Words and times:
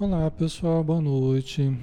Olá 0.00 0.30
pessoal, 0.30 0.82
boa 0.82 0.98
noite. 0.98 1.76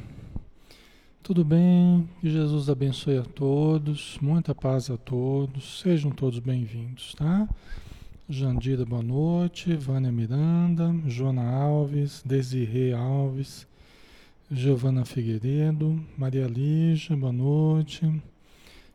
Tudo 1.22 1.46
bem? 1.46 2.10
Que 2.20 2.28
Jesus 2.28 2.68
abençoe 2.68 3.20
a 3.20 3.24
todos, 3.24 4.18
muita 4.20 4.56
paz 4.56 4.90
a 4.90 4.98
todos, 4.98 5.82
sejam 5.82 6.10
todos 6.10 6.40
bem-vindos, 6.40 7.14
tá? 7.14 7.48
Jandira, 8.28 8.84
boa 8.84 9.04
noite. 9.04 9.72
Vânia 9.76 10.12
Miranda, 10.12 10.96
Joana 11.06 11.48
Alves, 11.48 12.24
Desirê 12.26 12.92
Alves, 12.92 13.68
Giovana 14.50 15.06
Figueiredo, 15.06 16.04
Maria 16.18 16.48
Lígia, 16.48 17.16
boa 17.16 17.32
noite. 17.32 18.12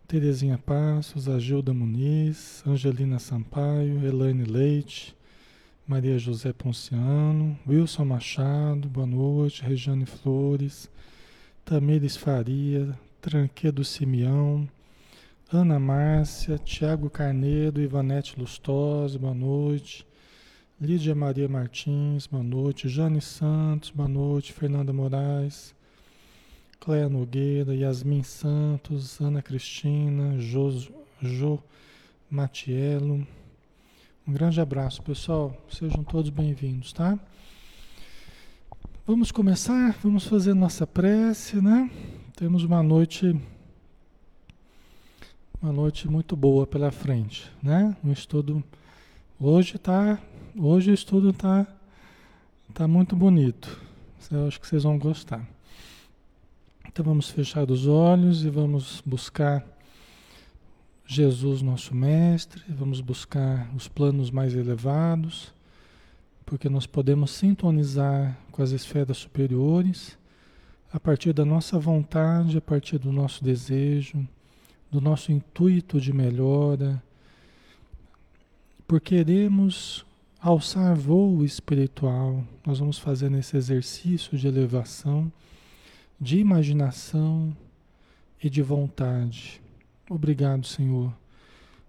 Terezinha 0.08 0.58
Passos, 0.58 1.28
Agilda 1.28 1.72
Muniz, 1.72 2.64
Angelina 2.66 3.20
Sampaio, 3.20 4.04
Elaine 4.04 4.42
Leite, 4.42 5.14
Maria 5.86 6.16
José 6.16 6.52
Ponciano, 6.52 7.58
Wilson 7.66 8.04
Machado, 8.04 8.88
boa 8.88 9.06
noite, 9.06 9.64
Regiane 9.64 10.06
Flores, 10.06 10.88
Tamires 11.64 12.16
Faria, 12.16 12.96
Tranquedo 13.20 13.84
Simeão, 13.84 14.68
Ana 15.52 15.80
Márcia, 15.80 16.56
Tiago 16.56 17.10
Carneiro, 17.10 17.80
Ivanete 17.80 18.38
Lustosa, 18.38 19.18
boa 19.18 19.34
noite, 19.34 20.06
Lídia 20.80 21.16
Maria 21.16 21.48
Martins, 21.48 22.28
boa 22.28 22.44
noite, 22.44 22.88
Jane 22.88 23.20
Santos, 23.20 23.90
boa 23.90 24.08
noite, 24.08 24.52
Fernanda 24.52 24.92
Moraes, 24.92 25.74
Cléa 26.78 27.08
Nogueira, 27.08 27.74
Yasmin 27.74 28.22
Santos, 28.22 29.20
Ana 29.20 29.42
Cristina, 29.42 30.38
Jo, 30.38 30.70
jo 31.20 31.62
Matiello, 32.30 33.26
um 34.26 34.32
grande 34.32 34.60
abraço, 34.60 35.02
pessoal. 35.02 35.56
Sejam 35.68 36.04
todos 36.04 36.30
bem-vindos, 36.30 36.92
tá? 36.92 37.18
Vamos 39.04 39.32
começar, 39.32 39.96
vamos 40.02 40.24
fazer 40.24 40.54
nossa 40.54 40.86
prece, 40.86 41.60
né? 41.60 41.90
Temos 42.36 42.62
uma 42.62 42.82
noite 42.82 43.38
uma 45.60 45.72
noite 45.72 46.08
muito 46.08 46.36
boa 46.36 46.66
pela 46.66 46.90
frente, 46.90 47.50
né? 47.62 47.96
Um 48.02 48.12
estudo 48.12 48.62
hoje 49.40 49.78
tá, 49.78 50.20
hoje 50.56 50.90
o 50.90 50.94
estudo 50.94 51.32
tá 51.32 51.66
tá 52.72 52.86
muito 52.86 53.16
bonito. 53.16 53.80
Eu 54.30 54.46
acho 54.46 54.60
que 54.60 54.66
vocês 54.66 54.84
vão 54.84 54.98
gostar. 54.98 55.44
Então 56.86 57.04
vamos 57.04 57.28
fechar 57.28 57.68
os 57.70 57.86
olhos 57.88 58.44
e 58.44 58.50
vamos 58.50 59.02
buscar 59.04 59.66
Jesus, 61.12 61.60
nosso 61.60 61.94
Mestre, 61.94 62.62
vamos 62.70 63.02
buscar 63.02 63.70
os 63.76 63.86
planos 63.86 64.30
mais 64.30 64.54
elevados, 64.54 65.52
porque 66.46 66.70
nós 66.70 66.86
podemos 66.86 67.32
sintonizar 67.32 68.38
com 68.50 68.62
as 68.62 68.70
esferas 68.70 69.18
superiores 69.18 70.18
a 70.90 70.98
partir 70.98 71.34
da 71.34 71.44
nossa 71.44 71.78
vontade, 71.78 72.56
a 72.56 72.62
partir 72.62 72.96
do 72.96 73.12
nosso 73.12 73.44
desejo, 73.44 74.26
do 74.90 75.02
nosso 75.02 75.30
intuito 75.30 76.00
de 76.00 76.14
melhora, 76.14 77.02
por 78.88 78.98
queremos 78.98 80.06
alçar 80.40 80.96
voo 80.96 81.44
espiritual, 81.44 82.42
nós 82.66 82.78
vamos 82.78 82.98
fazer 82.98 83.30
esse 83.32 83.54
exercício 83.54 84.38
de 84.38 84.48
elevação, 84.48 85.30
de 86.18 86.38
imaginação 86.38 87.54
e 88.42 88.48
de 88.48 88.62
vontade. 88.62 89.61
Obrigado, 90.14 90.66
Senhor, 90.66 91.10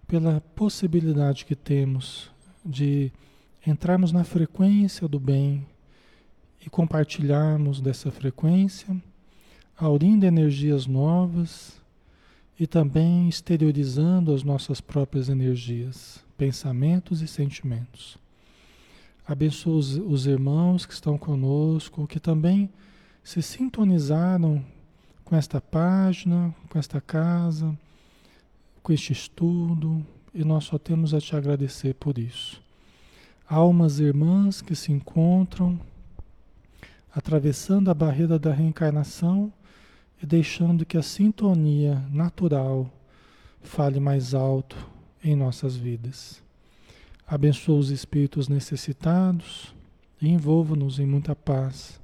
pela 0.08 0.40
possibilidade 0.56 1.44
que 1.44 1.54
temos 1.54 2.30
de 2.64 3.12
entrarmos 3.66 4.12
na 4.12 4.24
frequência 4.24 5.06
do 5.06 5.20
bem 5.20 5.66
e 6.64 6.70
compartilharmos 6.70 7.82
dessa 7.82 8.10
frequência, 8.10 8.96
aurindo 9.76 10.24
energias 10.24 10.86
novas 10.86 11.78
e 12.58 12.66
também 12.66 13.28
exteriorizando 13.28 14.32
as 14.32 14.42
nossas 14.42 14.80
próprias 14.80 15.28
energias, 15.28 16.24
pensamentos 16.38 17.20
e 17.20 17.28
sentimentos. 17.28 18.16
Abençoa 19.28 19.76
os, 19.76 19.98
os 19.98 20.26
irmãos 20.26 20.86
que 20.86 20.94
estão 20.94 21.18
conosco, 21.18 22.06
que 22.06 22.18
também 22.18 22.70
se 23.22 23.42
sintonizaram 23.42 24.64
com 25.26 25.36
esta 25.36 25.60
página, 25.60 26.54
com 26.70 26.78
esta 26.78 27.02
casa 27.02 27.78
com 28.84 28.92
este 28.92 29.14
estudo 29.14 30.04
e 30.34 30.44
nós 30.44 30.64
só 30.64 30.76
temos 30.76 31.14
a 31.14 31.20
te 31.20 31.34
agradecer 31.34 31.94
por 31.94 32.18
isso. 32.18 32.62
Almas 33.48 33.98
irmãs 33.98 34.60
que 34.60 34.76
se 34.76 34.92
encontram 34.92 35.80
atravessando 37.10 37.90
a 37.90 37.94
barreira 37.94 38.38
da 38.38 38.52
reencarnação 38.52 39.50
e 40.22 40.26
deixando 40.26 40.84
que 40.84 40.98
a 40.98 41.02
sintonia 41.02 42.04
natural 42.10 42.92
fale 43.62 43.98
mais 43.98 44.34
alto 44.34 44.76
em 45.22 45.34
nossas 45.34 45.74
vidas. 45.74 46.42
Abençoa 47.26 47.78
os 47.78 47.88
espíritos 47.88 48.48
necessitados 48.48 49.74
e 50.20 50.28
envolva-nos 50.28 50.98
em 50.98 51.06
muita 51.06 51.34
paz. 51.34 51.98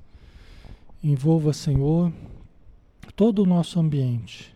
Envolva, 1.04 1.52
Senhor, 1.52 2.10
todo 3.14 3.42
o 3.42 3.47
nosso 3.47 3.78
ambiente 3.78 4.54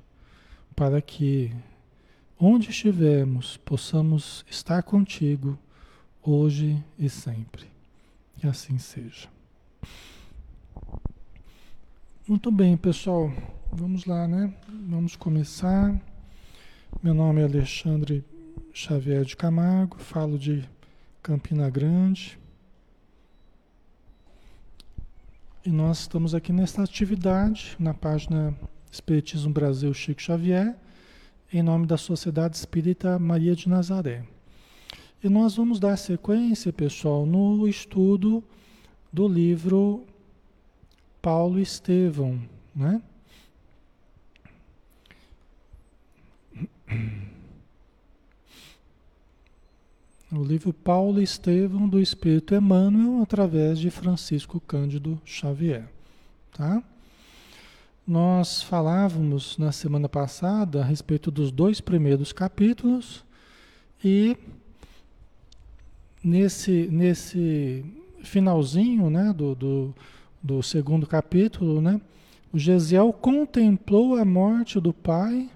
para 0.74 1.02
que 1.02 1.52
onde 2.46 2.68
estivermos, 2.68 3.56
possamos 3.56 4.44
estar 4.50 4.82
contigo 4.82 5.58
hoje 6.22 6.84
e 6.98 7.08
sempre. 7.08 7.66
Que 8.36 8.46
assim 8.46 8.78
seja. 8.78 9.28
Muito 12.28 12.52
bem, 12.52 12.76
pessoal. 12.76 13.32
Vamos 13.72 14.04
lá, 14.04 14.28
né? 14.28 14.52
Vamos 14.68 15.16
começar. 15.16 15.98
Meu 17.02 17.14
nome 17.14 17.40
é 17.40 17.44
Alexandre 17.44 18.22
Xavier 18.74 19.24
de 19.24 19.36
Camargo, 19.36 19.98
falo 19.98 20.38
de 20.38 20.68
Campina 21.22 21.70
Grande. 21.70 22.38
E 25.64 25.70
nós 25.70 26.00
estamos 26.00 26.34
aqui 26.34 26.52
nesta 26.52 26.82
atividade 26.82 27.74
na 27.78 27.94
página 27.94 28.54
Espiritismo 28.92 29.50
Brasil 29.50 29.94
Chico 29.94 30.20
Xavier 30.20 30.76
em 31.52 31.62
nome 31.62 31.86
da 31.86 31.96
Sociedade 31.96 32.56
Espírita 32.56 33.18
Maria 33.18 33.54
de 33.54 33.68
Nazaré. 33.68 34.24
E 35.22 35.28
nós 35.28 35.56
vamos 35.56 35.80
dar 35.80 35.96
sequência, 35.96 36.72
pessoal, 36.72 37.24
no 37.24 37.66
estudo 37.66 38.44
do 39.12 39.26
livro 39.26 40.04
Paulo 41.22 41.58
Estevão, 41.58 42.40
né? 42.74 43.00
O 50.30 50.42
livro 50.42 50.72
Paulo 50.72 51.22
Estevão 51.22 51.88
do 51.88 52.00
Espírito 52.00 52.54
Emmanuel 52.54 53.22
através 53.22 53.78
de 53.78 53.88
Francisco 53.90 54.60
Cândido 54.60 55.20
Xavier, 55.24 55.88
tá? 56.52 56.82
Nós 58.06 58.62
falávamos 58.62 59.56
na 59.56 59.72
semana 59.72 60.10
passada 60.10 60.82
a 60.82 60.84
respeito 60.84 61.30
dos 61.30 61.50
dois 61.50 61.80
primeiros 61.80 62.34
capítulos 62.34 63.24
e 64.04 64.36
nesse, 66.22 66.86
nesse 66.92 67.82
finalzinho 68.22 69.08
né, 69.08 69.32
do, 69.32 69.54
do, 69.54 69.94
do 70.42 70.62
segundo 70.62 71.06
capítulo, 71.06 71.80
né, 71.80 71.98
o 72.52 72.58
Gesiel 72.58 73.10
contemplou 73.10 74.16
a 74.16 74.24
morte 74.24 74.78
do 74.78 74.92
pai 74.92 75.48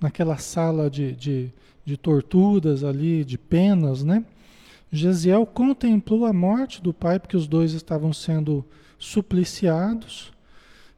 naquela 0.00 0.38
sala 0.38 0.88
de, 0.88 1.10
de, 1.16 1.52
de 1.84 1.96
torturas 1.96 2.84
ali, 2.84 3.24
de 3.24 3.36
penas, 3.36 4.04
né? 4.04 4.24
Gesiel 4.92 5.44
contemplou 5.44 6.24
a 6.24 6.32
morte 6.32 6.80
do 6.80 6.94
pai 6.94 7.18
porque 7.18 7.36
os 7.36 7.48
dois 7.48 7.72
estavam 7.72 8.12
sendo 8.12 8.64
supliciados 8.96 10.35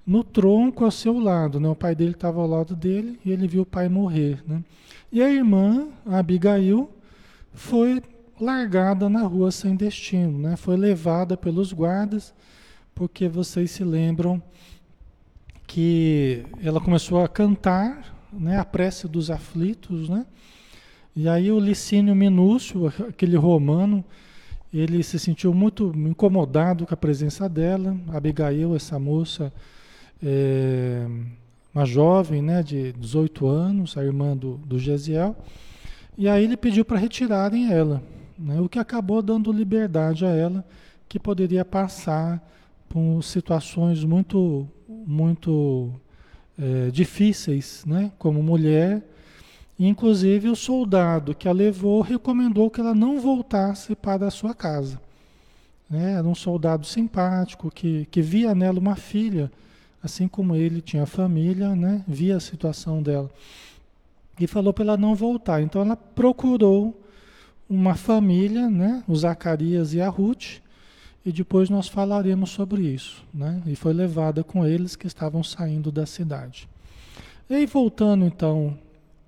no 0.08 0.24
tronco 0.24 0.86
ao 0.86 0.90
seu 0.90 1.18
lado, 1.18 1.60
né? 1.60 1.68
O 1.68 1.76
pai 1.76 1.94
dele 1.94 2.12
estava 2.12 2.40
ao 2.40 2.46
lado 2.46 2.74
dele 2.74 3.20
e 3.22 3.30
ele 3.30 3.46
viu 3.46 3.60
o 3.60 3.66
pai 3.66 3.90
morrer, 3.90 4.42
né? 4.48 4.64
E 5.12 5.22
a 5.22 5.30
irmã, 5.30 5.88
a 6.06 6.16
Abigail, 6.18 6.90
foi 7.52 8.02
largada 8.40 9.10
na 9.10 9.20
rua 9.24 9.50
sem 9.50 9.76
destino, 9.76 10.38
né? 10.38 10.56
Foi 10.56 10.78
levada 10.78 11.36
pelos 11.36 11.74
guardas, 11.74 12.32
porque 12.94 13.28
vocês 13.28 13.70
se 13.70 13.84
lembram 13.84 14.42
que 15.66 16.42
ela 16.64 16.80
começou 16.80 17.22
a 17.22 17.28
cantar, 17.28 18.16
né? 18.32 18.58
A 18.58 18.64
prece 18.64 19.06
dos 19.06 19.30
aflitos, 19.30 20.08
né? 20.08 20.24
E 21.14 21.28
aí 21.28 21.52
o 21.52 21.60
Licínio 21.60 22.16
Minúcio, 22.16 22.86
aquele 22.86 23.36
romano, 23.36 24.02
ele 24.72 25.02
se 25.02 25.18
sentiu 25.18 25.52
muito 25.52 25.92
incomodado 25.94 26.86
com 26.86 26.94
a 26.94 26.96
presença 26.96 27.46
dela. 27.46 27.94
Abigail, 28.08 28.74
essa 28.74 28.98
moça 28.98 29.52
é, 30.22 31.06
uma 31.74 31.84
jovem 31.84 32.42
né, 32.42 32.62
de 32.62 32.92
18 32.92 33.46
anos, 33.46 33.96
a 33.96 34.04
irmã 34.04 34.36
do, 34.36 34.56
do 34.58 34.78
Gesiel, 34.78 35.36
e 36.16 36.28
aí 36.28 36.44
ele 36.44 36.56
pediu 36.56 36.84
para 36.84 36.98
retirarem 36.98 37.72
ela, 37.72 38.02
né, 38.38 38.60
o 38.60 38.68
que 38.68 38.78
acabou 38.78 39.22
dando 39.22 39.52
liberdade 39.52 40.24
a 40.24 40.30
ela, 40.30 40.64
que 41.08 41.18
poderia 41.18 41.64
passar 41.64 42.42
por 42.88 43.22
situações 43.22 44.04
muito, 44.04 44.68
muito 44.88 45.92
é, 46.58 46.90
difíceis, 46.90 47.84
né? 47.86 48.10
como 48.18 48.42
mulher. 48.42 49.02
Inclusive, 49.78 50.48
o 50.48 50.56
soldado 50.56 51.34
que 51.34 51.48
a 51.48 51.52
levou 51.52 52.00
recomendou 52.00 52.68
que 52.68 52.80
ela 52.80 52.94
não 52.94 53.20
voltasse 53.20 53.94
para 53.94 54.26
a 54.26 54.30
sua 54.30 54.52
casa. 54.54 55.00
Né? 55.88 56.14
Era 56.14 56.26
um 56.26 56.34
soldado 56.34 56.84
simpático 56.84 57.70
que, 57.70 58.06
que 58.10 58.20
via 58.20 58.54
nela 58.54 58.78
uma 58.78 58.96
filha, 58.96 59.50
assim 60.02 60.28
como 60.28 60.54
ele 60.54 60.80
tinha 60.80 61.06
família, 61.06 61.74
né? 61.74 62.04
via 62.06 62.36
a 62.36 62.40
situação 62.40 63.02
dela. 63.02 63.30
E 64.38 64.46
falou 64.46 64.72
para 64.72 64.84
ela 64.84 64.96
não 64.96 65.14
voltar. 65.14 65.60
Então, 65.60 65.82
ela 65.82 65.96
procurou 65.96 67.02
uma 67.68 67.94
família, 67.94 68.70
né? 68.70 69.02
o 69.06 69.16
Zacarias 69.16 69.92
e 69.94 70.00
a 70.00 70.08
Ruth, 70.08 70.60
e 71.24 71.32
depois 71.32 71.68
nós 71.68 71.88
falaremos 71.88 72.50
sobre 72.50 72.82
isso. 72.82 73.24
Né? 73.34 73.62
E 73.66 73.74
foi 73.74 73.92
levada 73.92 74.42
com 74.44 74.64
eles 74.64 74.96
que 74.96 75.06
estavam 75.06 75.42
saindo 75.42 75.90
da 75.90 76.06
cidade. 76.06 76.68
E 77.50 77.66
voltando 77.66 78.24
então 78.24 78.78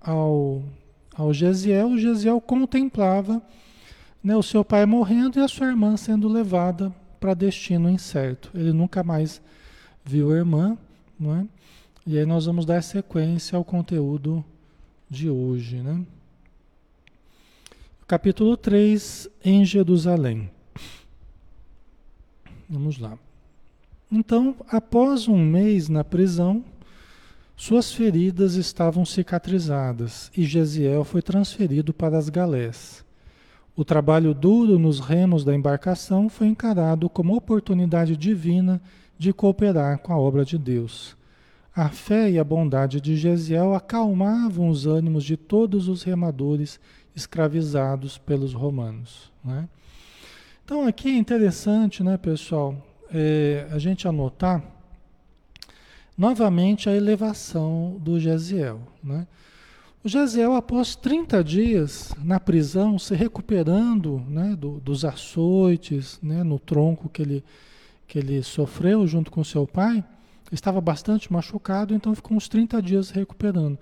ao, 0.00 0.62
ao 1.14 1.32
Gesiel, 1.32 1.88
o 1.88 1.98
Gesiel 1.98 2.40
contemplava 2.40 3.42
né, 4.22 4.36
o 4.36 4.42
seu 4.42 4.64
pai 4.64 4.86
morrendo 4.86 5.38
e 5.38 5.42
a 5.42 5.48
sua 5.48 5.66
irmã 5.66 5.96
sendo 5.96 6.28
levada 6.28 6.94
para 7.18 7.34
destino 7.34 7.88
incerto. 7.88 8.50
Ele 8.54 8.72
nunca 8.72 9.02
mais 9.02 9.40
viu 10.04 10.32
a 10.32 10.36
irmã, 10.36 10.76
não 11.18 11.34
é? 11.36 11.46
E 12.06 12.18
aí 12.18 12.26
nós 12.26 12.46
vamos 12.46 12.64
dar 12.64 12.82
sequência 12.82 13.56
ao 13.56 13.64
conteúdo 13.64 14.44
de 15.08 15.28
hoje, 15.28 15.76
né? 15.76 16.04
Capítulo 18.06 18.56
3, 18.56 19.28
em 19.44 19.64
Jerusalém. 19.64 20.50
Vamos 22.68 22.98
lá. 22.98 23.18
Então, 24.10 24.56
após 24.68 25.28
um 25.28 25.38
mês 25.38 25.88
na 25.88 26.02
prisão, 26.02 26.64
suas 27.56 27.92
feridas 27.92 28.54
estavam 28.54 29.04
cicatrizadas 29.04 30.32
e 30.36 30.44
Gesiel 30.44 31.04
foi 31.04 31.22
transferido 31.22 31.92
para 31.92 32.16
as 32.16 32.28
galés. 32.28 33.04
O 33.76 33.84
trabalho 33.84 34.34
duro 34.34 34.78
nos 34.78 34.98
remos 34.98 35.44
da 35.44 35.54
embarcação 35.54 36.28
foi 36.28 36.48
encarado 36.48 37.08
como 37.08 37.36
oportunidade 37.36 38.16
divina 38.16 38.80
de 39.20 39.34
cooperar 39.34 39.98
com 39.98 40.14
a 40.14 40.18
obra 40.18 40.46
de 40.46 40.56
Deus. 40.56 41.14
A 41.76 41.90
fé 41.90 42.30
e 42.30 42.38
a 42.38 42.42
bondade 42.42 43.02
de 43.02 43.16
Gesiel 43.16 43.74
acalmavam 43.74 44.70
os 44.70 44.86
ânimos 44.86 45.24
de 45.24 45.36
todos 45.36 45.88
os 45.88 46.02
remadores 46.02 46.80
escravizados 47.14 48.16
pelos 48.16 48.54
romanos. 48.54 49.30
Né? 49.44 49.68
Então 50.64 50.86
aqui 50.86 51.10
é 51.10 51.18
interessante, 51.18 52.02
né, 52.02 52.16
pessoal, 52.16 52.74
é, 53.12 53.68
a 53.70 53.78
gente 53.78 54.08
anotar 54.08 54.64
novamente 56.16 56.88
a 56.88 56.96
elevação 56.96 57.98
do 58.00 58.18
Gesiel. 58.18 58.80
Né? 59.04 59.26
O 60.02 60.08
Gesiel, 60.08 60.54
após 60.54 60.96
30 60.96 61.44
dias 61.44 62.14
na 62.24 62.40
prisão, 62.40 62.98
se 62.98 63.14
recuperando 63.14 64.24
né, 64.26 64.56
do, 64.56 64.80
dos 64.80 65.04
açoites 65.04 66.18
né, 66.22 66.42
no 66.42 66.58
tronco 66.58 67.06
que 67.10 67.20
ele, 67.20 67.44
que 68.10 68.18
ele 68.18 68.42
sofreu 68.42 69.06
junto 69.06 69.30
com 69.30 69.44
seu 69.44 69.68
pai, 69.68 70.02
estava 70.50 70.80
bastante 70.80 71.32
machucado, 71.32 71.94
então 71.94 72.12
ficou 72.12 72.36
uns 72.36 72.48
30 72.48 72.82
dias 72.82 73.10
recuperando. 73.10 73.78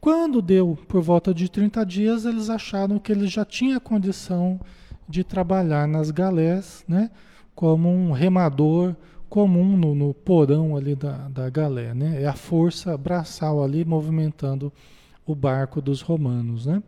Quando 0.00 0.40
deu 0.40 0.78
por 0.86 1.02
volta 1.02 1.34
de 1.34 1.48
30 1.48 1.84
dias, 1.84 2.24
eles 2.24 2.48
acharam 2.48 3.00
que 3.00 3.10
ele 3.10 3.26
já 3.26 3.44
tinha 3.44 3.80
condição 3.80 4.60
de 5.08 5.24
trabalhar 5.24 5.88
nas 5.88 6.12
galés, 6.12 6.84
né? 6.86 7.10
Como 7.52 7.88
um 7.88 8.12
remador 8.12 8.94
comum 9.28 9.76
no, 9.76 9.92
no 9.92 10.14
porão 10.14 10.76
ali 10.76 10.94
da, 10.94 11.28
da 11.28 11.50
galé, 11.50 11.92
né? 11.94 12.22
É 12.22 12.26
a 12.28 12.34
força 12.34 12.96
braçal 12.96 13.60
ali 13.60 13.84
movimentando 13.84 14.72
o 15.26 15.34
barco 15.34 15.82
dos 15.82 16.00
romanos, 16.00 16.64
né? 16.64 16.80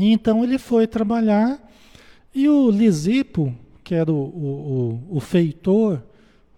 E 0.00 0.12
então 0.12 0.42
ele 0.42 0.58
foi 0.58 0.88
trabalhar 0.88 1.60
e 2.34 2.48
o 2.48 2.70
Lisipo, 2.70 3.54
que 3.90 3.94
era 3.96 4.12
o, 4.12 4.14
o, 4.14 5.16
o, 5.16 5.18
feitor, 5.18 6.00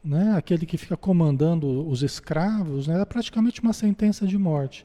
né? 0.05 0.35
Aquele 0.37 0.67
que 0.67 0.77
fica 0.77 0.99
comandando 0.99 1.89
os 1.89 2.03
escravos, 2.03 2.87
né? 2.87 2.93
era 2.97 3.07
praticamente 3.07 3.63
uma 3.63 3.73
sentença 3.73 4.27
de 4.27 4.37
morte. 4.37 4.85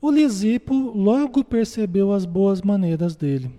O 0.00 0.10
Lisipo 0.10 0.74
logo 0.96 1.44
percebeu 1.44 2.14
as 2.14 2.24
boas 2.24 2.62
maneiras 2.62 3.14
dele. 3.14 3.50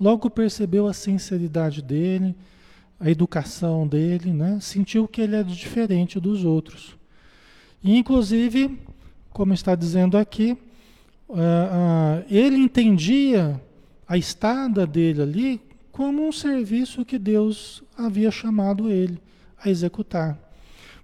Logo 0.00 0.30
percebeu 0.30 0.86
a 0.86 0.94
sinceridade 0.94 1.82
dele, 1.82 2.34
a 2.98 3.10
educação 3.10 3.86
dele, 3.86 4.32
né? 4.32 4.56
sentiu 4.58 5.06
que 5.06 5.20
ele 5.20 5.36
era 5.36 5.44
diferente 5.44 6.18
dos 6.18 6.42
outros. 6.42 6.96
E, 7.84 7.98
inclusive, 7.98 8.80
como 9.28 9.52
está 9.52 9.74
dizendo 9.74 10.16
aqui, 10.16 10.56
uh, 11.28 11.34
uh, 11.34 12.24
ele 12.30 12.56
entendia 12.56 13.60
a 14.08 14.16
estada 14.16 14.86
dele 14.86 15.20
ali 15.20 15.65
como 15.96 16.28
um 16.28 16.30
serviço 16.30 17.06
que 17.06 17.18
Deus 17.18 17.82
havia 17.96 18.30
chamado 18.30 18.90
ele 18.90 19.18
a 19.58 19.70
executar. 19.70 20.38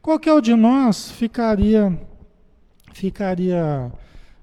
Qualquer 0.03 0.35
um 0.35 0.41
de 0.43 0.55
nós 0.55 1.11
ficaria, 1.11 1.99
ficaria 2.93 3.91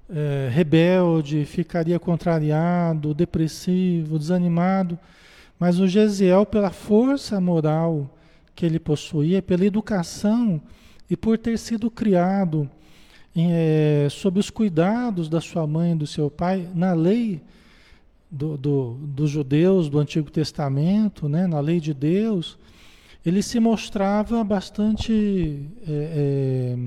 é, 0.09 0.49
rebelde, 0.51 1.45
ficaria 1.45 1.99
contrariado, 1.99 3.13
depressivo, 3.13 4.17
desanimado. 4.17 4.97
Mas 5.59 5.79
o 5.79 5.87
Gesiel, 5.87 6.47
pela 6.47 6.71
força 6.71 7.39
moral 7.39 8.09
que 8.55 8.65
ele 8.65 8.79
possuía, 8.79 9.43
pela 9.43 9.65
educação 9.65 10.59
e 11.07 11.15
por 11.15 11.37
ter 11.37 11.59
sido 11.59 11.91
criado 11.91 12.67
é, 13.37 14.07
sob 14.09 14.39
os 14.39 14.49
cuidados 14.49 15.29
da 15.29 15.39
sua 15.39 15.67
mãe 15.67 15.91
e 15.91 15.95
do 15.95 16.07
seu 16.07 16.27
pai, 16.31 16.67
na 16.73 16.93
lei 16.93 17.39
do, 18.29 18.57
do, 18.57 18.93
dos 19.01 19.29
judeus 19.29 19.89
do 19.89 19.99
Antigo 19.99 20.29
Testamento, 20.29 21.27
né, 21.27 21.47
na 21.47 21.59
lei 21.59 21.79
de 21.79 21.93
Deus, 21.93 22.57
ele 23.25 23.41
se 23.41 23.59
mostrava 23.59 24.43
bastante. 24.43 25.65
É, 25.87 26.75
é, 26.75 26.77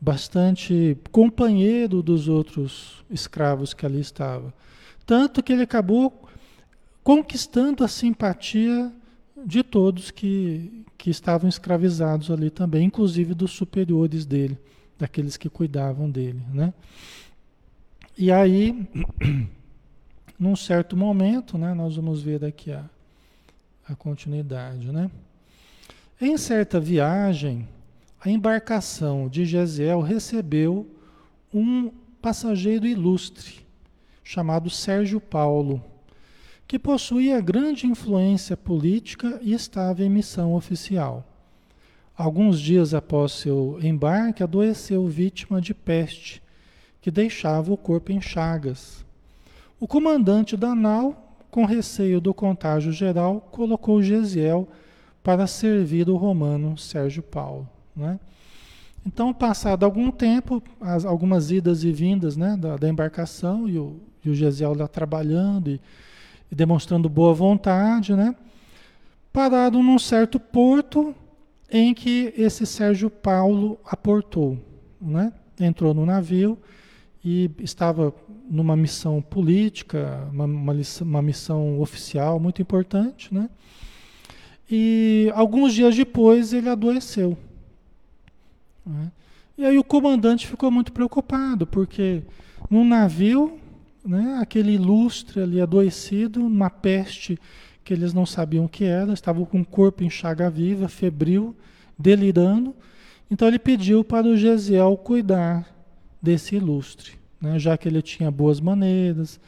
bastante 0.00 0.96
companheiro 1.10 2.02
dos 2.02 2.28
outros 2.28 3.04
escravos 3.10 3.72
que 3.72 3.86
ali 3.86 4.00
estavam. 4.00 4.52
Tanto 5.04 5.42
que 5.42 5.52
ele 5.52 5.62
acabou 5.62 6.28
conquistando 7.02 7.84
a 7.84 7.88
simpatia 7.88 8.92
de 9.44 9.62
todos 9.62 10.10
que, 10.10 10.84
que 10.98 11.10
estavam 11.10 11.48
escravizados 11.48 12.30
ali 12.30 12.50
também, 12.50 12.86
inclusive 12.86 13.32
dos 13.34 13.52
superiores 13.52 14.26
dele, 14.26 14.58
daqueles 14.98 15.36
que 15.36 15.48
cuidavam 15.48 16.10
dele. 16.10 16.42
Né? 16.52 16.74
E 18.18 18.32
aí, 18.32 18.88
num 20.38 20.54
certo 20.54 20.96
momento, 20.96 21.56
né, 21.56 21.72
nós 21.74 21.96
vamos 21.96 22.22
ver 22.22 22.44
aqui 22.44 22.72
a, 22.72 22.84
a 23.88 23.94
continuidade. 23.94 24.92
Né? 24.92 25.10
Em 26.20 26.36
certa 26.36 26.78
viagem, 26.78 27.68
a 28.20 28.28
embarcação 28.28 29.28
de 29.28 29.44
Gesiel 29.44 30.00
recebeu 30.00 30.86
um 31.54 31.90
passageiro 32.20 32.86
ilustre, 32.86 33.64
chamado 34.24 34.68
Sérgio 34.68 35.20
Paulo, 35.20 35.82
que 36.66 36.78
possuía 36.78 37.40
grande 37.40 37.86
influência 37.86 38.56
política 38.56 39.38
e 39.40 39.52
estava 39.52 40.02
em 40.02 40.10
missão 40.10 40.54
oficial. 40.54 41.24
Alguns 42.16 42.60
dias 42.60 42.92
após 42.92 43.32
seu 43.32 43.78
embarque, 43.80 44.42
adoeceu 44.42 45.06
vítima 45.06 45.60
de 45.60 45.72
peste, 45.72 46.42
que 47.00 47.10
deixava 47.10 47.72
o 47.72 47.76
corpo 47.76 48.10
em 48.10 48.20
chagas. 48.20 49.05
O 49.78 49.86
comandante 49.86 50.56
da 50.56 50.74
nau, 50.74 51.36
com 51.50 51.66
receio 51.66 52.20
do 52.20 52.32
contágio 52.32 52.92
geral, 52.92 53.46
colocou 53.50 54.02
Gesiel 54.02 54.66
para 55.22 55.46
servir 55.46 56.08
o 56.08 56.16
romano 56.16 56.78
Sérgio 56.78 57.22
Paulo. 57.22 57.68
Né? 57.94 58.18
Então, 59.06 59.34
passado 59.34 59.84
algum 59.84 60.10
tempo, 60.10 60.62
as, 60.80 61.04
algumas 61.04 61.50
idas 61.50 61.84
e 61.84 61.92
vindas 61.92 62.36
né, 62.36 62.56
da, 62.56 62.76
da 62.76 62.88
embarcação 62.88 63.68
e 63.68 63.78
o, 63.78 64.00
e 64.24 64.30
o 64.30 64.34
Gesiel 64.34 64.74
lá 64.74 64.88
trabalhando 64.88 65.70
e, 65.70 65.80
e, 66.50 66.54
demonstrando 66.54 67.08
boa 67.08 67.34
vontade, 67.34 68.14
né, 68.14 68.34
pararam 69.32 69.82
num 69.82 69.98
certo 69.98 70.40
porto 70.40 71.14
em 71.70 71.92
que 71.92 72.32
esse 72.36 72.64
Sérgio 72.64 73.10
Paulo 73.10 73.78
aportou. 73.84 74.58
Né, 75.00 75.32
entrou 75.60 75.92
no 75.92 76.06
navio 76.06 76.58
e 77.24 77.50
estava 77.58 78.14
numa 78.48 78.76
missão 78.76 79.20
política, 79.20 80.28
uma, 80.32 80.44
uma, 80.44 80.74
uma 81.02 81.22
missão 81.22 81.80
oficial 81.80 82.38
muito 82.38 82.62
importante. 82.62 83.32
Né, 83.32 83.48
e 84.70 85.30
alguns 85.34 85.74
dias 85.74 85.96
depois 85.96 86.52
ele 86.52 86.68
adoeceu. 86.68 87.36
Né? 88.84 89.10
E 89.58 89.64
aí 89.64 89.78
o 89.78 89.84
comandante 89.84 90.46
ficou 90.46 90.70
muito 90.70 90.92
preocupado, 90.92 91.66
porque 91.66 92.22
num 92.70 92.84
navio, 92.84 93.58
né, 94.04 94.38
aquele 94.40 94.72
ilustre 94.72 95.40
ali 95.40 95.60
adoecido, 95.60 96.44
uma 96.44 96.68
peste 96.68 97.38
que 97.82 97.94
eles 97.94 98.12
não 98.12 98.26
sabiam 98.26 98.64
o 98.64 98.68
que 98.68 98.84
era, 98.84 99.12
estavam 99.12 99.44
com 99.44 99.60
o 99.60 99.64
corpo 99.64 100.02
em 100.02 100.10
chaga 100.10 100.50
viva, 100.50 100.88
febril, 100.88 101.54
delirando. 101.96 102.74
Então 103.30 103.46
ele 103.46 103.58
pediu 103.58 104.04
para 104.04 104.26
o 104.26 104.36
Gesiel 104.36 104.96
cuidar 104.96 105.66
desse 106.20 106.56
ilustre, 106.56 107.12
né? 107.40 107.58
já 107.58 107.76
que 107.76 107.88
ele 107.88 108.02
tinha 108.02 108.30
boas 108.30 108.60
maneiras, 108.60 109.40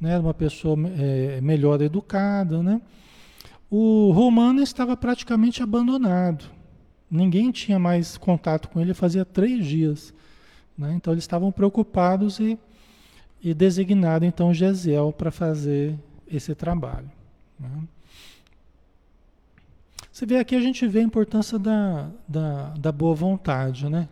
né? 0.00 0.12
era 0.12 0.20
uma 0.20 0.34
pessoa 0.34 0.76
é, 0.98 1.40
melhor 1.40 1.80
educada. 1.80 2.62
Né? 2.62 2.80
O 3.70 4.10
Romano 4.12 4.62
estava 4.62 4.96
praticamente 4.96 5.62
abandonado, 5.62 6.44
ninguém 7.10 7.50
tinha 7.50 7.78
mais 7.78 8.16
contato 8.16 8.68
com 8.68 8.80
ele 8.80 8.94
fazia 8.94 9.24
três 9.24 9.64
dias. 9.66 10.14
Né? 10.76 10.92
Então 10.94 11.12
eles 11.12 11.24
estavam 11.24 11.52
preocupados 11.52 12.40
e, 12.40 12.58
e 13.42 13.54
designaram 13.54 14.26
então 14.26 14.52
Gesiel 14.52 15.12
para 15.12 15.30
fazer 15.30 15.98
esse 16.26 16.54
trabalho. 16.54 17.10
Né? 17.58 17.68
Você 20.10 20.26
vê 20.26 20.38
aqui 20.38 20.54
a 20.54 20.60
gente 20.60 20.86
vê 20.86 21.00
a 21.00 21.02
importância 21.02 21.58
da, 21.58 22.08
da, 22.28 22.68
da 22.78 22.92
boa 22.92 23.16
vontade, 23.16 23.88
né? 23.88 24.08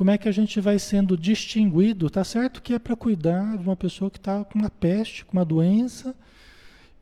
Como 0.00 0.10
é 0.10 0.16
que 0.16 0.30
a 0.30 0.32
gente 0.32 0.58
vai 0.62 0.78
sendo 0.78 1.14
distinguido? 1.14 2.08
Tá 2.08 2.24
certo 2.24 2.62
que 2.62 2.72
é 2.72 2.78
para 2.78 2.96
cuidar 2.96 3.58
de 3.58 3.62
uma 3.62 3.76
pessoa 3.76 4.10
que 4.10 4.16
está 4.16 4.42
com 4.42 4.58
uma 4.58 4.70
peste, 4.70 5.26
com 5.26 5.36
uma 5.36 5.44
doença, 5.44 6.14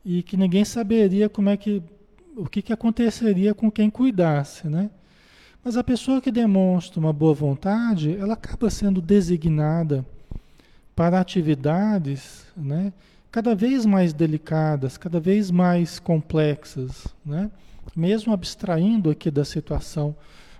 e 0.03 0.21
que 0.21 0.35
ninguém 0.35 0.65
saberia 0.65 1.29
como 1.29 1.47
é 1.47 1.55
que 1.55 1.81
o 2.35 2.45
que, 2.45 2.61
que 2.61 2.73
aconteceria 2.73 3.53
com 3.53 3.71
quem 3.71 3.89
cuidasse, 3.89 4.67
né? 4.67 4.89
Mas 5.63 5.77
a 5.77 5.83
pessoa 5.83 6.19
que 6.19 6.29
demonstra 6.29 6.99
uma 6.99 7.13
boa 7.13 7.33
vontade, 7.33 8.17
ela 8.17 8.33
acaba 8.33 8.69
sendo 8.69 9.01
designada 9.01 10.05
para 10.93 11.21
atividades, 11.21 12.47
né? 12.53 12.91
Cada 13.31 13.55
vez 13.55 13.85
mais 13.85 14.11
delicadas, 14.11 14.97
cada 14.97 15.21
vez 15.21 15.49
mais 15.49 15.99
complexas, 15.99 17.07
né? 17.25 17.49
mesmo 17.95 18.33
abstraindo 18.33 19.09
aqui 19.09 19.31
da 19.31 19.45
situação 19.45 20.15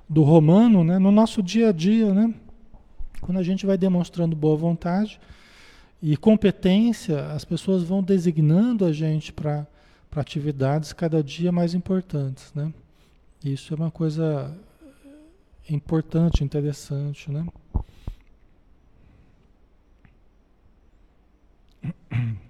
do 0.09 0.23
romano, 0.23 0.83
né, 0.83 0.97
no 0.97 1.11
nosso 1.11 1.43
dia 1.43 1.69
a 1.69 1.71
dia, 1.71 2.11
né, 2.13 2.33
quando 3.21 3.37
a 3.37 3.43
gente 3.43 3.65
vai 3.65 3.77
demonstrando 3.77 4.35
boa 4.35 4.57
vontade 4.57 5.19
e 6.01 6.17
competência, 6.17 7.27
as 7.27 7.45
pessoas 7.45 7.83
vão 7.83 8.01
designando 8.01 8.85
a 8.85 8.91
gente 8.91 9.31
para 9.31 9.67
atividades 10.15 10.93
cada 10.93 11.21
dia 11.21 11.51
mais 11.51 11.73
importantes. 11.73 12.51
Né? 12.55 12.73
Isso 13.43 13.73
é 13.73 13.77
uma 13.77 13.91
coisa 13.91 14.57
importante, 15.69 16.43
interessante. 16.43 17.29
Né? 17.31 17.45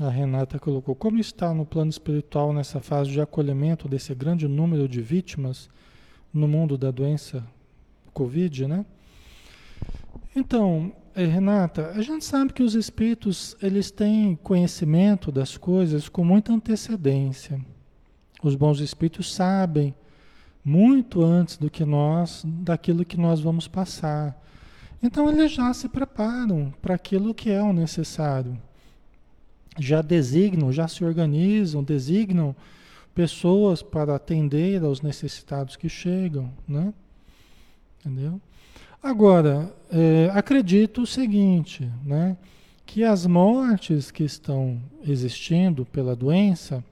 A 0.00 0.08
Renata 0.08 0.58
colocou: 0.58 0.94
como 0.94 1.18
está 1.18 1.52
no 1.52 1.66
plano 1.66 1.90
espiritual 1.90 2.52
nessa 2.52 2.80
fase 2.80 3.10
de 3.10 3.20
acolhimento 3.20 3.88
desse 3.88 4.14
grande 4.14 4.48
número 4.48 4.88
de 4.88 5.02
vítimas 5.02 5.68
no 6.32 6.48
mundo 6.48 6.78
da 6.78 6.90
doença 6.90 7.44
Covid, 8.12 8.66
né? 8.66 8.86
Então, 10.34 10.92
eh, 11.14 11.26
Renata, 11.26 11.92
a 11.94 12.00
gente 12.00 12.24
sabe 12.24 12.54
que 12.54 12.62
os 12.62 12.74
espíritos 12.74 13.54
eles 13.60 13.90
têm 13.90 14.34
conhecimento 14.36 15.30
das 15.30 15.58
coisas 15.58 16.08
com 16.08 16.24
muita 16.24 16.54
antecedência. 16.54 17.60
Os 18.42 18.54
bons 18.54 18.80
espíritos 18.80 19.32
sabem 19.32 19.94
muito 20.64 21.22
antes 21.22 21.58
do 21.58 21.68
que 21.68 21.84
nós 21.84 22.42
daquilo 22.46 23.04
que 23.04 23.18
nós 23.18 23.40
vamos 23.40 23.68
passar. 23.68 24.40
Então 25.02 25.28
eles 25.28 25.52
já 25.52 25.72
se 25.74 25.86
preparam 25.86 26.72
para 26.80 26.94
aquilo 26.94 27.34
que 27.34 27.50
é 27.50 27.62
o 27.62 27.74
necessário 27.74 28.58
já 29.78 30.02
designam, 30.02 30.72
já 30.72 30.86
se 30.88 31.04
organizam, 31.04 31.82
designam 31.82 32.54
pessoas 33.14 33.82
para 33.82 34.14
atender 34.14 34.82
aos 34.82 35.02
necessitados 35.02 35.76
que 35.76 35.88
chegam, 35.88 36.50
né? 36.66 36.92
Entendeu? 38.00 38.40
Agora, 39.02 39.74
é, 39.90 40.30
acredito 40.32 41.02
o 41.02 41.06
seguinte, 41.06 41.90
né? 42.04 42.36
Que 42.84 43.04
as 43.04 43.26
mortes 43.26 44.10
que 44.10 44.24
estão 44.24 44.80
existindo 45.06 45.84
pela 45.86 46.14
doença, 46.14 46.84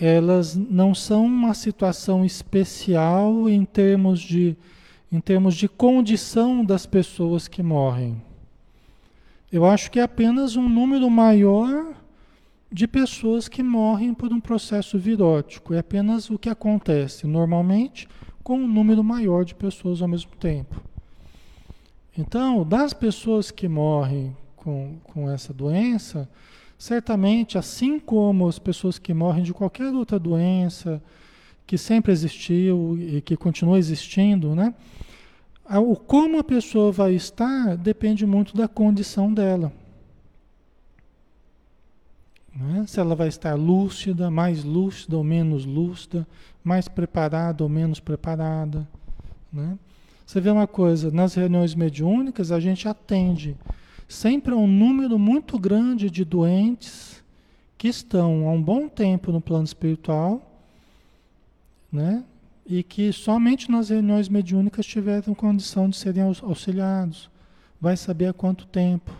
elas 0.00 0.54
não 0.54 0.94
são 0.94 1.24
uma 1.26 1.54
situação 1.54 2.24
especial 2.24 3.48
em 3.48 3.64
termos 3.64 4.20
de, 4.20 4.56
em 5.10 5.20
termos 5.20 5.54
de 5.54 5.68
condição 5.68 6.64
das 6.64 6.86
pessoas 6.86 7.46
que 7.46 7.62
morrem. 7.62 8.20
Eu 9.52 9.66
acho 9.66 9.90
que 9.90 10.00
é 10.00 10.02
apenas 10.02 10.56
um 10.56 10.66
número 10.66 11.10
maior 11.10 11.94
de 12.72 12.88
pessoas 12.88 13.48
que 13.48 13.62
morrem 13.62 14.14
por 14.14 14.32
um 14.32 14.40
processo 14.40 14.98
virótico. 14.98 15.74
É 15.74 15.78
apenas 15.80 16.30
o 16.30 16.38
que 16.38 16.48
acontece 16.48 17.26
normalmente 17.26 18.08
com 18.42 18.56
um 18.56 18.66
número 18.66 19.04
maior 19.04 19.44
de 19.44 19.54
pessoas 19.54 20.00
ao 20.00 20.08
mesmo 20.08 20.30
tempo. 20.36 20.80
Então, 22.16 22.66
das 22.66 22.94
pessoas 22.94 23.50
que 23.50 23.68
morrem 23.68 24.34
com, 24.56 24.96
com 25.04 25.30
essa 25.30 25.52
doença, 25.52 26.26
certamente, 26.78 27.58
assim 27.58 28.00
como 28.00 28.48
as 28.48 28.58
pessoas 28.58 28.98
que 28.98 29.12
morrem 29.12 29.42
de 29.42 29.52
qualquer 29.52 29.92
outra 29.92 30.18
doença 30.18 31.02
que 31.66 31.76
sempre 31.76 32.10
existiu 32.10 32.96
e 32.98 33.20
que 33.20 33.36
continua 33.36 33.78
existindo, 33.78 34.54
né? 34.54 34.74
O 35.78 35.96
como 35.96 36.38
a 36.38 36.44
pessoa 36.44 36.92
vai 36.92 37.14
estar 37.14 37.76
depende 37.76 38.26
muito 38.26 38.56
da 38.56 38.68
condição 38.68 39.32
dela. 39.32 39.72
Né? 42.54 42.84
Se 42.86 43.00
ela 43.00 43.14
vai 43.14 43.28
estar 43.28 43.54
lúcida, 43.54 44.30
mais 44.30 44.64
lúcida 44.64 45.16
ou 45.16 45.24
menos 45.24 45.64
lúcida, 45.64 46.26
mais 46.62 46.88
preparada 46.88 47.62
ou 47.62 47.68
menos 47.68 48.00
preparada. 48.00 48.86
Né? 49.52 49.78
Você 50.26 50.40
vê 50.40 50.50
uma 50.50 50.66
coisa, 50.66 51.10
nas 51.10 51.34
reuniões 51.34 51.74
mediúnicas 51.74 52.52
a 52.52 52.60
gente 52.60 52.86
atende 52.88 53.56
sempre 54.08 54.52
a 54.52 54.56
um 54.56 54.66
número 54.66 55.18
muito 55.18 55.58
grande 55.58 56.10
de 56.10 56.24
doentes 56.24 57.22
que 57.78 57.88
estão 57.88 58.46
há 58.46 58.52
um 58.52 58.62
bom 58.62 58.88
tempo 58.88 59.32
no 59.32 59.40
plano 59.40 59.64
espiritual, 59.64 60.40
né? 61.90 62.22
E 62.66 62.82
que 62.82 63.12
somente 63.12 63.70
nas 63.70 63.88
reuniões 63.88 64.28
mediúnicas 64.28 64.86
tiveram 64.86 65.34
condição 65.34 65.88
de 65.88 65.96
serem 65.96 66.22
auxiliados. 66.22 67.30
Vai 67.80 67.96
saber 67.96 68.26
há 68.26 68.32
quanto 68.32 68.66
tempo, 68.66 69.10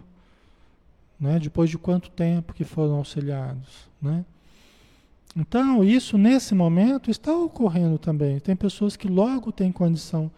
né? 1.19 1.39
depois 1.39 1.69
de 1.69 1.77
quanto 1.77 2.11
tempo 2.11 2.55
que 2.55 2.65
foram 2.65 2.95
auxiliados. 2.95 3.89
Né? 4.01 4.25
Então, 5.37 5.83
isso 5.83 6.17
nesse 6.17 6.55
momento 6.55 7.11
está 7.11 7.35
ocorrendo 7.35 7.99
também. 7.99 8.39
Tem 8.39 8.55
pessoas 8.55 8.97
que 8.97 9.09
logo 9.09 9.51
têm 9.51 9.73
condição 9.73 10.31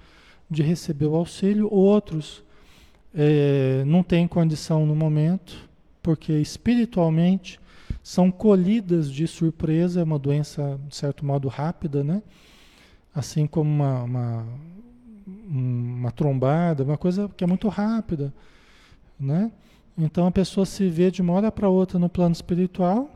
de 0.51 0.63
receber 0.63 1.07
o 1.07 1.17
auxílio, 1.17 1.69
outros 1.71 2.43
é, 3.15 3.83
não 3.87 4.03
têm 4.03 4.27
condição 4.27 4.87
no 4.87 4.95
momento, 4.95 5.69
porque 6.03 6.33
espiritualmente 6.33 7.61
são 8.03 8.31
colhidas 8.31 9.11
de 9.11 9.27
surpresa, 9.27 10.01
é 10.01 10.05
uma 10.05 10.19
doença, 10.19 10.79
de 10.89 10.95
certo 10.95 11.25
modo, 11.25 11.49
rápida, 11.49 12.05
né? 12.05 12.23
Assim 13.15 13.47
como 13.47 13.71
uma, 13.71 14.03
uma, 14.03 14.47
uma 15.49 16.11
trombada, 16.11 16.83
uma 16.83 16.99
coisa 16.99 17.31
que 17.37 17.45
é 17.45 17.47
muito 17.47 17.69
rápida, 17.69 18.33
né? 19.19 19.53
Então 19.97 20.27
a 20.27 20.31
pessoa 20.31 20.67
se 20.67 20.89
vê 20.89 21.11
de 21.11 21.23
uma 21.23 21.33
hora 21.35 21.53
para 21.53 21.69
outra 21.69 21.99
no 21.99 22.09
plano 22.09 22.33
espiritual 22.33 23.09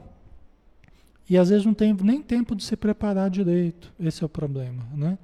e 1.29 1.37
às 1.37 1.51
vezes 1.51 1.67
não 1.67 1.75
tem 1.75 1.93
nem 1.93 2.23
tempo 2.23 2.55
de 2.55 2.63
se 2.65 2.77
preparar 2.77 3.29
direito. 3.29 3.93
Esse 3.99 4.23
é 4.23 4.27
o 4.27 4.29
problema, 4.29 4.87
né? 4.95 5.19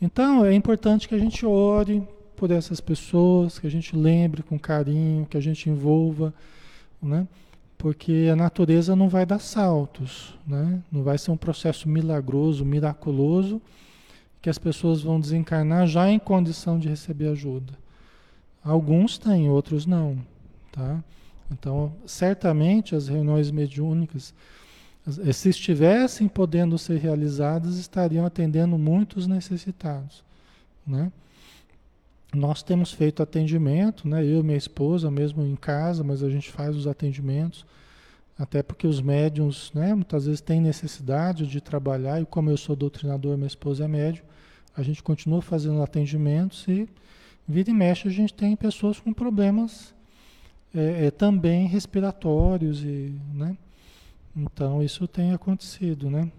Então 0.00 0.44
é 0.44 0.54
importante 0.54 1.06
que 1.06 1.14
a 1.14 1.18
gente 1.18 1.44
ore 1.44 2.02
por 2.34 2.50
essas 2.50 2.80
pessoas, 2.80 3.58
que 3.58 3.66
a 3.66 3.70
gente 3.70 3.94
lembre 3.94 4.42
com 4.42 4.58
carinho, 4.58 5.26
que 5.26 5.36
a 5.36 5.40
gente 5.40 5.68
envolva, 5.68 6.32
né? 7.00 7.28
Porque 7.82 8.28
a 8.32 8.36
natureza 8.36 8.94
não 8.94 9.08
vai 9.08 9.26
dar 9.26 9.40
saltos, 9.40 10.38
né? 10.46 10.80
Não 10.90 11.02
vai 11.02 11.18
ser 11.18 11.32
um 11.32 11.36
processo 11.36 11.88
milagroso, 11.88 12.64
miraculoso 12.64 13.60
que 14.40 14.48
as 14.48 14.56
pessoas 14.56 15.02
vão 15.02 15.18
desencarnar 15.18 15.88
já 15.88 16.08
em 16.08 16.16
condição 16.16 16.78
de 16.78 16.88
receber 16.88 17.26
ajuda. 17.26 17.72
Alguns 18.62 19.18
têm, 19.18 19.50
outros 19.50 19.84
não, 19.84 20.16
tá? 20.70 21.02
Então, 21.50 21.92
certamente 22.06 22.94
as 22.94 23.08
reuniões 23.08 23.50
mediúnicas, 23.50 24.32
se 25.32 25.48
estivessem 25.48 26.28
podendo 26.28 26.78
ser 26.78 27.00
realizadas, 27.00 27.78
estariam 27.78 28.24
atendendo 28.24 28.78
muitos 28.78 29.26
necessitados, 29.26 30.22
né? 30.86 31.10
Nós 32.34 32.62
temos 32.62 32.92
feito 32.92 33.22
atendimento, 33.22 34.08
né? 34.08 34.24
Eu 34.24 34.40
e 34.40 34.42
minha 34.42 34.56
esposa, 34.56 35.10
mesmo 35.10 35.44
em 35.44 35.54
casa, 35.54 36.02
mas 36.02 36.22
a 36.22 36.30
gente 36.30 36.50
faz 36.50 36.74
os 36.74 36.86
atendimentos, 36.86 37.66
até 38.38 38.62
porque 38.62 38.86
os 38.86 39.00
médiums, 39.02 39.70
né, 39.74 39.94
muitas 39.94 40.24
vezes 40.24 40.40
têm 40.40 40.60
necessidade 40.60 41.46
de 41.46 41.60
trabalhar, 41.60 42.20
e 42.20 42.24
como 42.24 42.50
eu 42.50 42.56
sou 42.56 42.74
doutrinador, 42.74 43.36
minha 43.36 43.46
esposa 43.46 43.84
é 43.84 43.88
médium, 43.88 44.24
a 44.74 44.82
gente 44.82 45.02
continua 45.02 45.42
fazendo 45.42 45.82
atendimentos 45.82 46.66
e 46.66 46.88
vira 47.46 47.70
e 47.70 47.74
mexe 47.74 48.08
a 48.08 48.10
gente 48.10 48.32
tem 48.32 48.56
pessoas 48.56 48.98
com 48.98 49.12
problemas 49.12 49.94
é, 50.74 51.06
é, 51.06 51.10
também 51.10 51.66
respiratórios 51.66 52.82
e, 52.82 53.14
né? 53.34 53.56
Então 54.34 54.82
isso 54.82 55.06
tem 55.06 55.32
acontecido, 55.32 56.08
né? 56.08 56.30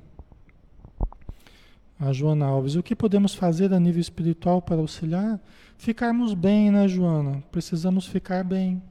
A 2.00 2.12
Joana 2.12 2.47
Alves, 2.47 2.75
o 2.75 2.81
que 2.81 2.95
podemos 2.95 3.35
fazer 3.35 3.71
a 3.71 3.79
nível 3.79 4.01
espiritual 4.01 4.62
para 4.62 4.81
auxiliar? 4.81 5.39
Ficarmos 5.83 6.33
bem, 6.33 6.71
né, 6.71 6.87
Joana? 6.87 7.43
Precisamos 7.51 8.07
ficar 8.07 8.41
bem. 8.41 8.81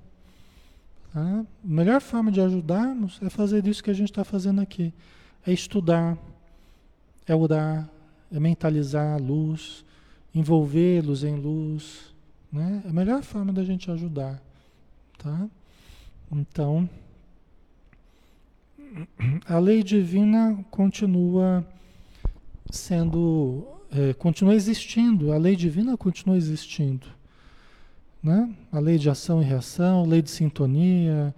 Tá? 1.11 1.43
A 1.65 1.67
melhor 1.67 2.03
forma 2.03 2.31
de 2.31 2.39
ajudarmos 2.39 3.19
é 3.23 3.31
fazer 3.31 3.67
isso 3.67 3.83
que 3.83 3.89
a 3.89 3.95
gente 3.95 4.11
está 4.11 4.25
fazendo 4.25 4.61
aqui. 4.61 4.93
É 5.47 5.51
estudar, 5.51 6.19
é 7.27 7.35
orar, 7.35 7.89
é 8.31 8.39
mentalizar 8.39 9.15
a 9.15 9.17
luz, 9.17 9.87
envolvê-los 10.35 11.25
em 11.25 11.35
luz. 11.35 12.15
Né? 12.53 12.83
É 12.85 12.91
a 12.91 12.93
melhor 12.93 13.23
forma 13.23 13.55
da 13.55 13.65
gente 13.65 13.91
ajudar. 13.91 14.43
Tá? 15.17 15.49
Então, 16.31 16.87
a 19.49 19.59
lei 19.59 19.83
divina 19.83 20.63
continua 20.71 21.67
sendo, 22.71 23.67
é, 23.93 24.15
continua 24.15 24.55
existindo, 24.55 25.33
a 25.33 25.37
lei 25.37 25.55
divina 25.55 25.97
continua 25.97 26.37
existindo. 26.37 27.07
Né? 28.23 28.53
A 28.73 28.79
lei 28.79 28.99
de 28.99 29.11
ação 29.11 29.43
e 29.43 29.45
reação, 29.45 30.07
lei 30.07 30.23
de 30.23 30.31
sintonia, 30.31 31.35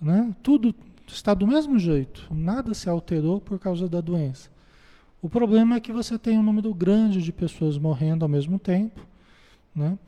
né? 0.00 0.34
tudo 0.42 0.74
está 1.06 1.34
do 1.34 1.46
mesmo 1.46 1.78
jeito, 1.78 2.26
nada 2.30 2.72
se 2.74 2.88
alterou 2.88 3.40
por 3.40 3.58
causa 3.58 3.88
da 3.88 4.00
doença. 4.00 4.48
O 5.20 5.28
problema 5.28 5.76
é 5.76 5.80
que 5.80 5.92
você 5.92 6.18
tem 6.18 6.38
um 6.38 6.42
número 6.42 6.72
grande 6.72 7.20
de 7.20 7.32
pessoas 7.32 7.76
morrendo 7.76 8.24
ao 8.24 8.28
mesmo 8.28 8.58
tempo, 8.58 9.00
né? 9.74 9.98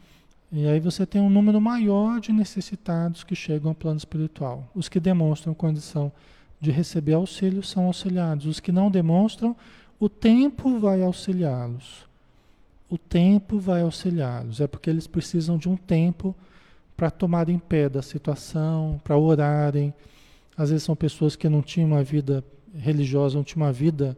E 0.50 0.66
aí 0.66 0.80
você 0.80 1.06
tem 1.06 1.20
um 1.20 1.30
número 1.30 1.60
maior 1.60 2.20
de 2.20 2.30
necessitados 2.30 3.24
que 3.24 3.34
chegam 3.34 3.70
ao 3.70 3.74
plano 3.74 3.96
espiritual. 3.96 4.70
Os 4.74 4.86
que 4.86 5.00
demonstram 5.00 5.54
condição 5.54 6.12
de 6.60 6.70
receber 6.70 7.14
auxílio 7.14 7.62
são 7.62 7.86
auxiliados. 7.86 8.46
Os 8.46 8.60
que 8.60 8.70
não 8.70 8.90
demonstram, 8.90 9.56
o 10.02 10.08
tempo 10.08 10.80
vai 10.80 11.00
auxiliá-los. 11.00 12.08
O 12.90 12.98
tempo 12.98 13.60
vai 13.60 13.82
auxiliá-los. 13.82 14.60
É 14.60 14.66
porque 14.66 14.90
eles 14.90 15.06
precisam 15.06 15.56
de 15.56 15.68
um 15.68 15.76
tempo 15.76 16.34
para 16.96 17.08
tomarem 17.08 17.56
pé 17.56 17.88
da 17.88 18.02
situação, 18.02 19.00
para 19.04 19.16
orarem. 19.16 19.94
Às 20.56 20.70
vezes 20.70 20.82
são 20.82 20.96
pessoas 20.96 21.36
que 21.36 21.48
não 21.48 21.62
tinham 21.62 21.86
uma 21.86 22.02
vida 22.02 22.42
religiosa, 22.76 23.36
não 23.36 23.44
tinham 23.44 23.64
uma 23.64 23.72
vida 23.72 24.16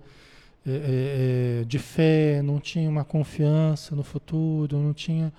é, 0.67 1.61
é, 1.61 1.65
de 1.67 1.79
fé, 1.79 2.41
não 2.41 2.59
tinham 2.59 2.91
uma 2.91 3.05
confiança 3.05 3.95
no 3.95 4.03
futuro, 4.03 4.79
não 4.79 4.95
tinha 4.95 5.31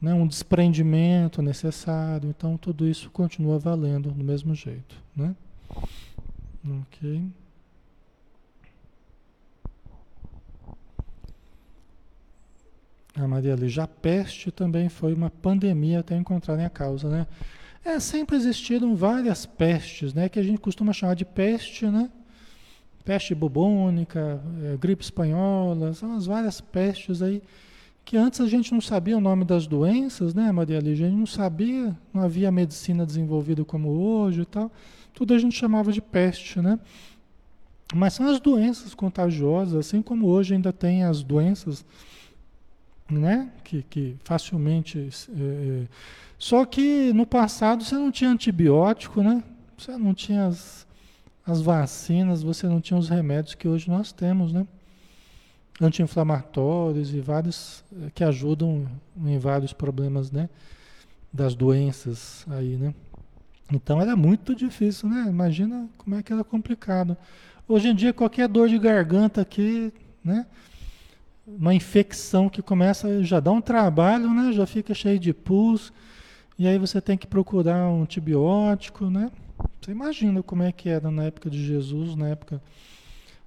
né, 0.00 0.14
um 0.14 0.26
desprendimento 0.26 1.42
necessário. 1.42 2.30
Então, 2.30 2.56
tudo 2.56 2.88
isso 2.88 3.10
continua 3.10 3.58
valendo 3.58 4.10
do 4.10 4.24
mesmo 4.24 4.54
jeito. 4.54 4.96
Né? 5.14 5.36
Ok. 6.66 7.30
A 13.14 13.28
Maria 13.28 13.54
Lígia, 13.54 13.84
a 13.84 13.86
peste 13.86 14.50
também 14.50 14.88
foi 14.88 15.12
uma 15.12 15.30
pandemia 15.30 16.00
até 16.00 16.16
encontrarem 16.16 16.64
a 16.64 16.70
causa, 16.70 17.08
né? 17.08 17.26
É, 17.84 17.98
sempre 17.98 18.36
existiram 18.36 18.94
várias 18.94 19.44
pestes, 19.44 20.14
né? 20.14 20.28
Que 20.28 20.38
a 20.38 20.42
gente 20.42 20.60
costuma 20.60 20.92
chamar 20.92 21.14
de 21.14 21.24
peste, 21.24 21.86
né? 21.86 22.10
Peste 23.04 23.34
bubônica, 23.34 24.40
é, 24.64 24.76
gripe 24.76 25.02
espanhola, 25.02 25.92
são 25.92 26.14
as 26.16 26.26
várias 26.26 26.60
pestes 26.60 27.20
aí 27.20 27.42
que 28.04 28.16
antes 28.16 28.40
a 28.40 28.46
gente 28.46 28.72
não 28.72 28.80
sabia 28.80 29.16
o 29.16 29.20
nome 29.20 29.44
das 29.44 29.66
doenças, 29.66 30.34
né, 30.34 30.50
Maria 30.50 30.80
Lígia? 30.80 31.06
A 31.06 31.10
gente 31.10 31.18
não 31.18 31.26
sabia, 31.26 31.96
não 32.12 32.22
havia 32.22 32.50
medicina 32.50 33.06
desenvolvida 33.06 33.64
como 33.64 33.90
hoje 33.90 34.42
e 34.42 34.44
tal. 34.44 34.70
Tudo 35.14 35.34
a 35.34 35.38
gente 35.38 35.56
chamava 35.56 35.92
de 35.92 36.00
peste, 36.00 36.60
né? 36.60 36.78
Mas 37.94 38.14
são 38.14 38.26
as 38.28 38.40
doenças 38.40 38.94
contagiosas, 38.94 39.74
assim 39.74 40.00
como 40.00 40.26
hoje 40.26 40.54
ainda 40.54 40.72
tem 40.72 41.04
as 41.04 41.22
doenças, 41.22 41.84
né? 43.18 43.50
Que, 43.64 43.82
que 43.82 44.16
facilmente. 44.24 45.08
É, 45.36 45.86
só 46.38 46.64
que 46.64 47.12
no 47.12 47.26
passado 47.26 47.84
você 47.84 47.94
não 47.94 48.10
tinha 48.10 48.30
antibiótico, 48.30 49.22
né? 49.22 49.42
Você 49.76 49.96
não 49.96 50.14
tinha 50.14 50.46
as, 50.46 50.86
as 51.46 51.60
vacinas, 51.60 52.42
você 52.42 52.66
não 52.66 52.80
tinha 52.80 52.98
os 52.98 53.08
remédios 53.08 53.54
que 53.54 53.68
hoje 53.68 53.88
nós 53.88 54.12
temos, 54.12 54.52
né? 54.52 54.66
anti-inflamatórios 55.80 57.14
e 57.14 57.20
vários 57.20 57.84
eh, 57.92 58.10
que 58.14 58.24
ajudam 58.24 58.86
em 59.16 59.38
vários 59.38 59.72
problemas, 59.72 60.30
né? 60.30 60.48
Das 61.32 61.54
doenças 61.54 62.44
aí, 62.50 62.76
né? 62.76 62.94
Então 63.72 64.00
era 64.00 64.14
muito 64.14 64.54
difícil, 64.54 65.08
né? 65.08 65.26
Imagina 65.28 65.88
como 65.96 66.16
é 66.16 66.22
que 66.22 66.32
era 66.32 66.44
complicado. 66.44 67.16
Hoje 67.66 67.88
em 67.88 67.94
dia 67.94 68.12
qualquer 68.12 68.48
dor 68.48 68.68
de 68.68 68.78
garganta 68.78 69.40
aqui, 69.40 69.92
né? 70.24 70.46
Uma 71.46 71.74
infecção 71.74 72.48
que 72.48 72.62
começa 72.62 73.22
já 73.24 73.40
dá 73.40 73.50
um 73.50 73.60
trabalho, 73.60 74.32
né? 74.32 74.52
Já 74.52 74.66
fica 74.66 74.94
cheio 74.94 75.18
de 75.18 75.32
pus 75.32 75.92
e 76.58 76.66
aí 76.68 76.78
você 76.78 77.00
tem 77.00 77.16
que 77.16 77.26
procurar 77.26 77.88
um 77.88 78.02
antibiótico, 78.02 79.10
né? 79.10 79.30
Você 79.80 79.90
imagina 79.90 80.42
como 80.42 80.62
é 80.62 80.70
que 80.70 80.88
era 80.88 81.10
na 81.10 81.24
época 81.24 81.50
de 81.50 81.64
Jesus, 81.64 82.14
na 82.14 82.28
época 82.28 82.62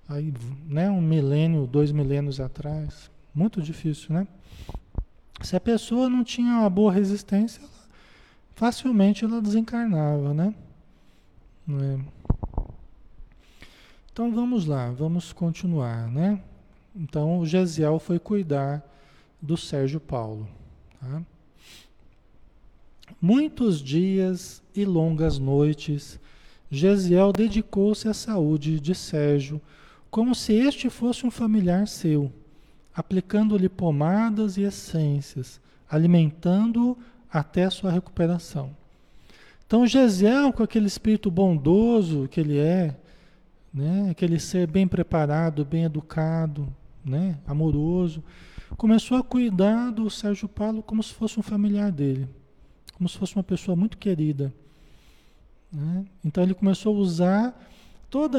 aí, 0.07 0.33
né, 0.67 0.89
um 0.89 1.01
milênio, 1.01 1.65
dois 1.65 1.91
milênios 1.91 2.39
atrás. 2.39 3.09
Muito 3.33 3.61
difícil, 3.61 4.13
né? 4.13 4.27
Se 5.41 5.55
a 5.55 5.59
pessoa 5.59 6.09
não 6.09 6.23
tinha 6.23 6.59
uma 6.59 6.69
boa 6.69 6.91
resistência, 6.91 7.61
facilmente 8.55 9.23
ela 9.23 9.41
desencarnava, 9.41 10.33
né? 10.33 10.53
É. 11.69 11.99
Então 14.11 14.31
vamos 14.33 14.65
lá, 14.65 14.91
vamos 14.91 15.33
continuar, 15.33 16.07
né? 16.09 16.41
Então 16.95 17.39
o 17.39 17.45
Gesiel 17.45 17.99
foi 17.99 18.17
cuidar 18.17 18.83
do 19.41 19.57
Sérgio 19.57 19.99
Paulo. 19.99 20.47
Tá? 20.99 21.21
Muitos 23.21 23.81
dias 23.81 24.63
e 24.73 24.85
longas 24.85 25.37
noites, 25.37 26.19
Gesiel 26.71 27.31
dedicou-se 27.31 28.07
à 28.07 28.13
saúde 28.13 28.79
de 28.79 28.95
Sérgio 28.95 29.61
como 30.09 30.33
se 30.33 30.53
este 30.53 30.89
fosse 30.89 31.25
um 31.25 31.31
familiar 31.31 31.87
seu, 31.87 32.31
aplicando-lhe 32.95 33.67
pomadas 33.67 34.55
e 34.55 34.61
essências, 34.61 35.59
alimentando-o 35.89 36.97
até 37.29 37.69
sua 37.69 37.91
recuperação. 37.91 38.75
Então, 39.67 39.85
Gesiel, 39.85 40.53
com 40.53 40.63
aquele 40.63 40.87
espírito 40.87 41.29
bondoso 41.29 42.29
que 42.29 42.39
ele 42.39 42.57
é, 42.57 42.95
né, 43.73 44.09
aquele 44.09 44.39
ser 44.39 44.67
bem 44.67 44.87
preparado, 44.87 45.65
bem 45.65 45.83
educado, 45.83 46.73
né, 47.05 47.37
amoroso, 47.45 48.23
começou 48.75 49.17
a 49.17 49.23
cuidar 49.23 49.91
do 49.91 50.09
Sérgio 50.09 50.49
Paulo 50.49 50.81
como 50.81 51.03
se 51.03 51.13
fosse 51.13 51.39
um 51.39 51.43
familiar 51.43 51.91
dele, 51.91 52.27
como 52.93 53.07
se 53.07 53.17
fosse 53.17 53.35
uma 53.35 53.43
pessoa 53.43 53.75
muito 53.75 53.97
querida. 53.97 54.51
Né? 55.71 56.05
Então, 56.23 56.43
ele 56.43 56.53
começou 56.53 56.95
a 56.95 56.99
usar 56.99 57.69
todo 58.09 58.37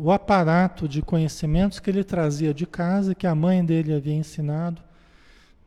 o 0.00 0.10
aparato 0.10 0.88
de 0.88 1.02
conhecimentos 1.02 1.80
que 1.80 1.90
ele 1.90 2.04
trazia 2.04 2.54
de 2.54 2.66
casa, 2.66 3.14
que 3.14 3.26
a 3.26 3.34
mãe 3.34 3.64
dele 3.64 3.92
havia 3.92 4.14
ensinado, 4.14 4.80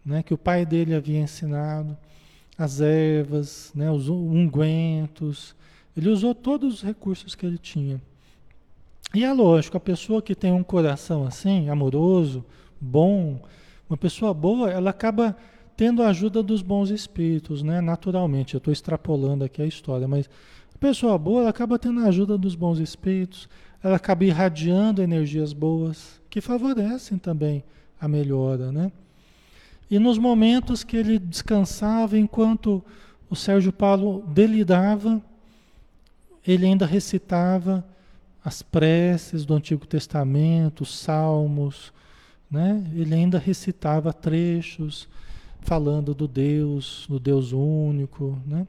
né, 0.03 0.23
que 0.23 0.33
o 0.33 0.37
pai 0.37 0.65
dele 0.65 0.95
havia 0.95 1.19
ensinado, 1.19 1.97
as 2.57 2.81
ervas, 2.81 3.71
né, 3.75 3.91
os 3.91 4.07
ungüentos. 4.09 5.55
Ele 5.95 6.09
usou 6.09 6.33
todos 6.33 6.75
os 6.75 6.81
recursos 6.81 7.35
que 7.35 7.45
ele 7.45 7.57
tinha. 7.57 8.01
E 9.13 9.23
é 9.23 9.33
lógico, 9.33 9.77
a 9.77 9.79
pessoa 9.79 10.21
que 10.21 10.33
tem 10.33 10.51
um 10.51 10.63
coração 10.63 11.25
assim, 11.25 11.69
amoroso, 11.69 12.45
bom, 12.79 13.41
uma 13.89 13.97
pessoa 13.97 14.33
boa, 14.33 14.69
ela 14.69 14.89
acaba 14.89 15.35
tendo 15.75 16.01
a 16.01 16.09
ajuda 16.09 16.41
dos 16.41 16.61
bons 16.61 16.89
espíritos, 16.89 17.61
né? 17.61 17.81
Naturalmente, 17.81 18.53
eu 18.53 18.59
estou 18.59 18.71
extrapolando 18.71 19.43
aqui 19.43 19.61
a 19.61 19.65
história, 19.65 20.07
mas 20.07 20.29
Pessoa 20.81 21.15
boa, 21.15 21.41
ela 21.41 21.51
acaba 21.51 21.77
tendo 21.77 21.99
a 21.99 22.05
ajuda 22.05 22.39
dos 22.39 22.55
bons 22.55 22.79
espíritos, 22.79 23.47
ela 23.83 23.97
acaba 23.97 24.25
irradiando 24.25 25.03
energias 25.03 25.53
boas, 25.53 26.19
que 26.27 26.41
favorecem 26.41 27.19
também 27.19 27.63
a 27.99 28.07
melhora, 28.07 28.71
né? 28.71 28.91
E 29.91 29.99
nos 29.99 30.17
momentos 30.17 30.83
que 30.83 30.97
ele 30.97 31.19
descansava, 31.19 32.17
enquanto 32.17 32.83
o 33.29 33.35
Sérgio 33.35 33.71
Paulo 33.71 34.23
delirava, 34.27 35.21
ele 36.47 36.65
ainda 36.65 36.87
recitava 36.87 37.85
as 38.43 38.61
preces 38.61 39.45
do 39.45 39.53
Antigo 39.53 39.85
Testamento, 39.85 40.81
os 40.81 40.97
salmos, 40.97 41.93
né? 42.49 42.83
Ele 42.93 43.13
ainda 43.13 43.37
recitava 43.37 44.11
trechos 44.11 45.07
falando 45.61 46.13
do 46.13 46.27
Deus, 46.27 47.05
do 47.07 47.19
Deus 47.19 47.51
único, 47.53 48.37
né? 48.45 48.67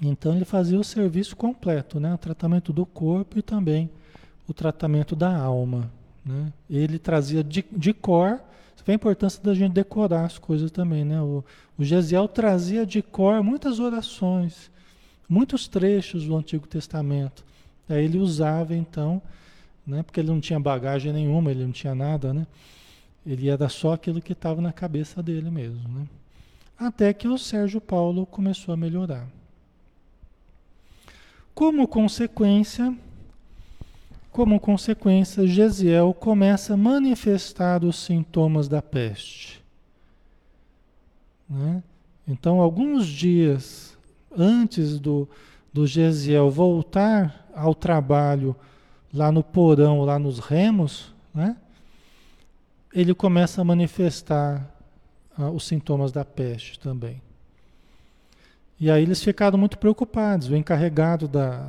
Então 0.00 0.34
ele 0.34 0.44
fazia 0.44 0.78
o 0.78 0.84
serviço 0.84 1.34
completo, 1.34 1.98
né? 1.98 2.14
O 2.14 2.18
tratamento 2.18 2.72
do 2.72 2.84
corpo 2.84 3.38
e 3.38 3.42
também 3.42 3.90
o 4.46 4.54
tratamento 4.54 5.16
da 5.16 5.34
alma. 5.34 5.90
Né? 6.24 6.52
Ele 6.68 6.98
trazia 6.98 7.42
de, 7.42 7.64
de 7.72 7.92
cor, 7.92 8.40
você 8.74 8.84
Vê 8.84 8.92
a 8.92 8.94
importância 8.94 9.42
da 9.42 9.54
gente 9.54 9.72
decorar 9.72 10.24
as 10.24 10.38
coisas 10.38 10.70
também, 10.70 11.04
né? 11.04 11.20
O, 11.20 11.44
o 11.78 11.84
Gesiel 11.84 12.28
trazia 12.28 12.84
de 12.84 13.02
cor 13.02 13.42
muitas 13.42 13.80
orações, 13.80 14.70
muitos 15.28 15.66
trechos 15.66 16.26
do 16.26 16.36
Antigo 16.36 16.66
Testamento. 16.66 17.44
Aí 17.88 18.04
ele 18.04 18.18
usava 18.18 18.74
então, 18.74 19.22
né? 19.86 20.02
Porque 20.02 20.20
ele 20.20 20.28
não 20.28 20.40
tinha 20.40 20.58
bagagem 20.58 21.12
nenhuma, 21.12 21.50
ele 21.50 21.64
não 21.64 21.72
tinha 21.72 21.94
nada, 21.94 22.34
né? 22.34 22.46
Ele 23.24 23.48
era 23.48 23.68
só 23.68 23.92
aquilo 23.92 24.20
que 24.20 24.32
estava 24.32 24.60
na 24.60 24.72
cabeça 24.72 25.22
dele 25.22 25.50
mesmo, 25.50 25.88
né? 25.88 26.06
Até 26.78 27.12
que 27.12 27.26
o 27.26 27.38
Sérgio 27.38 27.80
Paulo 27.80 28.26
começou 28.26 28.74
a 28.74 28.76
melhorar. 28.76 29.26
Como 31.54 31.88
consequência, 31.88 32.94
como 34.30 34.60
consequência, 34.60 35.46
Gesiel 35.46 36.12
começa 36.12 36.74
a 36.74 36.76
manifestar 36.76 37.82
os 37.82 37.96
sintomas 37.96 38.68
da 38.68 38.82
peste. 38.82 39.64
Né? 41.48 41.82
Então, 42.28 42.60
alguns 42.60 43.06
dias 43.06 43.96
antes 44.36 44.98
do, 44.98 45.26
do 45.72 45.86
Gesiel 45.86 46.50
voltar 46.50 47.45
ao 47.56 47.74
trabalho 47.74 48.54
lá 49.12 49.32
no 49.32 49.42
porão, 49.42 50.02
lá 50.02 50.18
nos 50.18 50.38
remos, 50.38 51.12
né? 51.34 51.56
ele 52.92 53.14
começa 53.14 53.60
a 53.60 53.64
manifestar 53.64 54.70
ah, 55.36 55.50
os 55.50 55.66
sintomas 55.66 56.12
da 56.12 56.24
peste 56.24 56.78
também. 56.78 57.20
E 58.78 58.90
aí 58.90 59.02
eles 59.02 59.22
ficaram 59.22 59.58
muito 59.58 59.78
preocupados. 59.78 60.48
O 60.48 60.56
encarregado 60.56 61.26
da, 61.26 61.66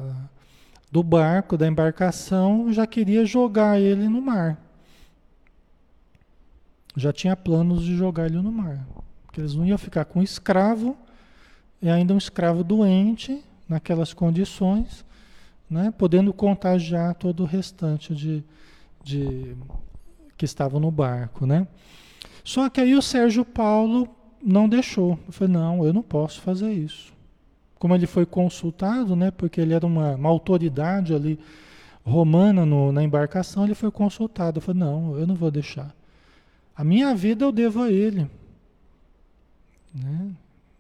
do 0.91 1.01
barco, 1.01 1.57
da 1.57 1.67
embarcação, 1.67 2.71
já 2.71 2.85
queria 2.85 3.25
jogar 3.25 3.79
ele 3.79 4.07
no 4.09 4.21
mar. 4.21 4.57
Já 6.95 7.13
tinha 7.13 7.35
planos 7.35 7.83
de 7.83 7.95
jogar 7.95 8.25
ele 8.25 8.41
no 8.41 8.51
mar. 8.51 8.85
Porque 9.25 9.39
eles 9.39 9.53
não 9.53 9.65
iam 9.65 9.77
ficar 9.77 10.05
com 10.05 10.19
um 10.19 10.23
escravo, 10.23 10.97
e 11.81 11.89
ainda 11.89 12.13
um 12.13 12.17
escravo 12.17 12.63
doente, 12.63 13.43
naquelas 13.67 14.13
condições, 14.13 15.05
né, 15.69 15.93
podendo 15.97 16.33
contagiar 16.33 17.15
todo 17.15 17.43
o 17.43 17.45
restante 17.45 18.15
de, 18.15 18.43
de 19.03 19.55
que 20.37 20.45
estavam 20.45 20.79
no 20.79 20.91
barco. 20.91 21.45
Né? 21.45 21.67
Só 22.43 22.69
que 22.69 22.79
aí 22.79 22.95
o 22.95 23.01
Sérgio 23.01 23.43
Paulo 23.43 24.07
não 24.41 24.69
deixou. 24.69 25.19
Eu 25.27 25.33
falei, 25.33 25.53
não, 25.53 25.85
eu 25.85 25.93
não 25.93 26.03
posso 26.03 26.41
fazer 26.41 26.71
isso. 26.71 27.13
Como 27.75 27.93
ele 27.93 28.07
foi 28.07 28.25
consultado, 28.25 29.15
né, 29.15 29.29
porque 29.29 29.61
ele 29.61 29.73
era 29.73 29.85
uma, 29.85 30.15
uma 30.15 30.29
autoridade 30.29 31.13
ali 31.13 31.39
romana 32.03 32.65
no, 32.65 32.91
na 32.91 33.03
embarcação, 33.03 33.65
ele 33.65 33.75
foi 33.75 33.91
consultado. 33.91 34.63
Eu 34.65 34.73
não, 34.73 35.17
eu 35.17 35.27
não 35.27 35.35
vou 35.35 35.51
deixar. 35.51 35.93
A 36.75 36.83
minha 36.83 37.13
vida 37.13 37.43
eu 37.43 37.51
devo 37.51 37.83
a 37.83 37.91
ele. 37.91 38.29
Né? 39.93 40.31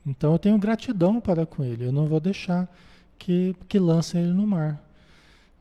Então 0.05 0.31
eu 0.31 0.39
tenho 0.39 0.57
gratidão 0.57 1.19
para 1.19 1.45
com 1.45 1.63
ele. 1.63 1.85
Eu 1.85 1.91
não 1.91 2.07
vou 2.07 2.19
deixar 2.19 2.69
que, 3.17 3.55
que 3.67 3.77
ele 3.77 4.33
no 4.33 4.47
mar. 4.47 4.81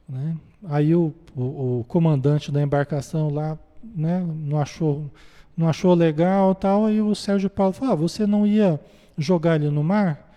Né? 0.09 0.37
Aí 0.69 0.95
o, 0.95 1.13
o, 1.35 1.81
o, 1.81 1.85
comandante 1.89 2.51
da 2.53 2.63
embarcação 2.63 3.29
lá 3.31 3.59
né, 3.83 4.25
não 4.45 4.61
achou 4.61 5.11
não 5.57 5.69
achou 5.69 5.95
legal 5.95 6.55
tal, 6.55 6.91
e 6.91 7.01
o 7.01 7.15
Sérgio 7.15 7.49
Paulo 7.49 7.73
falou, 7.73 7.95
ah, 7.95 7.97
você 7.97 8.27
não 8.27 8.47
ia 8.47 8.79
jogar 9.17 9.57
ele 9.57 9.71
no 9.71 9.83
mar? 9.83 10.35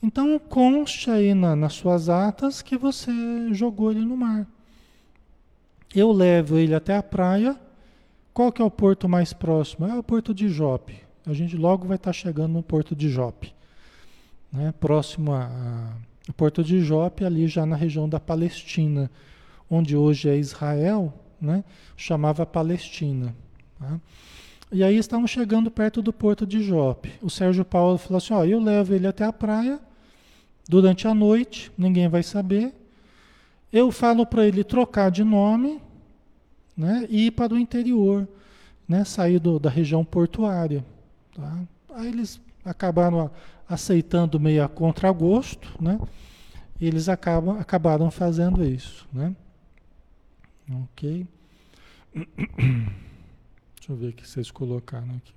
Então 0.00 0.38
conste 0.38 1.10
aí 1.10 1.34
na, 1.34 1.56
nas 1.56 1.72
suas 1.72 2.08
atas 2.08 2.62
que 2.62 2.78
você 2.78 3.12
jogou 3.52 3.90
ele 3.90 4.00
no 4.00 4.16
mar. 4.16 4.46
Eu 5.94 6.12
levo 6.12 6.56
ele 6.56 6.74
até 6.74 6.96
a 6.96 7.02
praia. 7.02 7.58
Qual 8.32 8.52
que 8.52 8.62
é 8.62 8.64
o 8.64 8.70
porto 8.70 9.08
mais 9.08 9.32
próximo? 9.32 9.86
É 9.86 9.98
o 9.98 10.04
porto 10.04 10.32
de 10.32 10.48
Jope. 10.48 11.00
A 11.26 11.32
gente 11.32 11.56
logo 11.56 11.86
vai 11.86 11.96
estar 11.96 12.12
chegando 12.12 12.52
no 12.52 12.62
porto 12.62 12.94
de 12.94 13.08
Jope. 13.08 13.52
Né? 14.52 14.72
Próximo 14.78 15.32
ao 15.32 16.09
porto 16.36 16.62
de 16.62 16.80
Jope, 16.80 17.24
ali 17.24 17.46
já 17.48 17.64
na 17.64 17.76
região 17.76 18.08
da 18.08 18.20
Palestina, 18.20 19.10
onde 19.68 19.96
hoje 19.96 20.28
é 20.28 20.36
Israel, 20.36 21.12
né? 21.40 21.64
chamava 21.96 22.44
Palestina. 22.44 23.34
Tá? 23.78 24.00
E 24.72 24.84
aí 24.84 24.96
estavam 24.96 25.26
chegando 25.26 25.70
perto 25.70 26.00
do 26.00 26.12
porto 26.12 26.46
de 26.46 26.62
Jope. 26.62 27.12
O 27.20 27.28
Sérgio 27.28 27.64
Paulo 27.64 27.98
falou 27.98 28.18
assim: 28.18 28.32
ó, 28.32 28.44
eu 28.44 28.60
levo 28.60 28.94
ele 28.94 29.06
até 29.06 29.24
a 29.24 29.32
praia 29.32 29.80
durante 30.68 31.08
a 31.08 31.14
noite, 31.14 31.72
ninguém 31.76 32.08
vai 32.08 32.22
saber. 32.22 32.72
Eu 33.72 33.90
falo 33.90 34.24
para 34.24 34.46
ele 34.46 34.62
trocar 34.62 35.10
de 35.10 35.24
nome, 35.24 35.80
né, 36.76 37.06
e 37.08 37.26
ir 37.26 37.30
para 37.32 37.54
o 37.54 37.58
interior, 37.58 38.28
né, 38.88 39.04
sair 39.04 39.38
do, 39.38 39.58
da 39.58 39.70
região 39.70 40.04
portuária. 40.04 40.84
Tá? 41.34 41.58
Aí 41.94 42.08
eles 42.08 42.40
acabaram 42.64 43.30
aceitando 43.68 44.40
meio 44.40 44.64
a 44.64 44.68
contragosto, 44.68 45.70
né? 45.80 45.98
Eles 46.80 47.08
acabam, 47.08 47.58
acabaram 47.58 48.10
fazendo 48.10 48.64
isso, 48.64 49.06
né? 49.12 49.34
Ok. 50.70 51.26
Deixa 53.76 53.92
eu 53.92 53.96
ver 53.96 54.08
o 54.08 54.12
que 54.12 54.26
vocês 54.26 54.50
colocaram 54.50 55.16
aqui. 55.16 55.34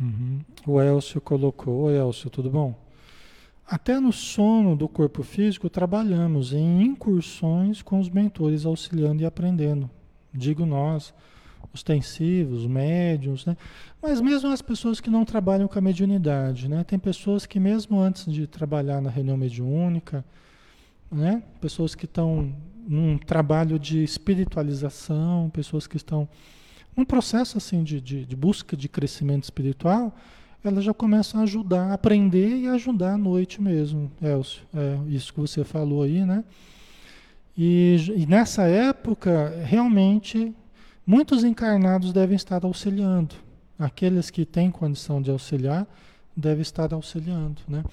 Uhum. 0.00 0.40
O 0.66 0.80
Elcio 0.80 1.20
colocou. 1.20 1.84
Oi, 1.84 1.96
Elcio, 1.96 2.28
tudo 2.28 2.50
bom? 2.50 2.83
Até 3.66 3.98
no 3.98 4.12
sono 4.12 4.76
do 4.76 4.86
corpo 4.88 5.22
físico 5.22 5.70
trabalhamos 5.70 6.52
em 6.52 6.82
incursões 6.82 7.80
com 7.80 7.98
os 7.98 8.10
mentores 8.10 8.66
auxiliando 8.66 9.22
e 9.22 9.26
aprendendo. 9.26 9.88
Digo 10.32 10.66
nós, 10.66 11.14
ostensivos, 11.72 12.66
médiums, 12.66 13.46
né? 13.46 13.56
Mas 14.02 14.20
mesmo 14.20 14.50
as 14.50 14.60
pessoas 14.60 15.00
que 15.00 15.08
não 15.08 15.24
trabalham 15.24 15.66
com 15.66 15.78
a 15.78 15.82
mediunidade, 15.82 16.68
né? 16.68 16.84
Tem 16.84 16.98
pessoas 16.98 17.46
que 17.46 17.58
mesmo 17.58 17.98
antes 17.98 18.30
de 18.30 18.46
trabalhar 18.46 19.00
na 19.00 19.08
reunião 19.08 19.36
mediúnica, 19.36 20.24
né? 21.10 21.42
Pessoas 21.60 21.94
que 21.94 22.04
estão 22.04 22.54
num 22.86 23.16
trabalho 23.16 23.78
de 23.78 24.02
espiritualização, 24.04 25.50
pessoas 25.50 25.86
que 25.86 25.96
estão 25.96 26.28
num 26.94 27.04
processo 27.04 27.56
assim 27.56 27.82
de, 27.82 28.00
de, 28.00 28.26
de 28.26 28.36
busca 28.36 28.76
de 28.76 28.88
crescimento 28.88 29.44
espiritual, 29.44 30.14
elas 30.66 30.84
já 30.84 30.94
começam 30.94 31.40
a 31.40 31.44
ajudar, 31.44 31.90
a 31.90 31.94
aprender 31.94 32.56
e 32.56 32.68
ajudar 32.68 33.14
à 33.14 33.18
noite 33.18 33.60
mesmo, 33.60 34.10
Elcio. 34.22 34.62
É 34.74 34.98
isso 35.08 35.32
que 35.32 35.40
você 35.40 35.64
falou 35.64 36.02
aí, 36.02 36.24
né? 36.24 36.44
E, 37.56 37.96
e 38.16 38.26
nessa 38.26 38.62
época, 38.64 39.62
realmente, 39.64 40.54
Muitos 41.06 41.44
encarnados 41.44 42.14
devem 42.14 42.34
estar 42.34 42.64
auxiliando. 42.64 43.34
Aqueles 43.78 44.30
que 44.30 44.46
têm 44.46 44.70
condição 44.70 45.20
de 45.20 45.30
auxiliar 45.30 45.86
devem 46.34 46.62
estar 46.62 46.94
auxiliando. 46.94 47.60
Né? 47.68 47.84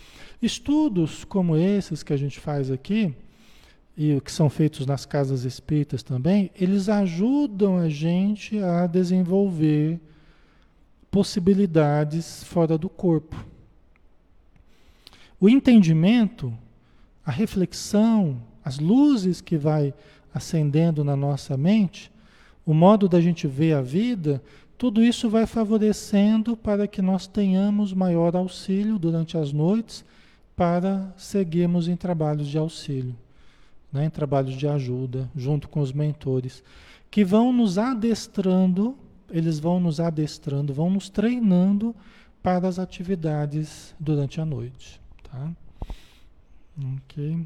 Estudos 0.41 1.25
como 1.25 1.57
esses 1.57 2.03
que 2.03 2.13
a 2.13 2.17
gente 2.17 2.39
faz 2.39 2.71
aqui, 2.71 3.13
e 3.97 4.19
que 4.21 4.31
são 4.31 4.49
feitos 4.49 4.85
nas 4.85 5.05
casas 5.05 5.43
espíritas 5.43 6.01
também, 6.01 6.49
eles 6.55 6.87
ajudam 6.87 7.77
a 7.77 7.89
gente 7.89 8.57
a 8.57 8.87
desenvolver 8.87 9.99
possibilidades 11.11 12.43
fora 12.45 12.77
do 12.77 12.87
corpo. 12.87 13.35
O 15.39 15.49
entendimento, 15.49 16.53
a 17.25 17.31
reflexão, 17.31 18.41
as 18.63 18.79
luzes 18.79 19.41
que 19.41 19.57
vai 19.57 19.93
acendendo 20.33 21.03
na 21.03 21.15
nossa 21.15 21.57
mente, 21.57 22.11
o 22.65 22.73
modo 22.73 23.09
da 23.09 23.19
gente 23.19 23.47
ver 23.47 23.73
a 23.73 23.81
vida, 23.81 24.41
tudo 24.77 25.03
isso 25.03 25.29
vai 25.29 25.45
favorecendo 25.45 26.55
para 26.55 26.87
que 26.87 27.01
nós 27.01 27.27
tenhamos 27.27 27.93
maior 27.93 28.35
auxílio 28.35 28.97
durante 28.97 29.37
as 29.37 29.51
noites 29.51 30.05
para 30.55 31.13
seguirmos 31.17 31.87
em 31.87 31.95
trabalhos 31.95 32.47
de 32.47 32.57
auxílio, 32.57 33.15
né, 33.91 34.05
em 34.05 34.09
trabalhos 34.09 34.55
de 34.55 34.67
ajuda, 34.67 35.29
junto 35.35 35.67
com 35.67 35.81
os 35.81 35.91
mentores, 35.91 36.63
que 37.09 37.25
vão 37.25 37.51
nos 37.51 37.77
adestrando, 37.77 38.95
eles 39.31 39.59
vão 39.59 39.79
nos 39.79 39.99
adestrando, 39.99 40.73
vão 40.73 40.89
nos 40.89 41.09
treinando 41.09 41.95
para 42.43 42.67
as 42.67 42.79
atividades 42.79 43.95
durante 43.99 44.41
a 44.41 44.45
noite. 44.45 44.99
Tá? 45.23 45.51
Ok. 46.97 47.45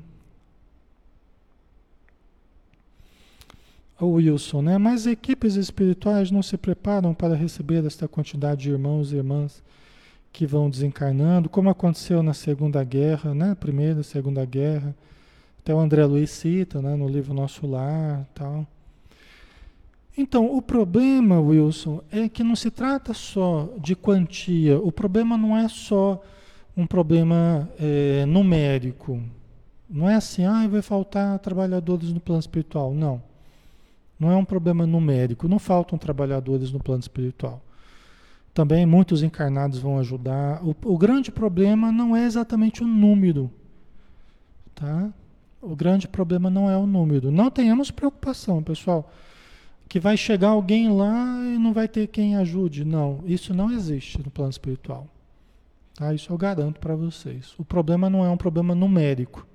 o 4.00 4.08
Wilson, 4.08 4.62
né? 4.62 4.78
Mas 4.78 5.08
equipes 5.08 5.56
espirituais 5.56 6.30
não 6.32 6.44
se 6.44 6.58
preparam 6.58 7.14
para 7.14 7.36
receber 7.36 7.86
esta 7.86 8.08
quantidade 8.08 8.64
de 8.64 8.72
irmãos 8.72 9.12
e 9.12 9.16
irmãs 9.16 9.64
que 10.34 10.46
vão 10.46 10.70
desencarnando, 10.70 11.48
como 11.48 11.70
aconteceu 11.70 12.22
na 12.22 12.34
Segunda 12.34 12.84
Guerra, 12.84 13.34
né? 13.34 13.56
Primeira, 13.56 14.04
Segunda 14.04 14.44
Guerra. 14.46 14.94
Até 15.60 15.74
o 15.74 15.80
André 15.80 16.06
Luiz 16.06 16.30
cita, 16.30 16.82
né? 16.82 16.96
No 16.96 17.08
livro 17.08 17.34
Nosso 17.34 17.66
Lar, 17.66 18.28
tal. 18.36 18.68
Então, 20.18 20.56
o 20.56 20.62
problema, 20.62 21.40
Wilson, 21.40 22.02
é 22.10 22.30
que 22.30 22.44
não 22.44 22.56
se 22.56 22.72
trata 22.72 23.14
só 23.14 23.70
de 23.78 23.96
quantia. 23.96 24.80
O 24.80 24.92
problema 24.92 25.38
não 25.38 25.58
é 25.58 25.68
só 25.68 26.22
um 26.76 26.88
problema 26.88 27.70
é, 27.78 28.26
numérico. 28.26 29.22
Não 29.90 30.10
é 30.10 30.16
assim, 30.16 30.46
ah, 30.46 30.68
vai 30.68 30.82
faltar 30.82 31.38
trabalhadores 31.40 32.14
no 32.14 32.20
plano 32.20 32.40
espiritual. 32.40 32.94
Não. 32.94 33.22
Não 34.18 34.32
é 34.32 34.36
um 34.36 34.46
problema 34.46 34.86
numérico. 34.86 35.48
Não 35.48 35.60
faltam 35.60 35.98
trabalhadores 35.98 36.72
no 36.72 36.80
plano 36.80 37.02
espiritual. 37.02 37.62
Também 38.54 38.86
muitos 38.86 39.22
encarnados 39.22 39.80
vão 39.80 40.00
ajudar. 40.00 40.66
O, 40.66 40.74
o 40.94 40.98
grande 40.98 41.30
problema 41.30 41.92
não 41.92 42.16
é 42.16 42.26
exatamente 42.26 42.82
o 42.82 42.88
número. 42.88 43.52
Tá? 44.74 45.10
O 45.62 45.76
grande 45.76 46.08
problema 46.08 46.50
não 46.50 46.70
é 46.70 46.78
o 46.78 46.88
número. 46.88 47.32
Não 47.32 47.52
tenhamos 47.52 47.92
preocupação, 47.92 48.64
pessoal. 48.64 49.12
Que 49.96 50.00
vai 50.02 50.18
chegar 50.18 50.50
alguém 50.50 50.92
lá 50.92 51.40
e 51.46 51.58
não 51.58 51.72
vai 51.72 51.88
ter 51.88 52.08
quem 52.08 52.36
ajude. 52.36 52.84
Não, 52.84 53.24
isso 53.26 53.54
não 53.54 53.72
existe 53.72 54.22
no 54.22 54.30
plano 54.30 54.50
espiritual. 54.50 55.08
Tá? 55.94 56.14
Isso 56.14 56.34
eu 56.34 56.38
garanto 56.38 56.82
para 56.82 56.98
vocês. 56.98 57.56
O 57.58 57.64
problema 57.64 58.10
não 58.10 58.26
é 58.26 58.30
um 58.30 58.36
problema 58.36 58.76
numérico. 58.76 59.48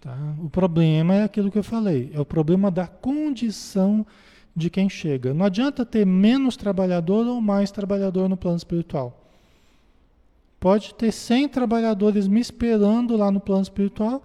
Tá? 0.00 0.16
O 0.38 0.48
problema 0.48 1.12
é 1.12 1.24
aquilo 1.24 1.50
que 1.50 1.58
eu 1.58 1.64
falei, 1.64 2.12
é 2.14 2.20
o 2.20 2.24
problema 2.24 2.70
da 2.70 2.86
condição 2.86 4.06
de 4.54 4.70
quem 4.70 4.88
chega. 4.88 5.34
Não 5.34 5.44
adianta 5.44 5.84
ter 5.84 6.06
menos 6.06 6.56
trabalhador 6.56 7.26
ou 7.26 7.40
mais 7.40 7.72
trabalhador 7.72 8.28
no 8.28 8.36
plano 8.36 8.58
espiritual. 8.58 9.28
Pode 10.60 10.94
ter 10.94 11.10
100 11.10 11.48
trabalhadores 11.48 12.28
me 12.28 12.38
esperando 12.38 13.16
lá 13.16 13.28
no 13.32 13.40
plano 13.40 13.62
espiritual 13.62 14.22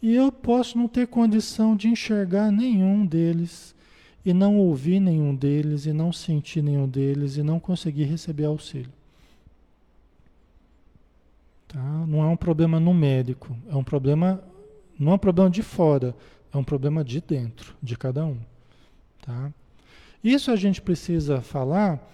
e 0.00 0.14
eu 0.14 0.32
posso 0.32 0.78
não 0.78 0.88
ter 0.88 1.06
condição 1.06 1.76
de 1.76 1.88
enxergar 1.88 2.50
nenhum 2.50 3.04
deles 3.04 3.75
e 4.26 4.34
não 4.34 4.58
ouvir 4.58 4.98
nenhum 4.98 5.32
deles 5.32 5.86
e 5.86 5.92
não 5.92 6.12
sentir 6.12 6.60
nenhum 6.60 6.88
deles 6.88 7.36
e 7.36 7.44
não 7.44 7.60
conseguir 7.60 8.02
receber 8.02 8.46
auxílio. 8.46 8.92
Tá? 11.68 11.80
Não 12.08 12.24
é 12.24 12.26
um 12.26 12.36
problema 12.36 12.80
numérico, 12.80 13.56
é 13.70 13.76
um 13.76 13.84
problema, 13.84 14.42
não 14.98 15.12
é 15.12 15.14
um 15.14 15.18
problema 15.18 15.48
de 15.48 15.62
fora, 15.62 16.12
é 16.52 16.56
um 16.56 16.64
problema 16.64 17.04
de 17.04 17.20
dentro, 17.20 17.76
de 17.80 17.96
cada 17.96 18.26
um. 18.26 18.36
Tá? 19.22 19.52
Isso 20.24 20.50
a 20.50 20.56
gente 20.56 20.82
precisa 20.82 21.40
falar 21.40 22.04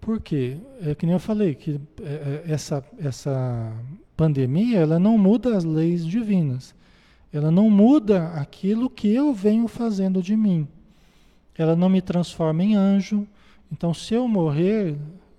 porque, 0.00 0.56
é 0.80 0.94
que 0.94 1.04
nem 1.04 1.12
eu 1.12 1.20
falei, 1.20 1.54
que 1.54 1.78
é, 2.02 2.42
é, 2.46 2.52
essa, 2.52 2.82
essa 2.98 3.70
pandemia 4.16 4.78
ela 4.78 4.98
não 4.98 5.18
muda 5.18 5.54
as 5.54 5.64
leis 5.64 6.06
divinas. 6.06 6.74
Ela 7.30 7.50
não 7.50 7.68
muda 7.68 8.28
aquilo 8.28 8.88
que 8.88 9.14
eu 9.14 9.34
venho 9.34 9.68
fazendo 9.68 10.22
de 10.22 10.34
mim. 10.34 10.66
Ela 11.56 11.76
não 11.76 11.88
me 11.88 12.00
transforma 12.00 12.62
em 12.62 12.74
anjo. 12.74 13.26
Então, 13.70 13.92
se 13.92 14.14
eu 14.14 14.26
morrer 14.26 14.96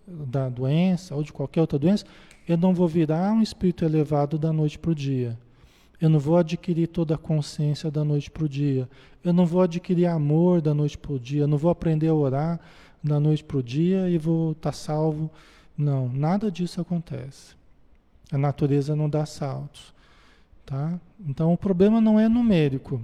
da 0.07 0.49
doença 0.49 1.15
ou 1.15 1.23
de 1.23 1.31
qualquer 1.31 1.61
outra 1.61 1.79
doença, 1.79 2.05
eu 2.47 2.57
não 2.57 2.73
vou 2.73 2.87
virar 2.87 3.31
um 3.33 3.41
espírito 3.41 3.85
elevado 3.85 4.37
da 4.37 4.51
noite 4.51 4.77
para 4.77 4.91
o 4.91 4.95
dia. 4.95 5.37
Eu 5.99 6.09
não 6.09 6.19
vou 6.19 6.37
adquirir 6.37 6.87
toda 6.87 7.13
a 7.13 7.17
consciência 7.17 7.91
da 7.91 8.03
noite 8.03 8.31
para 8.31 8.43
o 8.43 8.49
dia. 8.49 8.89
Eu 9.23 9.31
não 9.31 9.45
vou 9.45 9.61
adquirir 9.61 10.07
amor 10.07 10.59
da 10.59 10.73
noite 10.73 10.97
para 10.97 11.11
o 11.11 11.19
dia. 11.19 11.41
Eu 11.41 11.47
não 11.47 11.59
vou 11.59 11.69
aprender 11.69 12.07
a 12.07 12.13
orar 12.13 12.59
da 13.03 13.19
noite 13.19 13.43
para 13.43 13.57
o 13.57 13.63
dia 13.63 14.09
e 14.09 14.17
vou 14.17 14.53
estar 14.53 14.71
tá 14.71 14.73
salvo. 14.75 15.29
Não, 15.77 16.09
nada 16.09 16.49
disso 16.49 16.81
acontece. 16.81 17.55
A 18.31 18.37
natureza 18.37 18.95
não 18.95 19.07
dá 19.07 19.27
saltos. 19.27 19.93
Tá? 20.65 20.99
Então 21.19 21.53
o 21.53 21.57
problema 21.57 22.01
não 22.01 22.19
é 22.19 22.27
numérico. 22.27 22.99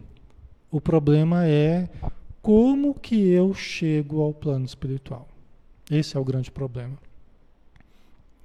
O 0.72 0.82
problema 0.82 1.46
é 1.46 1.88
como 2.48 2.94
que 2.94 3.28
eu 3.28 3.54
chego 3.54 4.22
ao 4.22 4.34
plano 4.34 4.64
espiritual. 4.64 5.28
Esse 5.92 6.16
é 6.16 6.20
o 6.20 6.24
grande 6.24 6.50
problema. 6.50 6.98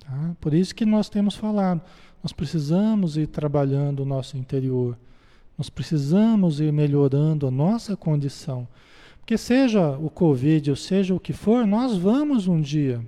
Tá? 0.01 0.35
Por 0.41 0.53
isso 0.53 0.75
que 0.75 0.85
nós 0.85 1.09
temos 1.09 1.37
falado, 1.37 1.81
nós 2.21 2.33
precisamos 2.33 3.17
ir 3.17 3.29
trabalhando 3.29 4.01
o 4.01 4.05
nosso 4.05 4.37
interior, 4.37 4.99
nós 5.57 5.71
precisamos 5.71 6.59
ir 6.59 6.73
melhorando 6.73 7.47
a 7.47 7.51
nossa 7.53 7.97
condição. 7.97 8.67
Porque 9.21 9.39
seja 9.39 9.97
o 9.97 10.11
Covid 10.11 10.71
ou 10.71 10.77
seja 10.77 11.15
o 11.15 11.21
que 11.21 11.33
for, 11.33 11.65
nós 11.65 11.97
vamos 11.97 12.49
um 12.49 12.61
dia. 12.61 13.07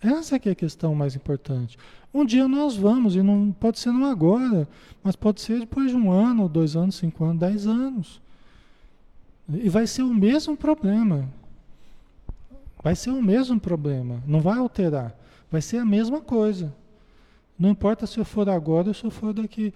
Essa 0.00 0.36
é, 0.36 0.50
a 0.50 0.54
questão 0.54 0.94
mais 0.94 1.16
importante. 1.16 1.76
Um 2.14 2.24
dia 2.24 2.48
nós 2.48 2.74
vamos, 2.78 3.14
e 3.14 3.22
não 3.22 3.52
pode 3.52 3.78
ser 3.78 3.92
não 3.92 4.06
agora, 4.06 4.66
mas 5.04 5.14
pode 5.14 5.42
ser 5.42 5.60
depois 5.60 5.90
de 5.90 5.98
um 5.98 6.10
ano, 6.10 6.48
dois 6.48 6.76
anos, 6.76 6.94
cinco 6.94 7.26
anos, 7.26 7.40
dez 7.40 7.66
anos. 7.66 8.26
E 9.48 9.68
vai 9.68 9.86
ser 9.86 10.02
o 10.02 10.12
mesmo 10.12 10.56
problema. 10.56 11.28
Vai 12.82 12.94
ser 12.94 13.10
o 13.10 13.22
mesmo 13.22 13.58
problema. 13.58 14.22
Não 14.26 14.40
vai 14.40 14.58
alterar. 14.58 15.16
Vai 15.50 15.62
ser 15.62 15.78
a 15.78 15.84
mesma 15.84 16.20
coisa. 16.20 16.74
Não 17.58 17.70
importa 17.70 18.06
se 18.06 18.18
eu 18.18 18.24
for 18.24 18.48
agora 18.48 18.88
ou 18.88 18.94
se 18.94 19.04
eu 19.04 19.10
for 19.10 19.32
daqui. 19.32 19.72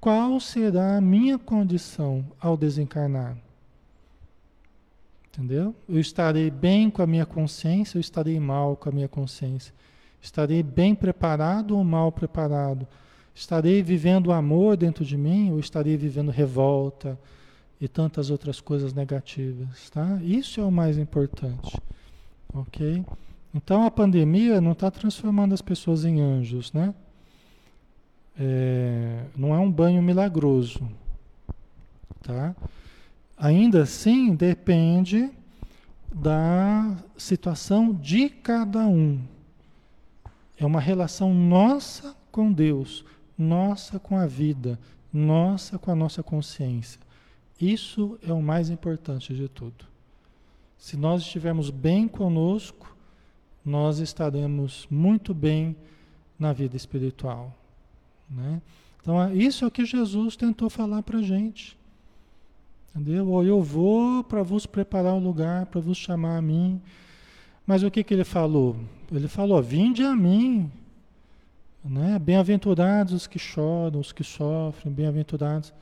Qual 0.00 0.38
será 0.38 0.96
a 0.96 1.00
minha 1.00 1.38
condição 1.38 2.24
ao 2.40 2.56
desencarnar? 2.56 3.36
Entendeu? 5.28 5.74
Eu 5.88 5.98
estarei 5.98 6.50
bem 6.50 6.88
com 6.88 7.02
a 7.02 7.06
minha 7.06 7.26
consciência, 7.26 7.98
eu 7.98 8.00
estarei 8.00 8.38
mal 8.40 8.76
com 8.76 8.88
a 8.88 8.92
minha 8.92 9.08
consciência. 9.08 9.74
Estarei 10.22 10.62
bem 10.62 10.94
preparado 10.94 11.76
ou 11.76 11.84
mal 11.84 12.10
preparado? 12.10 12.86
Estarei 13.34 13.82
vivendo 13.82 14.32
amor 14.32 14.76
dentro 14.76 15.04
de 15.04 15.16
mim 15.16 15.50
ou 15.50 15.58
estarei 15.58 15.96
vivendo 15.96 16.30
revolta 16.30 17.18
e 17.80 17.86
tantas 17.86 18.30
outras 18.30 18.60
coisas 18.60 18.94
negativas, 18.94 19.90
tá? 19.90 20.18
Isso 20.22 20.60
é 20.60 20.64
o 20.64 20.70
mais 20.70 20.96
importante, 20.96 21.76
ok? 22.52 23.04
Então 23.54 23.84
a 23.84 23.90
pandemia 23.90 24.60
não 24.60 24.72
está 24.72 24.90
transformando 24.90 25.54
as 25.54 25.62
pessoas 25.62 26.04
em 26.04 26.20
anjos, 26.20 26.72
né? 26.72 26.94
É, 28.38 29.24
não 29.36 29.54
é 29.54 29.58
um 29.58 29.70
banho 29.70 30.02
milagroso, 30.02 30.86
tá? 32.22 32.54
Ainda 33.36 33.82
assim 33.82 34.34
depende 34.34 35.30
da 36.14 36.96
situação 37.16 37.92
de 37.92 38.28
cada 38.30 38.86
um. 38.86 39.20
É 40.58 40.64
uma 40.64 40.80
relação 40.80 41.34
nossa 41.34 42.16
com 42.32 42.50
Deus, 42.50 43.04
nossa 43.36 43.98
com 43.98 44.16
a 44.16 44.26
vida, 44.26 44.78
nossa 45.12 45.78
com 45.78 45.90
a 45.90 45.94
nossa 45.94 46.22
consciência. 46.22 47.05
Isso 47.60 48.18
é 48.22 48.32
o 48.32 48.42
mais 48.42 48.68
importante 48.68 49.34
de 49.34 49.48
tudo. 49.48 49.86
Se 50.76 50.96
nós 50.96 51.22
estivermos 51.22 51.70
bem 51.70 52.06
conosco, 52.06 52.94
nós 53.64 53.98
estaremos 53.98 54.86
muito 54.90 55.32
bem 55.32 55.74
na 56.38 56.52
vida 56.52 56.76
espiritual. 56.76 57.56
Né? 58.28 58.60
Então, 59.00 59.22
é, 59.22 59.34
isso 59.34 59.64
é 59.64 59.68
o 59.68 59.70
que 59.70 59.84
Jesus 59.84 60.36
tentou 60.36 60.68
falar 60.68 61.02
para 61.02 61.18
a 61.18 61.22
gente. 61.22 61.78
Entendeu? 62.94 63.42
Eu 63.42 63.62
vou 63.62 64.22
para 64.22 64.42
vos 64.42 64.66
preparar 64.66 65.14
um 65.14 65.22
lugar, 65.22 65.66
para 65.66 65.80
vos 65.80 65.96
chamar 65.96 66.36
a 66.36 66.42
mim. 66.42 66.80
Mas 67.66 67.82
o 67.82 67.90
que, 67.90 68.04
que 68.04 68.14
ele 68.14 68.24
falou? 68.24 68.76
Ele 69.10 69.28
falou: 69.28 69.62
Vinde 69.62 70.02
a 70.02 70.14
mim. 70.14 70.70
Né? 71.84 72.18
Bem-aventurados 72.18 73.12
os 73.12 73.26
que 73.26 73.38
choram, 73.38 74.00
os 74.00 74.12
que 74.12 74.24
sofrem, 74.24 74.92
bem-aventurados 74.92 75.72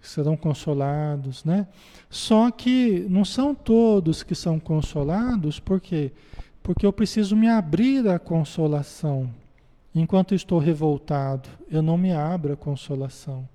serão 0.00 0.36
consolados. 0.36 1.44
Né? 1.44 1.66
Só 2.08 2.50
que 2.50 3.06
não 3.08 3.24
são 3.24 3.54
todos 3.54 4.22
que 4.22 4.34
são 4.34 4.58
consolados, 4.58 5.58
porque 5.58 6.10
quê? 6.10 6.12
Porque 6.68 6.84
eu 6.84 6.92
preciso 6.92 7.34
me 7.34 7.48
abrir 7.48 8.06
à 8.06 8.18
consolação. 8.18 9.30
Enquanto 9.94 10.34
estou 10.34 10.58
revoltado, 10.58 11.48
eu 11.70 11.80
não 11.80 11.96
me 11.96 12.12
abro 12.12 12.52
à 12.52 12.56
consolação. 12.58 13.48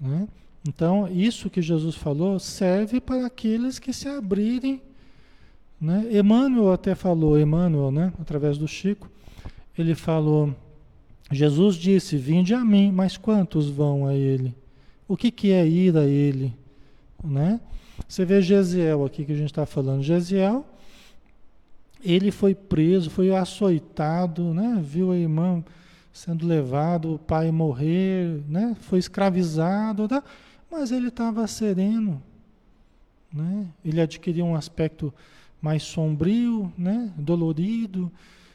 Né? 0.00 0.28
Então, 0.64 1.08
isso 1.08 1.50
que 1.50 1.60
Jesus 1.60 1.96
falou 1.96 2.38
serve 2.38 3.00
para 3.00 3.26
aqueles 3.26 3.80
que 3.80 3.92
se 3.92 4.06
abrirem. 4.06 4.80
Né? 5.80 6.06
Emmanuel 6.12 6.72
até 6.72 6.94
falou, 6.94 7.36
Emmanuel, 7.36 7.90
né? 7.90 8.12
através 8.20 8.56
do 8.56 8.68
Chico, 8.68 9.10
ele 9.76 9.96
falou, 9.96 10.54
Jesus 11.32 11.74
disse, 11.74 12.16
vinde 12.16 12.54
a 12.54 12.64
mim, 12.64 12.92
mas 12.92 13.16
quantos 13.16 13.68
vão 13.68 14.06
a 14.06 14.14
ele? 14.14 14.54
O 15.06 15.16
que, 15.16 15.30
que 15.30 15.52
é 15.52 15.66
ir 15.66 15.96
a 15.96 16.04
ele? 16.04 16.54
Né? 17.22 17.60
Você 18.08 18.24
vê 18.24 18.40
Gesiel 18.40 19.04
aqui 19.04 19.24
que 19.24 19.32
a 19.32 19.36
gente 19.36 19.50
está 19.50 19.66
falando. 19.66 20.02
Gesiel 20.02 20.64
ele 22.04 22.30
foi 22.30 22.54
preso, 22.54 23.08
foi 23.08 23.34
açoitado, 23.34 24.52
né? 24.52 24.78
viu 24.84 25.10
a 25.10 25.16
irmã 25.16 25.64
sendo 26.12 26.46
levado, 26.46 27.14
o 27.14 27.18
pai 27.18 27.50
morrer, 27.50 28.42
né? 28.46 28.76
foi 28.82 28.98
escravizado, 28.98 30.06
tá? 30.06 30.22
mas 30.70 30.92
ele 30.92 31.08
estava 31.08 31.46
sereno. 31.46 32.22
Né? 33.32 33.66
Ele 33.82 34.00
adquiriu 34.00 34.44
um 34.44 34.54
aspecto 34.54 35.12
mais 35.62 35.82
sombrio, 35.82 36.70
né? 36.76 37.10
dolorido, 37.16 38.12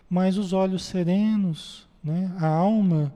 mas 0.07 0.37
os 0.37 0.53
olhos 0.53 0.83
serenos, 0.85 1.87
né? 2.03 2.31
a 2.39 2.47
alma 2.47 3.11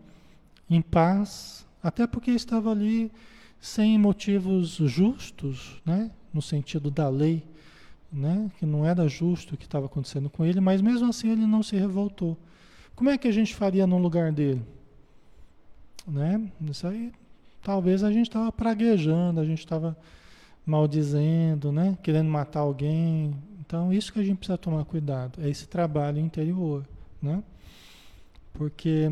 em 0.67 0.81
paz, 0.81 1.62
até 1.83 2.07
porque 2.07 2.31
estava 2.31 2.71
ali 2.71 3.11
sem 3.59 3.97
motivos 3.97 4.75
justos, 4.75 5.81
né? 5.85 6.09
no 6.33 6.41
sentido 6.41 6.89
da 6.89 7.09
lei 7.09 7.43
né? 8.13 8.51
que 8.59 8.65
não 8.65 8.85
era 8.85 9.07
justo 9.07 9.55
o 9.55 9.57
que 9.57 9.65
estava 9.65 9.87
acontecendo 9.87 10.29
com 10.29 10.45
ele, 10.45 10.59
mas 10.61 10.81
mesmo 10.81 11.09
assim 11.09 11.31
ele 11.31 11.47
não 11.47 11.63
se 11.63 11.75
revoltou, 11.75 12.37
Como 12.95 13.09
é 13.09 13.17
que 13.17 13.27
a 13.27 13.31
gente 13.31 13.55
faria 13.55 13.87
no 13.87 13.97
lugar 13.97 14.31
dele? 14.31 14.61
Né? 16.07 16.51
Isso 16.61 16.85
aí, 16.85 17.11
talvez 17.63 18.03
a 18.03 18.11
gente 18.11 18.27
estava 18.27 18.51
praguejando, 18.51 19.39
a 19.39 19.45
gente 19.45 19.59
estava 19.59 19.97
maldizendo, 20.65 21.71
né? 21.71 21.97
Querendo 22.03 22.29
matar 22.29 22.59
alguém. 22.59 23.35
Então, 23.59 23.91
isso 23.91 24.13
que 24.13 24.19
a 24.19 24.23
gente 24.23 24.37
precisa 24.37 24.57
tomar 24.57 24.85
cuidado, 24.85 25.41
é 25.41 25.49
esse 25.49 25.67
trabalho 25.67 26.19
interior, 26.19 26.85
né? 27.21 27.41
Porque 28.53 29.11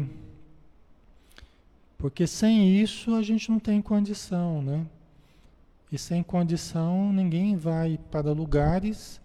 porque 2.02 2.26
sem 2.26 2.82
isso 2.82 3.14
a 3.14 3.22
gente 3.22 3.52
não 3.52 3.60
tem 3.60 3.80
condição, 3.80 4.60
né? 4.60 4.88
E 5.92 6.00
sem 6.00 6.24
condição 6.24 7.14
ninguém 7.14 7.56
vai 7.56 8.00
para 8.10 8.32
lugares 8.32 9.22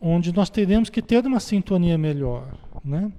onde 0.00 0.34
nós 0.34 0.50
teremos 0.50 0.90
que 0.90 1.00
ter 1.00 1.24
uma 1.24 1.38
sintonia 1.38 1.96
melhor, 1.96 2.52
né? 2.84 3.12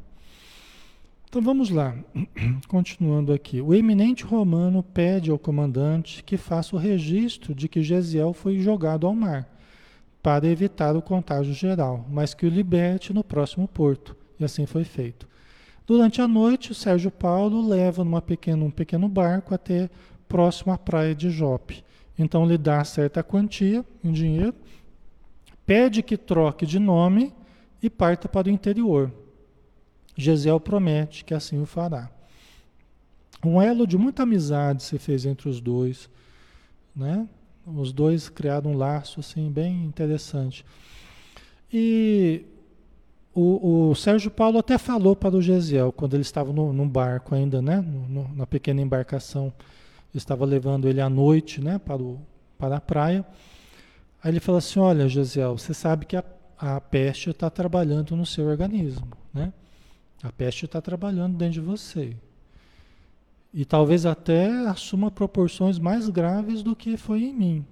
Então 1.30 1.42
vamos 1.42 1.70
lá, 1.70 1.96
continuando 2.68 3.32
aqui. 3.32 3.62
O 3.62 3.74
eminente 3.74 4.26
romano 4.26 4.84
pede 4.84 5.32
ao 5.32 5.40
comandante 5.40 6.22
que 6.22 6.36
faça 6.36 6.76
o 6.76 6.80
registro 6.80 7.56
de 7.56 7.70
que 7.70 7.82
Gesiel 7.82 8.34
foi 8.34 8.60
jogado 8.60 9.08
ao 9.08 9.16
mar, 9.16 9.48
para 10.22 10.46
evitar 10.46 10.94
o 10.94 11.02
contágio 11.02 11.54
geral, 11.54 12.06
mas 12.12 12.34
que 12.34 12.46
o 12.46 12.50
liberte 12.50 13.14
no 13.14 13.24
próximo 13.24 13.66
porto. 13.66 14.14
E 14.38 14.44
assim 14.44 14.66
foi 14.66 14.84
feito. 14.84 15.31
Durante 15.86 16.22
a 16.22 16.28
noite, 16.28 16.72
o 16.72 16.76
Sérgio 16.76 17.12
Paulo 17.12 17.68
leva 17.68 18.04
numa 18.04 18.22
pequeno, 18.22 18.66
um 18.66 18.72
pequeno 18.72 19.10
barco 19.10 19.54
até 19.54 19.90
próximo 20.28 20.72
à 20.72 20.78
praia 20.78 21.14
de 21.14 21.30
Jope. 21.30 21.84
Então 22.18 22.46
lhe 22.46 22.58
dá 22.58 22.84
certa 22.84 23.24
quantia 23.24 23.84
em 24.04 24.12
dinheiro, 24.12 24.54
pede 25.66 26.04
que 26.04 26.18
troque 26.18 26.66
de 26.66 26.80
nome 26.80 27.34
e 27.82 27.90
parta 27.90 28.30
para 28.30 28.48
o 28.48 28.52
interior. 28.52 29.12
Gesiel 30.16 30.60
promete 30.60 31.26
que 31.26 31.34
assim 31.34 31.62
o 31.62 31.66
fará. 31.66 32.10
Um 33.44 33.62
elo 33.62 33.88
de 33.88 33.98
muita 33.98 34.24
amizade 34.24 34.84
se 34.84 35.00
fez 35.00 35.26
entre 35.26 35.50
os 35.50 35.60
dois, 35.60 36.10
né? 36.96 37.28
Os 37.66 37.92
dois 37.92 38.30
criaram 38.30 38.72
um 38.72 38.78
laço 38.78 39.20
assim 39.20 39.52
bem 39.52 39.84
interessante. 39.84 40.66
E 41.74 42.46
o, 43.34 43.90
o, 43.90 43.96
Sérgio 43.96 44.30
Paulo 44.30 44.60
até 44.60 44.78
falou 44.78 45.16
para 45.16 45.36
o 45.36 45.42
Gesiel, 45.42 45.92
quando 45.92 46.16
ele 46.16 46.22
estava 46.22 46.52
no, 46.52 46.74
no 46.74 46.86
barco 46.86 47.34
ainda, 47.34 47.62
né? 47.62 47.78
No, 47.78 48.08
no, 48.08 48.36
na 48.36 48.46
pequena 48.46 48.82
embarcação, 48.82 49.54
estava 50.14 50.44
levando 50.46 50.88
ele 50.88 51.00
à 51.00 51.10
noite 51.10 51.62
né? 51.62 51.80
para, 51.80 52.02
o, 52.02 52.20
para 52.58 52.78
a 52.78 52.82
praia. 52.82 53.26
Aí 54.22 54.32
ele 54.32 54.40
falou 54.40 54.60
assim: 54.60 54.80
Olha, 54.80 55.08
Gesiel, 55.08 55.58
você 55.58 55.74
sabe 55.74 56.06
que 56.06 56.18
a, 56.18 56.24
a 56.58 56.82
peste 56.82 57.30
está 57.30 57.50
trabalhando 57.50 58.16
no 58.16 58.26
seu 58.26 58.48
organismo, 58.48 59.08
né? 59.34 59.54
A 60.22 60.32
peste 60.32 60.66
está 60.66 60.82
trabalhando 60.82 61.38
dentro 61.38 61.54
de 61.54 61.62
você. 61.62 62.16
E 63.54 63.66
talvez 63.66 64.06
até 64.06 64.50
assuma 64.68 65.10
proporções 65.10 65.80
mais 65.80 66.10
graves 66.10 66.62
do 66.62 66.76
que 66.76 66.96
foi 66.98 67.24
em 67.24 67.34
mim. 67.34 67.66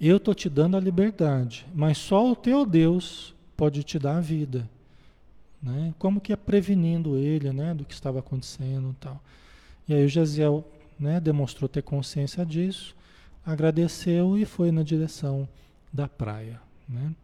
Eu 0.00 0.16
estou 0.16 0.34
te 0.34 0.48
dando 0.48 0.76
a 0.76 0.80
liberdade, 0.80 1.66
mas 1.74 1.98
só 1.98 2.30
o 2.30 2.34
teu 2.34 2.64
Deus 2.64 3.34
pode 3.62 3.84
te 3.84 3.96
dar 3.96 4.16
a 4.16 4.20
vida. 4.20 4.68
Né? 5.62 5.94
Como 5.96 6.20
que 6.20 6.32
é 6.32 6.36
prevenindo 6.36 7.16
ele 7.16 7.52
né, 7.52 7.72
do 7.72 7.84
que 7.84 7.94
estava 7.94 8.18
acontecendo 8.18 8.90
e 8.90 8.94
tal. 8.94 9.22
E 9.86 9.94
aí 9.94 10.04
o 10.04 10.08
Jaziel 10.08 10.64
né, 10.98 11.20
demonstrou 11.20 11.68
ter 11.68 11.80
consciência 11.80 12.44
disso, 12.44 12.92
agradeceu 13.46 14.36
e 14.36 14.44
foi 14.44 14.72
na 14.72 14.82
direção 14.82 15.48
da 15.92 16.08
praia. 16.08 16.60
Né? 16.88 17.14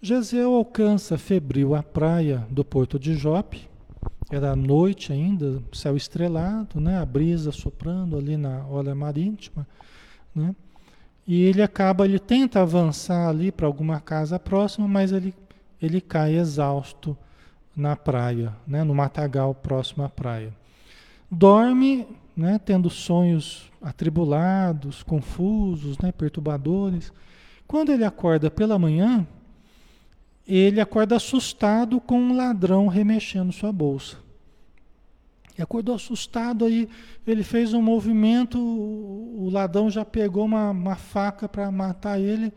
Gesiel 0.00 0.54
alcança 0.54 1.18
febril 1.18 1.74
a 1.74 1.82
praia 1.82 2.46
do 2.48 2.64
porto 2.64 2.98
de 2.98 3.12
Jope. 3.12 3.68
Era 4.30 4.56
noite 4.56 5.12
ainda, 5.12 5.62
céu 5.70 5.98
estrelado, 5.98 6.80
né? 6.80 6.96
a 6.96 7.04
brisa 7.04 7.52
soprando 7.52 8.16
ali 8.16 8.38
na 8.38 8.64
hora 8.68 8.94
marítima. 8.94 9.68
Né? 10.34 10.56
E 11.26 11.42
ele 11.42 11.62
acaba, 11.62 12.04
ele 12.04 12.18
tenta 12.18 12.60
avançar 12.60 13.28
ali 13.28 13.52
para 13.52 13.66
alguma 13.66 14.00
casa 14.00 14.38
próxima, 14.38 14.88
mas 14.88 15.12
ele, 15.12 15.34
ele 15.80 16.00
cai 16.00 16.34
exausto 16.34 17.16
na 17.76 17.96
praia, 17.96 18.52
né, 18.66 18.84
no 18.84 18.94
matagal 18.94 19.54
próximo 19.54 20.04
à 20.04 20.08
praia. 20.08 20.52
Dorme, 21.30 22.06
né, 22.36 22.60
tendo 22.64 22.90
sonhos 22.90 23.70
atribulados, 23.80 25.02
confusos, 25.02 25.96
né, 25.98 26.12
perturbadores. 26.12 27.12
Quando 27.66 27.90
ele 27.90 28.04
acorda 28.04 28.50
pela 28.50 28.78
manhã, 28.78 29.26
ele 30.46 30.80
acorda 30.80 31.16
assustado 31.16 32.00
com 32.00 32.18
um 32.18 32.36
ladrão 32.36 32.88
remexendo 32.88 33.52
sua 33.52 33.72
bolsa. 33.72 34.16
E 35.58 35.62
acordou 35.62 35.94
assustado 35.94 36.64
aí, 36.64 36.88
ele 37.26 37.44
fez 37.44 37.74
um 37.74 37.82
movimento, 37.82 38.58
o 38.58 39.50
ladrão 39.50 39.90
já 39.90 40.04
pegou 40.04 40.44
uma, 40.44 40.70
uma 40.70 40.96
faca 40.96 41.48
para 41.48 41.70
matar 41.70 42.18
ele. 42.18 42.52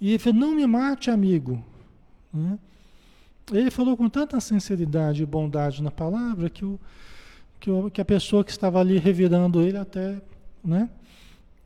E 0.00 0.10
ele 0.10 0.18
falou, 0.18 0.40
não 0.40 0.54
me 0.54 0.66
mate, 0.66 1.10
amigo. 1.10 1.62
Né? 2.32 2.58
Ele 3.52 3.70
falou 3.70 3.96
com 3.96 4.08
tanta 4.08 4.40
sinceridade 4.40 5.22
e 5.22 5.26
bondade 5.26 5.82
na 5.82 5.90
palavra 5.90 6.48
que, 6.50 6.64
o, 6.64 6.80
que, 7.60 7.70
o, 7.70 7.90
que 7.90 8.00
a 8.00 8.04
pessoa 8.04 8.42
que 8.42 8.50
estava 8.50 8.80
ali 8.80 8.98
revirando 8.98 9.60
ele 9.62 9.76
até, 9.76 10.20
né, 10.64 10.88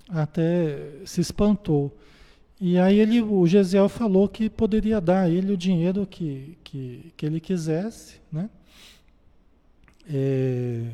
até 0.08 0.78
se 1.04 1.20
espantou. 1.20 1.96
E 2.60 2.76
aí 2.78 2.98
ele, 2.98 3.22
o 3.22 3.46
Gesiel 3.46 3.88
falou 3.88 4.28
que 4.28 4.50
poderia 4.50 5.00
dar 5.00 5.22
a 5.22 5.30
ele 5.30 5.52
o 5.52 5.56
dinheiro 5.56 6.06
que, 6.06 6.58
que, 6.62 7.12
que 7.16 7.24
ele 7.24 7.40
quisesse, 7.40 8.20
né? 8.30 8.50
É, 10.08 10.90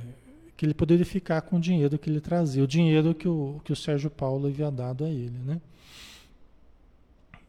que 0.56 0.64
ele 0.64 0.74
poderia 0.74 1.04
ficar 1.04 1.42
com 1.42 1.56
o 1.56 1.60
dinheiro 1.60 1.98
que 1.98 2.08
ele 2.08 2.20
trazia, 2.20 2.64
o 2.64 2.66
dinheiro 2.66 3.14
que 3.14 3.28
o, 3.28 3.60
que 3.64 3.72
o 3.72 3.76
Sérgio 3.76 4.10
Paulo 4.10 4.46
havia 4.46 4.70
dado 4.70 5.04
a 5.04 5.08
ele. 5.08 5.38
Né? 5.44 5.60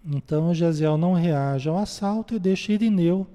Então 0.06 0.54
Gesiel 0.54 0.98
não 0.98 1.14
reage 1.14 1.70
ao 1.70 1.78
assalto 1.78 2.36
e 2.36 2.40
deixa 2.40 2.74
Irineu, 2.74 3.26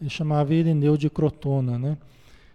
ele 0.00 0.10
chamava 0.10 0.54
Irineu 0.54 0.96
de 0.96 1.08
Crotona, 1.08 1.78
né? 1.78 1.96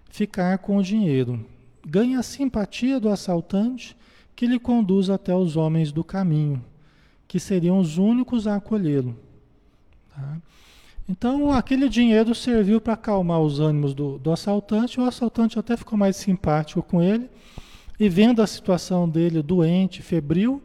ficar 0.09 0.59
com 0.59 0.77
o 0.77 0.83
dinheiro. 0.83 1.43
Ganha 1.85 2.19
a 2.19 2.23
simpatia 2.23 2.99
do 2.99 3.09
assaltante 3.09 3.97
que 4.35 4.47
lhe 4.47 4.59
conduz 4.59 5.09
até 5.09 5.35
os 5.35 5.57
homens 5.57 5.91
do 5.91 6.03
caminho, 6.03 6.63
que 7.27 7.39
seriam 7.39 7.79
os 7.79 7.97
únicos 7.97 8.47
a 8.47 8.55
acolhê-lo. 8.55 9.17
Tá? 10.15 10.37
Então 11.07 11.51
aquele 11.51 11.89
dinheiro 11.89 12.33
serviu 12.33 12.79
para 12.79 12.93
acalmar 12.93 13.41
os 13.41 13.59
ânimos 13.59 13.93
do, 13.93 14.17
do 14.17 14.31
assaltante, 14.31 14.99
o 14.99 15.05
assaltante 15.05 15.59
até 15.59 15.75
ficou 15.75 15.97
mais 15.97 16.15
simpático 16.15 16.81
com 16.81 17.01
ele, 17.01 17.29
e 17.99 18.07
vendo 18.07 18.41
a 18.41 18.47
situação 18.47 19.07
dele 19.07 19.41
doente, 19.41 20.01
febril, 20.01 20.63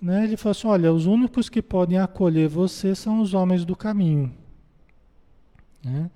né, 0.00 0.24
ele 0.24 0.36
falou 0.36 0.52
assim: 0.52 0.66
Olha, 0.66 0.92
os 0.92 1.06
únicos 1.06 1.48
que 1.48 1.60
podem 1.60 1.98
acolher 1.98 2.48
você 2.48 2.94
são 2.94 3.20
os 3.20 3.34
homens 3.34 3.64
do 3.64 3.76
caminho. 3.76 4.32
Né? 5.84 6.10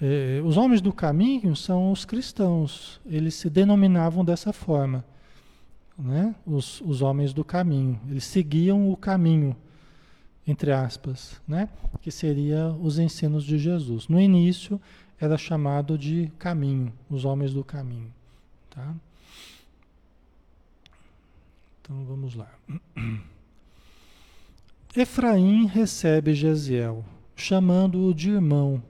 É, 0.00 0.40
os 0.44 0.56
homens 0.56 0.80
do 0.80 0.92
caminho 0.92 1.54
são 1.54 1.90
os 1.92 2.04
cristãos, 2.04 3.00
eles 3.04 3.34
se 3.34 3.50
denominavam 3.50 4.24
dessa 4.24 4.52
forma. 4.52 5.04
Né? 5.98 6.34
Os, 6.46 6.80
os 6.80 7.02
homens 7.02 7.34
do 7.34 7.44
caminho, 7.44 8.00
eles 8.08 8.24
seguiam 8.24 8.90
o 8.90 8.96
caminho 8.96 9.54
entre 10.46 10.72
aspas, 10.72 11.40
né? 11.46 11.68
que 12.00 12.10
seria 12.10 12.68
os 12.68 12.98
ensinos 12.98 13.44
de 13.44 13.58
Jesus. 13.58 14.08
No 14.08 14.20
início 14.20 14.80
era 15.18 15.36
chamado 15.36 15.98
de 15.98 16.32
caminho, 16.38 16.92
os 17.08 17.24
homens 17.24 17.52
do 17.52 17.62
caminho. 17.62 18.12
Tá? 18.70 18.94
Então 21.80 22.04
vamos 22.04 22.34
lá. 22.34 22.50
Efraim 24.96 25.66
recebe 25.66 26.34
Gesiel, 26.34 27.04
chamando-o 27.36 28.12
de 28.12 28.30
irmão. 28.30 28.82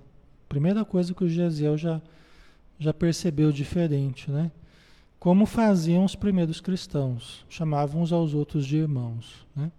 Primeira 0.49 0.85
coisa 0.85 1.13
que 1.13 1.25
o 1.25 1.29
Gesiel 1.29 1.77
já, 1.77 2.01
já 2.79 2.95
percebeu 2.95 3.53
diferente, 3.53 4.31
né? 4.31 4.51
Como 5.19 5.45
faziam 5.45 6.05
os 6.05 6.17
primeiros 6.17 6.61
cristãos, 6.63 7.45
chamavam 7.51 8.01
uns 8.01 8.11
aos 8.11 8.33
outros 8.33 8.65
de 8.65 8.79
irmãos, 8.79 9.47
né? 9.55 9.71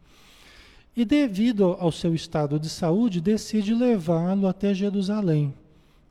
E 0.95 1.05
devido 1.05 1.77
ao 1.79 1.91
seu 1.91 2.13
estado 2.13 2.59
de 2.59 2.69
saúde, 2.69 3.21
decide 3.21 3.73
levá-lo 3.73 4.47
até 4.47 4.73
Jerusalém, 4.73 5.53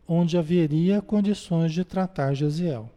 onde 0.08 0.38
haveria 0.38 1.02
condições 1.02 1.72
de 1.72 1.84
tratar 1.84 2.34
Gesiel. 2.34 2.90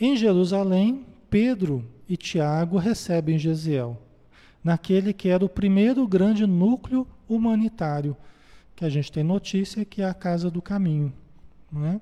Em 0.00 0.16
Jerusalém, 0.16 1.04
Pedro 1.28 1.84
e 2.08 2.16
Tiago 2.16 2.78
recebem 2.78 3.38
Gesiel, 3.38 4.00
naquele 4.64 5.12
que 5.12 5.28
era 5.28 5.44
o 5.44 5.48
primeiro 5.48 6.06
grande 6.08 6.46
núcleo 6.46 7.06
humanitário 7.28 8.16
que 8.80 8.84
a 8.86 8.88
gente 8.88 9.12
tem 9.12 9.22
notícia, 9.22 9.84
que 9.84 10.00
é 10.00 10.06
a 10.06 10.14
Casa 10.14 10.50
do 10.50 10.62
Caminho. 10.62 11.12
Né? 11.70 12.00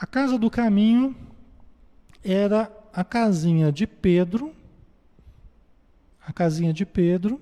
A 0.00 0.06
Casa 0.06 0.38
do 0.38 0.50
Caminho 0.50 1.14
era 2.24 2.72
a 2.90 3.04
casinha 3.04 3.70
de 3.70 3.86
Pedro, 3.86 4.54
a 6.26 6.32
casinha 6.32 6.72
de 6.72 6.86
Pedro, 6.86 7.38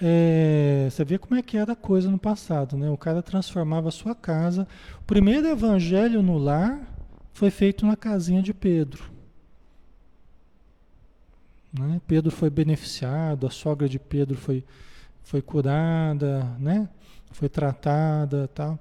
é, 0.00 0.88
você 0.90 1.04
vê 1.04 1.18
como 1.18 1.36
é 1.36 1.42
que 1.42 1.56
era 1.56 1.72
a 1.72 1.76
coisa 1.76 2.10
no 2.10 2.18
passado, 2.18 2.76
né? 2.76 2.90
O 2.90 2.98
cara 2.98 3.22
transformava 3.22 3.88
a 3.88 3.92
sua 3.92 4.14
casa. 4.14 4.66
O 5.00 5.04
primeiro 5.04 5.48
evangelho 5.48 6.22
no 6.22 6.36
lar 6.36 6.80
foi 7.32 7.50
feito 7.50 7.86
na 7.86 7.96
casinha 7.96 8.42
de 8.42 8.52
Pedro. 8.52 9.04
Né? 11.72 12.00
Pedro 12.06 12.30
foi 12.30 12.50
beneficiado, 12.50 13.46
a 13.46 13.50
sogra 13.50 13.88
de 13.88 13.98
Pedro 13.98 14.36
foi, 14.36 14.64
foi 15.22 15.40
curada, 15.40 16.44
né? 16.58 16.88
Foi 17.32 17.48
tratada, 17.48 18.48
tal. 18.54 18.78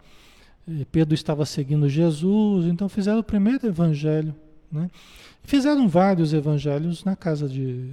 E 0.68 0.84
Pedro 0.86 1.14
estava 1.14 1.46
seguindo 1.46 1.88
Jesus, 1.88 2.66
então 2.66 2.90
fizeram 2.90 3.20
o 3.20 3.24
primeiro 3.24 3.68
evangelho, 3.68 4.34
né? 4.72 4.90
Fizeram 5.44 5.88
vários 5.88 6.34
evangelhos 6.34 7.04
na 7.04 7.16
casa 7.16 7.48
de, 7.48 7.92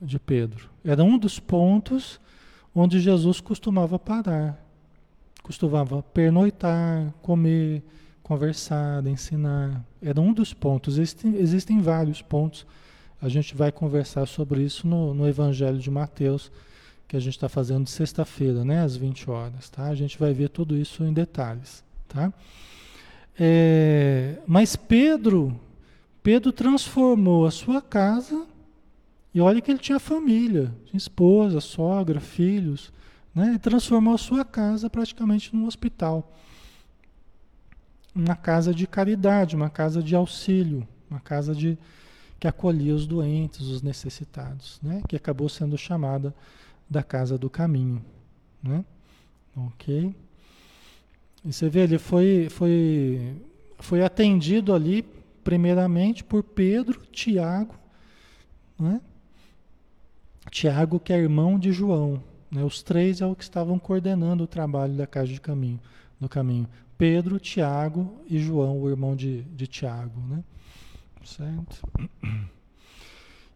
de 0.00 0.18
Pedro. 0.18 0.68
Era 0.84 1.04
um 1.04 1.16
dos 1.16 1.38
pontos 1.38 2.20
onde 2.74 3.00
Jesus 3.00 3.40
costumava 3.40 3.98
parar, 3.98 4.62
costumava 5.42 6.02
pernoitar, 6.02 7.12
comer, 7.22 7.82
conversar, 8.22 9.04
ensinar. 9.06 9.84
Era 10.00 10.20
um 10.20 10.32
dos 10.32 10.54
pontos. 10.54 10.98
Existem, 10.98 11.36
existem 11.36 11.80
vários 11.80 12.22
pontos. 12.22 12.66
A 13.20 13.28
gente 13.28 13.54
vai 13.54 13.72
conversar 13.72 14.26
sobre 14.26 14.62
isso 14.62 14.86
no, 14.86 15.12
no 15.12 15.28
Evangelho 15.28 15.78
de 15.78 15.90
Mateus, 15.90 16.50
que 17.08 17.16
a 17.16 17.20
gente 17.20 17.34
está 17.34 17.48
fazendo 17.48 17.84
de 17.84 17.90
sexta-feira, 17.90 18.64
né, 18.64 18.82
às 18.82 18.96
20 18.96 19.28
horas. 19.28 19.68
Tá? 19.68 19.86
A 19.86 19.94
gente 19.94 20.18
vai 20.18 20.32
ver 20.32 20.48
tudo 20.48 20.76
isso 20.76 21.02
em 21.02 21.12
detalhes. 21.12 21.82
Tá? 22.08 22.32
É, 23.38 24.38
mas 24.46 24.76
Pedro, 24.76 25.58
Pedro 26.22 26.52
transformou 26.52 27.46
a 27.46 27.50
sua 27.50 27.82
casa 27.82 28.46
e 29.32 29.40
olha 29.40 29.60
que 29.60 29.70
ele 29.70 29.78
tinha 29.78 30.00
família, 30.00 30.74
tinha 30.86 30.98
esposa, 30.98 31.60
sogra, 31.60 32.20
filhos. 32.20 32.92
Né? 33.34 33.50
Ele 33.50 33.58
transformou 33.58 34.14
a 34.14 34.18
sua 34.18 34.44
casa 34.44 34.90
praticamente 34.90 35.54
num 35.54 35.66
hospital. 35.66 36.36
Uma 38.14 38.34
casa 38.34 38.74
de 38.74 38.86
caridade, 38.88 39.54
uma 39.54 39.70
casa 39.70 40.02
de 40.02 40.16
auxílio, 40.16 40.86
uma 41.08 41.20
casa 41.20 41.54
de, 41.54 41.78
que 42.40 42.48
acolhia 42.48 42.92
os 42.92 43.06
doentes, 43.06 43.68
os 43.68 43.82
necessitados, 43.82 44.80
né? 44.82 45.00
que 45.08 45.14
acabou 45.14 45.48
sendo 45.48 45.78
chamada 45.78 46.34
da 46.88 47.04
Casa 47.04 47.38
do 47.38 47.48
Caminho. 47.48 48.04
Né? 48.60 48.84
Ok? 49.56 50.12
E 51.44 51.52
você 51.52 51.68
vê, 51.68 51.84
ele 51.84 51.98
foi, 51.98 52.48
foi, 52.50 53.36
foi 53.78 54.02
atendido 54.02 54.74
ali, 54.74 55.02
primeiramente, 55.44 56.24
por 56.24 56.42
Pedro, 56.42 57.00
Tiago, 57.12 57.74
né? 58.78 59.00
Tiago, 60.50 60.98
que 60.98 61.12
é 61.12 61.18
irmão 61.18 61.58
de 61.58 61.72
João. 61.72 62.22
Né? 62.50 62.64
Os 62.64 62.82
três 62.82 63.20
é 63.20 63.26
o 63.26 63.34
que 63.34 63.44
estavam 63.44 63.78
coordenando 63.78 64.44
o 64.44 64.48
trabalho 64.48 64.94
da 64.94 65.06
Casa 65.06 65.28
de 65.28 65.40
Caminho, 65.40 65.80
do 66.18 66.28
Caminho. 66.28 66.68
Pedro, 66.98 67.38
Tiago 67.38 68.20
e 68.28 68.38
João, 68.38 68.80
o 68.80 68.90
irmão 68.90 69.16
de, 69.16 69.42
de 69.42 69.66
Tiago. 69.66 70.20
Né? 70.28 70.44
Certo? 71.24 71.88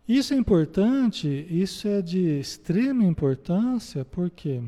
Isso 0.07 0.35
é 0.35 0.37
importante, 0.37 1.47
isso 1.51 1.89
é 1.89 2.03
de 2.03 2.39
extrema 2.39 3.05
importância, 3.05 4.05
por 4.05 4.31
quê? 4.31 4.63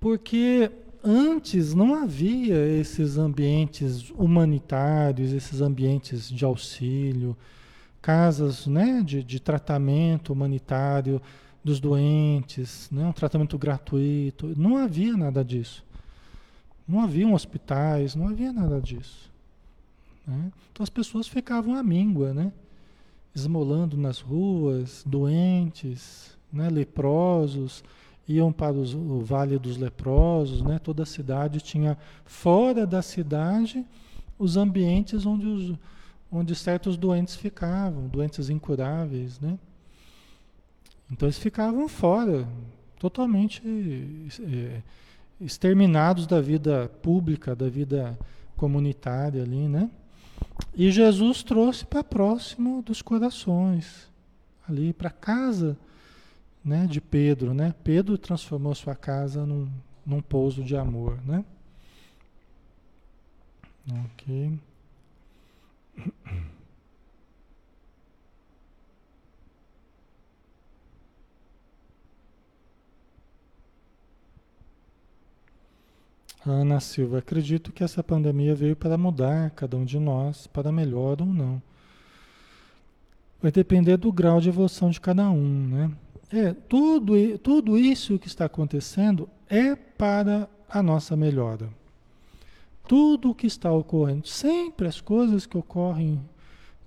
Porque 0.00 0.70
antes 1.04 1.74
não 1.74 1.94
havia 1.94 2.56
esses 2.66 3.18
ambientes 3.18 4.10
humanitários, 4.10 5.32
esses 5.32 5.60
ambientes 5.60 6.30
de 6.30 6.42
auxílio, 6.42 7.36
casas 8.00 8.66
né, 8.66 9.02
de, 9.04 9.22
de 9.22 9.40
tratamento 9.40 10.32
humanitário 10.32 11.20
dos 11.62 11.78
doentes, 11.78 12.88
né, 12.90 13.06
um 13.06 13.12
tratamento 13.12 13.58
gratuito. 13.58 14.54
Não 14.56 14.76
havia 14.76 15.16
nada 15.16 15.44
disso. 15.44 15.84
Não 16.88 17.00
haviam 17.02 17.34
hospitais, 17.34 18.14
não 18.14 18.28
havia 18.28 18.52
nada 18.52 18.80
disso. 18.80 19.30
Né? 20.26 20.50
Então 20.72 20.82
as 20.82 20.90
pessoas 20.90 21.28
ficavam 21.28 21.74
à 21.74 21.82
míngua, 21.82 22.32
né? 22.32 22.52
esmolando 23.34 23.96
nas 23.96 24.20
ruas, 24.20 25.04
doentes, 25.06 26.36
né? 26.52 26.68
leprosos, 26.68 27.84
iam 28.26 28.52
para 28.52 28.72
os, 28.72 28.94
o 28.94 29.20
Vale 29.20 29.58
dos 29.58 29.76
Leprosos, 29.76 30.62
né? 30.62 30.78
toda 30.78 31.02
a 31.02 31.06
cidade 31.06 31.60
tinha, 31.60 31.96
fora 32.24 32.86
da 32.86 33.02
cidade, 33.02 33.84
os 34.38 34.56
ambientes 34.56 35.26
onde 35.26 35.46
os 35.46 35.78
onde 36.30 36.54
certos 36.54 36.96
doentes 36.96 37.34
ficavam, 37.34 38.06
doentes 38.06 38.48
incuráveis, 38.48 39.40
né? 39.40 39.58
Então 41.10 41.26
eles 41.26 41.38
ficavam 41.38 41.88
fora, 41.88 42.46
totalmente 42.98 43.62
é, 44.40 44.82
exterminados 45.40 46.26
da 46.26 46.40
vida 46.40 46.88
pública, 47.02 47.56
da 47.56 47.68
vida 47.68 48.16
comunitária 48.56 49.42
ali, 49.42 49.68
né? 49.68 49.90
E 50.74 50.90
Jesus 50.90 51.42
trouxe 51.42 51.84
para 51.84 52.04
próximo 52.04 52.82
dos 52.82 53.02
corações, 53.02 54.08
ali 54.68 54.92
para 54.92 55.10
casa, 55.10 55.76
né, 56.64 56.86
de 56.86 57.00
Pedro, 57.00 57.54
né? 57.54 57.74
Pedro 57.82 58.16
transformou 58.16 58.74
sua 58.74 58.94
casa 58.94 59.44
num, 59.44 59.68
num 60.06 60.20
pouso 60.20 60.62
de 60.62 60.76
amor, 60.76 61.18
né? 61.24 61.44
Ok. 64.04 64.58
Ana 76.44 76.80
Silva, 76.80 77.18
acredito 77.18 77.70
que 77.70 77.84
essa 77.84 78.02
pandemia 78.02 78.54
veio 78.54 78.74
para 78.74 78.96
mudar 78.96 79.50
cada 79.50 79.76
um 79.76 79.84
de 79.84 79.98
nós, 79.98 80.46
para 80.46 80.72
melhor 80.72 81.20
ou 81.20 81.26
não. 81.26 81.62
Vai 83.42 83.52
depender 83.52 83.96
do 83.96 84.10
grau 84.10 84.40
de 84.40 84.48
evolução 84.48 84.90
de 84.90 85.00
cada 85.00 85.30
um, 85.30 85.68
né? 85.68 85.90
É, 86.32 86.52
tudo, 86.52 87.38
tudo 87.38 87.76
isso 87.76 88.18
que 88.18 88.28
está 88.28 88.44
acontecendo 88.44 89.28
é 89.48 89.74
para 89.74 90.48
a 90.68 90.82
nossa 90.82 91.16
melhora. 91.16 91.68
Tudo 92.86 93.30
o 93.30 93.34
que 93.34 93.46
está 93.46 93.72
ocorrendo, 93.72 94.26
sempre 94.26 94.88
as 94.88 95.00
coisas 95.00 95.46
que 95.46 95.56
ocorrem 95.56 96.20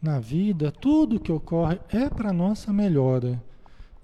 na 0.02 0.20
vida, 0.20 0.72
tudo 0.72 1.20
que 1.20 1.32
ocorre 1.32 1.80
é 1.90 2.10
para 2.10 2.34
nossa 2.34 2.74
melhora. 2.74 3.42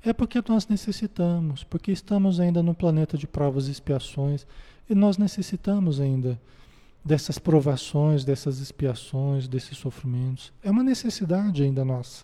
É 0.02 0.14
porque 0.14 0.42
nós 0.48 0.68
necessitamos, 0.68 1.64
porque 1.66 1.92
estamos 1.92 2.40
ainda 2.40 2.64
no 2.64 2.74
planeta 2.74 3.18
de 3.18 3.28
provas 3.28 3.68
e 3.68 3.72
expiações 3.72 4.48
e 4.90 4.96
nós 4.96 5.18
necessitamos 5.18 6.00
ainda 6.00 6.40
dessas 7.04 7.38
provações, 7.38 8.24
dessas 8.24 8.60
expiações, 8.60 9.48
desses 9.48 9.78
sofrimentos. 9.78 10.54
É 10.64 10.72
uma 10.72 10.84
necessidade 10.84 11.64
ainda 11.64 11.84
nossa, 11.84 12.24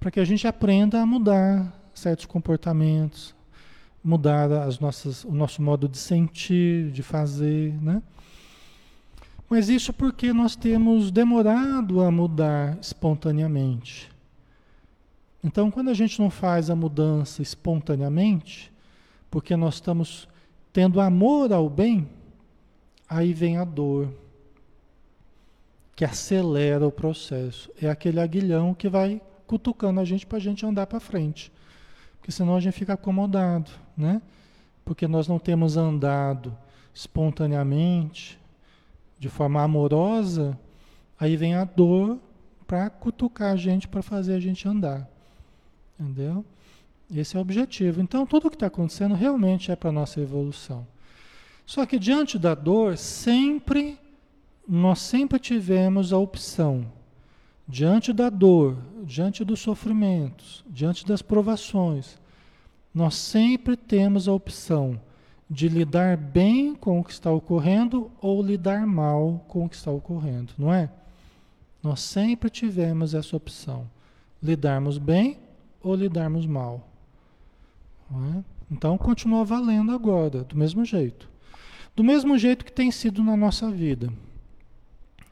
para 0.00 0.10
que 0.10 0.20
a 0.20 0.24
gente 0.24 0.46
aprenda 0.46 1.00
a 1.00 1.06
mudar 1.06 1.72
certos 1.94 2.26
comportamentos, 2.26 3.34
mudar 4.02 4.50
as 4.50 4.78
nossas, 4.78 5.24
o 5.24 5.32
nosso 5.32 5.60
modo 5.60 5.88
de 5.88 5.98
sentir, 5.98 6.90
de 6.90 7.02
fazer, 7.02 7.74
né? 7.82 8.02
Mas 9.48 9.68
isso 9.68 9.92
porque 9.92 10.32
nós 10.32 10.54
temos 10.54 11.10
demorado 11.10 12.02
a 12.02 12.10
mudar 12.10 12.78
espontaneamente. 12.80 14.10
Então, 15.42 15.70
quando 15.70 15.88
a 15.88 15.94
gente 15.94 16.20
não 16.20 16.28
faz 16.28 16.68
a 16.68 16.76
mudança 16.76 17.40
espontaneamente, 17.40 18.70
porque 19.30 19.56
nós 19.56 19.74
estamos 19.74 20.28
tendo 20.72 21.00
amor 21.00 21.52
ao 21.52 21.70
bem, 21.70 22.08
aí 23.08 23.32
vem 23.32 23.56
a 23.56 23.64
dor, 23.64 24.12
que 25.96 26.04
acelera 26.04 26.86
o 26.86 26.92
processo. 26.92 27.70
É 27.80 27.88
aquele 27.88 28.20
aguilhão 28.20 28.74
que 28.74 28.88
vai 28.88 29.20
cutucando 29.46 30.00
a 30.00 30.04
gente 30.04 30.26
para 30.26 30.38
a 30.38 30.40
gente 30.40 30.64
andar 30.66 30.86
para 30.86 31.00
frente. 31.00 31.50
Porque 32.18 32.30
senão 32.30 32.54
a 32.54 32.60
gente 32.60 32.74
fica 32.74 32.92
acomodado, 32.92 33.70
né? 33.96 34.20
Porque 34.84 35.08
nós 35.08 35.26
não 35.26 35.38
temos 35.38 35.76
andado 35.76 36.56
espontaneamente, 36.92 38.38
de 39.18 39.28
forma 39.28 39.62
amorosa, 39.62 40.58
aí 41.18 41.36
vem 41.36 41.54
a 41.54 41.64
dor 41.64 42.18
para 42.66 42.88
cutucar 42.90 43.52
a 43.52 43.56
gente, 43.56 43.88
para 43.88 44.02
fazer 44.02 44.34
a 44.34 44.40
gente 44.40 44.68
andar. 44.68 45.08
Entendeu? 45.98 46.44
Esse 47.14 47.36
é 47.36 47.38
o 47.38 47.42
objetivo. 47.42 48.00
Então, 48.00 48.26
tudo 48.26 48.46
o 48.46 48.50
que 48.50 48.56
está 48.56 48.66
acontecendo 48.66 49.14
realmente 49.14 49.72
é 49.72 49.76
para 49.76 49.88
a 49.88 49.92
nossa 49.92 50.20
evolução. 50.20 50.86
Só 51.64 51.84
que 51.84 51.98
diante 51.98 52.38
da 52.38 52.54
dor, 52.54 52.96
sempre, 52.96 53.98
nós 54.66 55.00
sempre 55.00 55.38
tivemos 55.38 56.12
a 56.12 56.18
opção. 56.18 56.86
Diante 57.66 58.12
da 58.12 58.30
dor, 58.30 58.78
diante 59.02 59.44
dos 59.44 59.60
sofrimentos, 59.60 60.64
diante 60.68 61.06
das 61.06 61.20
provações, 61.20 62.18
nós 62.94 63.14
sempre 63.14 63.76
temos 63.76 64.28
a 64.28 64.32
opção 64.32 64.98
de 65.50 65.68
lidar 65.68 66.16
bem 66.16 66.74
com 66.74 67.00
o 67.00 67.04
que 67.04 67.12
está 67.12 67.30
ocorrendo 67.30 68.10
ou 68.20 68.42
lidar 68.42 68.86
mal 68.86 69.44
com 69.48 69.64
o 69.64 69.68
que 69.68 69.76
está 69.76 69.90
ocorrendo, 69.90 70.52
não 70.58 70.72
é? 70.72 70.90
Nós 71.82 72.00
sempre 72.00 72.50
tivemos 72.50 73.14
essa 73.14 73.36
opção: 73.36 73.88
lidarmos 74.42 74.98
bem 74.98 75.38
ou 75.80 75.94
lidarmos 75.94 76.46
mal. 76.46 76.86
É? 78.10 78.44
Então 78.70 78.98
continua 78.98 79.44
valendo 79.44 79.92
agora, 79.92 80.44
do 80.44 80.56
mesmo 80.56 80.84
jeito. 80.84 81.28
Do 81.96 82.04
mesmo 82.04 82.38
jeito 82.38 82.64
que 82.64 82.72
tem 82.72 82.90
sido 82.90 83.24
na 83.24 83.36
nossa 83.36 83.70
vida, 83.70 84.12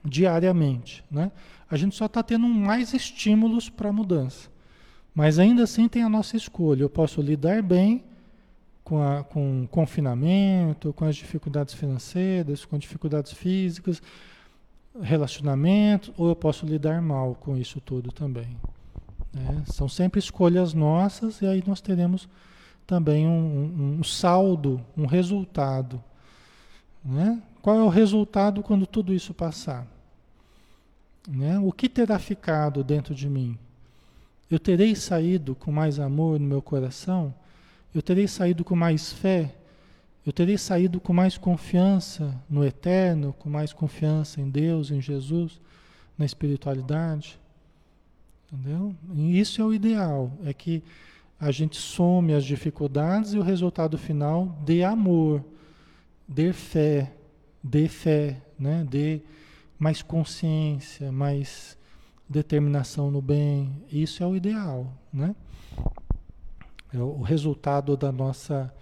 diariamente. 0.04 1.04
Né? 1.10 1.30
A 1.70 1.76
gente 1.76 1.94
só 1.94 2.06
está 2.06 2.22
tendo 2.22 2.46
mais 2.48 2.94
estímulos 2.94 3.68
para 3.68 3.90
a 3.90 3.92
mudança. 3.92 4.48
Mas 5.14 5.38
ainda 5.38 5.62
assim 5.62 5.88
tem 5.88 6.02
a 6.02 6.08
nossa 6.08 6.36
escolha. 6.36 6.82
Eu 6.82 6.90
posso 6.90 7.22
lidar 7.22 7.62
bem 7.62 8.04
com, 8.86 9.02
a, 9.02 9.24
com 9.24 9.66
confinamento, 9.68 10.92
com 10.92 11.04
as 11.04 11.16
dificuldades 11.16 11.74
financeiras, 11.74 12.64
com 12.64 12.78
dificuldades 12.78 13.32
físicas, 13.32 14.00
relacionamento, 15.02 16.14
ou 16.16 16.28
eu 16.28 16.36
posso 16.36 16.64
lidar 16.64 17.02
mal 17.02 17.34
com 17.34 17.56
isso 17.56 17.80
tudo 17.80 18.12
também. 18.12 18.56
Né? 19.34 19.64
São 19.66 19.88
sempre 19.88 20.20
escolhas 20.20 20.72
nossas 20.72 21.42
e 21.42 21.46
aí 21.46 21.64
nós 21.66 21.80
teremos 21.80 22.28
também 22.86 23.26
um, 23.26 23.32
um, 23.32 23.96
um 23.98 24.04
saldo, 24.04 24.80
um 24.96 25.04
resultado. 25.04 26.00
Né? 27.04 27.42
Qual 27.60 27.76
é 27.76 27.82
o 27.82 27.88
resultado 27.88 28.62
quando 28.62 28.86
tudo 28.86 29.12
isso 29.12 29.34
passar? 29.34 29.84
Né? 31.26 31.58
O 31.58 31.72
que 31.72 31.88
terá 31.88 32.20
ficado 32.20 32.84
dentro 32.84 33.16
de 33.16 33.28
mim? 33.28 33.58
Eu 34.48 34.60
terei 34.60 34.94
saído 34.94 35.56
com 35.56 35.72
mais 35.72 35.98
amor 35.98 36.38
no 36.38 36.46
meu 36.46 36.62
coração? 36.62 37.34
Eu 37.96 38.02
terei 38.02 38.28
saído 38.28 38.62
com 38.62 38.76
mais 38.76 39.10
fé? 39.10 39.54
Eu 40.26 40.30
terei 40.30 40.58
saído 40.58 41.00
com 41.00 41.14
mais 41.14 41.38
confiança 41.38 42.38
no 42.46 42.62
eterno, 42.62 43.32
com 43.38 43.48
mais 43.48 43.72
confiança 43.72 44.38
em 44.38 44.50
Deus, 44.50 44.90
em 44.90 45.00
Jesus, 45.00 45.58
na 46.18 46.26
espiritualidade? 46.26 47.40
Entendeu? 48.52 48.94
E 49.14 49.40
isso 49.40 49.62
é 49.62 49.64
o 49.64 49.72
ideal, 49.72 50.30
é 50.44 50.52
que 50.52 50.82
a 51.40 51.50
gente 51.50 51.78
some 51.78 52.34
as 52.34 52.44
dificuldades 52.44 53.32
e 53.32 53.38
o 53.38 53.42
resultado 53.42 53.96
final 53.96 54.54
dê 54.62 54.84
amor, 54.84 55.42
dê 56.28 56.52
fé, 56.52 57.14
dê 57.64 57.88
fé, 57.88 58.42
né? 58.58 58.86
dê 58.86 59.22
mais 59.78 60.02
consciência, 60.02 61.10
mais 61.10 61.78
determinação 62.28 63.10
no 63.10 63.22
bem. 63.22 63.72
Isso 63.90 64.22
é 64.22 64.26
o 64.26 64.36
ideal, 64.36 64.92
né? 65.10 65.34
É 66.96 67.02
o 67.02 67.20
resultado 67.20 67.96
da 67.96 68.10
nossa 68.10 68.72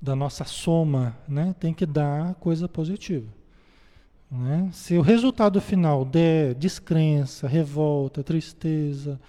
da 0.00 0.14
nossa 0.14 0.44
soma, 0.44 1.16
né? 1.26 1.54
Tem 1.58 1.74
que 1.74 1.84
dar 1.84 2.34
coisa 2.36 2.68
positiva. 2.68 3.26
Né? 4.30 4.70
Se 4.72 4.96
o 4.96 5.02
resultado 5.02 5.60
final 5.60 6.04
der 6.04 6.54
descrença, 6.54 7.48
revolta, 7.48 8.22
tristeza, 8.22 9.20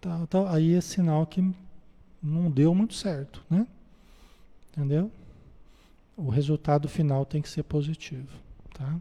tal, 0.00 0.26
tal, 0.26 0.48
aí 0.48 0.74
é 0.74 0.80
sinal 0.80 1.26
que 1.26 1.54
não 2.22 2.50
deu 2.50 2.74
muito 2.74 2.94
certo, 2.94 3.44
né? 3.48 3.66
Entendeu? 4.72 5.10
O 6.16 6.30
resultado 6.30 6.88
final 6.88 7.24
tem 7.24 7.40
que 7.42 7.48
ser 7.48 7.62
positivo, 7.62 8.28
tá? 8.74 8.96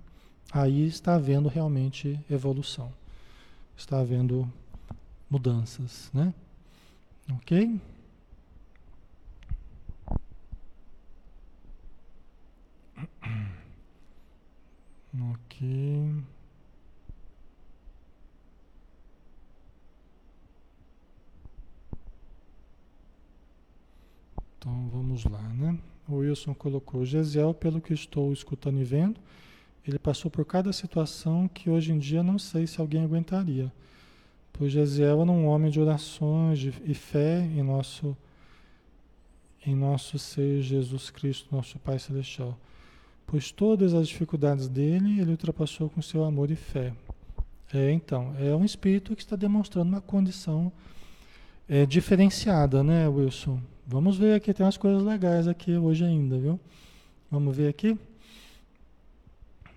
Aí 0.51 0.85
está 0.85 1.15
havendo 1.15 1.49
realmente 1.49 2.19
evolução, 2.29 2.91
está 3.75 3.99
havendo 3.99 4.51
mudanças, 5.29 6.11
né? 6.13 6.33
Ok? 7.37 7.79
Ok. 15.33 15.67
Então 24.57 24.89
vamos 24.89 25.23
lá, 25.25 25.41
né? 25.41 25.77
O 26.07 26.15
Wilson 26.17 26.53
colocou 26.53 27.05
Gesiel, 27.05 27.53
pelo 27.53 27.81
que 27.81 27.93
estou 27.93 28.31
escutando 28.31 28.79
e 28.79 28.83
vendo, 28.83 29.19
ele 29.87 29.99
passou 29.99 30.29
por 30.29 30.45
cada 30.45 30.73
situação 30.73 31.47
que 31.47 31.69
hoje 31.69 31.91
em 31.91 31.99
dia 31.99 32.23
não 32.23 32.37
sei 32.37 32.67
se 32.67 32.79
alguém 32.79 33.03
aguentaria. 33.03 33.71
Pois 34.53 34.71
Gesiel 34.71 35.21
era 35.21 35.31
um 35.31 35.45
homem 35.45 35.69
de 35.69 35.79
orações 35.79 36.59
de, 36.59 36.73
e 36.83 36.93
fé 36.93 37.41
em 37.41 37.61
nosso, 37.61 38.17
em 39.65 39.75
nosso 39.75 40.17
ser 40.17 40.61
Jesus 40.61 41.09
Cristo, 41.09 41.55
nosso 41.55 41.77
Pai 41.79 41.99
Celestial. 41.99 42.57
Pois 43.27 43.51
todas 43.51 43.93
as 43.93 44.07
dificuldades 44.07 44.69
dele 44.69 45.19
ele 45.19 45.31
ultrapassou 45.31 45.89
com 45.89 46.01
seu 46.01 46.23
amor 46.23 46.49
e 46.49 46.55
fé. 46.55 46.93
É, 47.73 47.91
então, 47.91 48.33
é 48.39 48.55
um 48.55 48.63
espírito 48.63 49.13
que 49.13 49.21
está 49.21 49.35
demonstrando 49.35 49.89
uma 49.89 49.99
condição 49.99 50.71
é, 51.67 51.85
diferenciada, 51.85 52.81
né, 52.81 53.05
Wilson? 53.09 53.59
Vamos 53.85 54.17
ver 54.17 54.35
aqui, 54.35 54.53
tem 54.53 54.65
umas 54.65 54.77
coisas 54.77 55.03
legais 55.03 55.45
aqui 55.45 55.75
hoje 55.75 56.05
ainda, 56.05 56.39
viu? 56.39 56.57
Vamos 57.29 57.55
ver 57.55 57.67
aqui? 57.67 57.97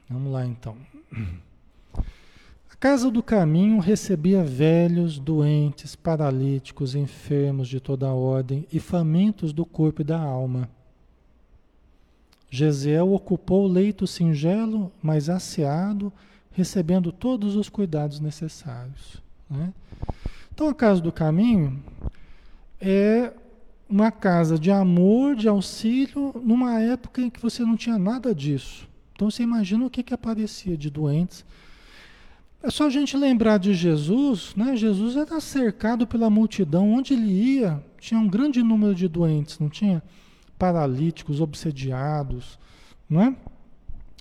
Vamos 0.08 0.32
lá 0.32 0.46
então. 0.46 0.76
A 1.12 2.76
casa 2.78 3.10
do 3.10 3.22
caminho 3.22 3.80
recebia 3.80 4.44
velhos, 4.44 5.18
doentes, 5.18 5.96
paralíticos, 5.96 6.94
enfermos 6.94 7.68
de 7.68 7.80
toda 7.80 8.06
a 8.06 8.14
ordem 8.14 8.64
e 8.72 8.78
famintos 8.78 9.52
do 9.52 9.66
corpo 9.66 10.02
e 10.02 10.04
da 10.04 10.20
alma. 10.20 10.68
Gesiel 12.50 13.12
ocupou 13.12 13.64
o 13.64 13.72
leito 13.72 14.06
singelo, 14.06 14.90
mas 15.00 15.30
asseado, 15.30 16.12
recebendo 16.50 17.12
todos 17.12 17.54
os 17.54 17.68
cuidados 17.68 18.18
necessários. 18.18 19.22
Né? 19.48 19.72
Então 20.52 20.68
a 20.68 20.74
casa 20.74 21.00
do 21.00 21.12
caminho 21.12 21.80
é 22.80 23.32
uma 23.88 24.10
casa 24.10 24.58
de 24.58 24.70
amor, 24.70 25.36
de 25.36 25.48
auxílio, 25.48 26.34
numa 26.44 26.80
época 26.80 27.22
em 27.22 27.30
que 27.30 27.40
você 27.40 27.62
não 27.62 27.76
tinha 27.76 27.98
nada 27.98 28.34
disso. 28.34 28.88
Então 29.14 29.30
você 29.30 29.42
imagina 29.42 29.84
o 29.84 29.90
que, 29.90 30.02
que 30.02 30.14
aparecia 30.14 30.76
de 30.76 30.90
doentes. 30.90 31.44
É 32.62 32.70
só 32.70 32.86
a 32.86 32.90
gente 32.90 33.16
lembrar 33.16 33.58
de 33.58 33.72
Jesus, 33.72 34.54
né? 34.54 34.76
Jesus 34.76 35.16
era 35.16 35.40
cercado 35.40 36.06
pela 36.06 36.28
multidão, 36.28 36.92
onde 36.92 37.14
ele 37.14 37.30
ia, 37.30 37.82
tinha 37.98 38.20
um 38.20 38.28
grande 38.28 38.62
número 38.62 38.94
de 38.94 39.08
doentes, 39.08 39.58
não 39.58 39.68
tinha? 39.68 40.02
Paralíticos, 40.60 41.40
obsediados, 41.40 42.58
não 43.08 43.22
é? 43.22 43.36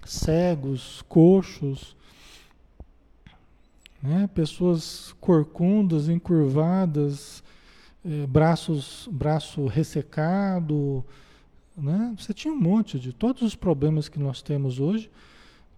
Cegos, 0.06 1.04
coxos, 1.10 1.98
né? 4.02 4.30
pessoas 4.34 5.14
corcundas, 5.20 6.08
encurvadas, 6.08 7.44
eh, 8.06 8.26
braços, 8.26 9.10
braço 9.12 9.68
ressecado, 9.68 11.04
né? 11.76 12.16
Você 12.18 12.34
tinha 12.34 12.54
um 12.54 12.60
monte 12.60 12.98
de 12.98 13.12
todos 13.12 13.42
os 13.42 13.54
problemas 13.54 14.08
que 14.08 14.18
nós 14.18 14.42
temos 14.42 14.80
hoje, 14.80 15.12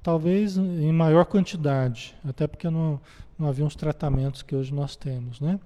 talvez 0.03 0.57
em 0.57 0.91
maior 0.91 1.25
quantidade, 1.25 2.15
até 2.23 2.45
porque 2.45 2.69
não, 2.69 3.01
não 3.37 3.47
havia 3.47 3.65
os 3.65 3.75
tratamentos 3.75 4.43
que 4.43 4.55
hoje 4.55 4.71
nós 4.71 4.95
temos, 4.95 5.41
né? 5.41 5.59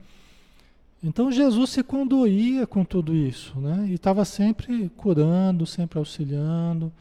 Então 1.05 1.31
Jesus 1.31 1.69
se 1.69 1.83
condoía 1.83 2.65
com 2.65 2.83
tudo 2.83 3.15
isso, 3.15 3.59
né? 3.59 3.85
E 3.87 3.93
estava 3.93 4.25
sempre 4.25 4.89
curando, 4.97 5.63
sempre 5.63 5.99
auxiliando, 5.99 6.91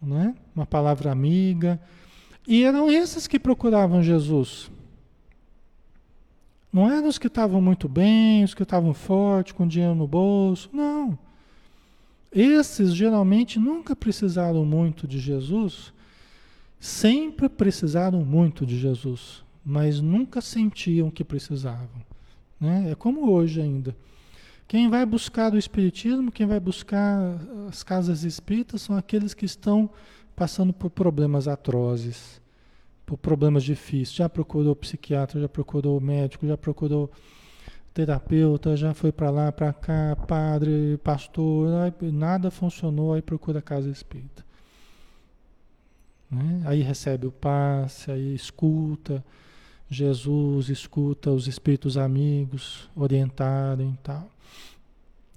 né? 0.00 0.34
Uma 0.56 0.64
palavra 0.64 1.12
amiga. 1.12 1.78
E 2.46 2.64
eram 2.64 2.90
esses 2.90 3.26
que 3.26 3.38
procuravam 3.38 4.02
Jesus. 4.02 4.70
Não 6.72 6.90
eram 6.90 7.06
os 7.06 7.18
que 7.18 7.26
estavam 7.26 7.60
muito 7.60 7.86
bem, 7.86 8.44
os 8.44 8.54
que 8.54 8.62
estavam 8.62 8.94
fortes, 8.94 9.52
com 9.52 9.68
dinheiro 9.68 9.94
no 9.94 10.08
bolso. 10.08 10.70
Não. 10.72 11.18
Esses 12.32 12.94
geralmente 12.94 13.58
nunca 13.58 13.94
precisaram 13.94 14.64
muito 14.64 15.06
de 15.06 15.18
Jesus, 15.18 15.92
sempre 16.80 17.46
precisaram 17.46 18.24
muito 18.24 18.64
de 18.64 18.78
Jesus, 18.78 19.44
mas 19.62 20.00
nunca 20.00 20.40
sentiam 20.40 21.10
que 21.10 21.22
precisavam. 21.22 22.07
Né? 22.60 22.90
É 22.90 22.94
como 22.94 23.30
hoje 23.30 23.60
ainda. 23.60 23.96
Quem 24.66 24.90
vai 24.90 25.06
buscar 25.06 25.52
o 25.52 25.58
Espiritismo, 25.58 26.30
quem 26.30 26.46
vai 26.46 26.60
buscar 26.60 27.38
as 27.68 27.82
casas 27.82 28.22
espíritas, 28.24 28.82
são 28.82 28.96
aqueles 28.96 29.32
que 29.32 29.46
estão 29.46 29.88
passando 30.36 30.72
por 30.72 30.90
problemas 30.90 31.48
atrozes 31.48 32.40
por 33.08 33.16
problemas 33.16 33.64
difíceis. 33.64 34.12
Já 34.12 34.28
procurou 34.28 34.76
psiquiatra, 34.76 35.40
já 35.40 35.48
procurou 35.48 35.98
médico, 35.98 36.46
já 36.46 36.58
procurou 36.58 37.10
terapeuta, 37.94 38.76
já 38.76 38.92
foi 38.92 39.10
para 39.10 39.30
lá, 39.30 39.50
para 39.50 39.72
cá, 39.72 40.14
padre, 40.14 40.98
pastor, 41.02 41.70
nada 42.12 42.50
funcionou, 42.50 43.14
aí 43.14 43.22
procura 43.22 43.60
a 43.60 43.62
casa 43.62 43.88
espírita. 43.88 44.44
Né? 46.30 46.62
Aí 46.66 46.82
recebe 46.82 47.26
o 47.26 47.32
passe, 47.32 48.10
aí 48.10 48.34
escuta 48.34 49.24
Jesus, 49.90 50.68
escuta 50.68 51.30
os 51.30 51.46
espíritos 51.46 51.96
amigos 51.96 52.90
orientarem 52.94 53.98
tal. 54.02 54.30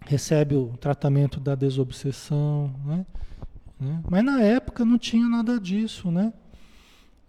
Recebe 0.05 0.55
o 0.55 0.75
tratamento 0.77 1.39
da 1.39 1.55
desobsessão, 1.55 2.73
né? 2.85 3.05
né? 3.79 4.03
Mas 4.09 4.23
na 4.23 4.41
época 4.41 4.83
não 4.83 4.97
tinha 4.97 5.27
nada 5.27 5.59
disso, 5.59 6.11
né? 6.11 6.33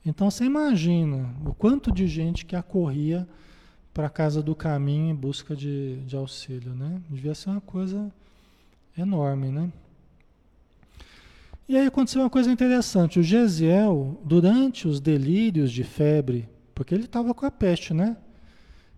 Então 0.05 0.31
você 0.31 0.45
imagina 0.45 1.33
o 1.47 1.55
quanto 1.55 1.93
de 1.93 2.09
gente 2.09 2.45
que 2.45 2.57
acorria 2.57 3.29
para 3.95 4.07
a 4.07 4.11
casa 4.11 4.43
do 4.43 4.55
caminho 4.55 5.11
em 5.11 5.15
busca 5.15 5.55
de, 5.55 5.99
de 6.05 6.17
auxílio, 6.17 6.75
né? 6.75 7.01
Devia 7.09 7.35
ser 7.35 7.51
uma 7.51 7.61
coisa 7.61 8.11
enorme, 8.99 9.51
né? 9.51 9.71
E 11.69 11.77
aí 11.77 11.87
aconteceu 11.87 12.21
uma 12.21 12.31
coisa 12.31 12.51
interessante. 12.51 13.21
O 13.21 13.23
Gesiel, 13.23 14.21
durante 14.25 14.89
os 14.89 14.99
delírios 14.99 15.71
de 15.71 15.85
febre, 15.85 16.49
porque 16.75 16.95
ele 16.95 17.05
estava 17.05 17.35
com 17.35 17.47
a 17.47 17.51
peste, 17.51 17.93
né? 17.95 18.17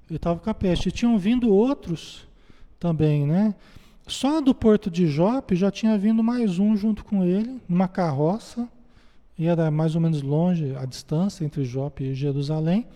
Ele 0.08 0.16
estava 0.16 0.38
com 0.38 0.50
a 0.50 0.54
peste. 0.54 0.88
E 0.88 0.92
tinham 0.92 1.18
vindo 1.18 1.48
outros 1.48 2.26
também, 2.78 3.26
né? 3.26 3.54
Só 4.06 4.40
do 4.40 4.54
porto 4.54 4.90
de 4.90 5.06
Jope 5.06 5.56
já 5.56 5.70
tinha 5.70 5.96
vindo 5.96 6.22
mais 6.22 6.58
um 6.58 6.76
junto 6.76 7.04
com 7.04 7.24
ele, 7.24 7.60
numa 7.66 7.88
carroça, 7.88 8.68
e 9.38 9.46
era 9.46 9.70
mais 9.70 9.94
ou 9.94 10.00
menos 10.00 10.20
longe 10.20 10.76
a 10.76 10.84
distância 10.84 11.44
entre 11.44 11.64
Jope 11.64 12.04
e 12.04 12.14
Jerusalém, 12.14 12.86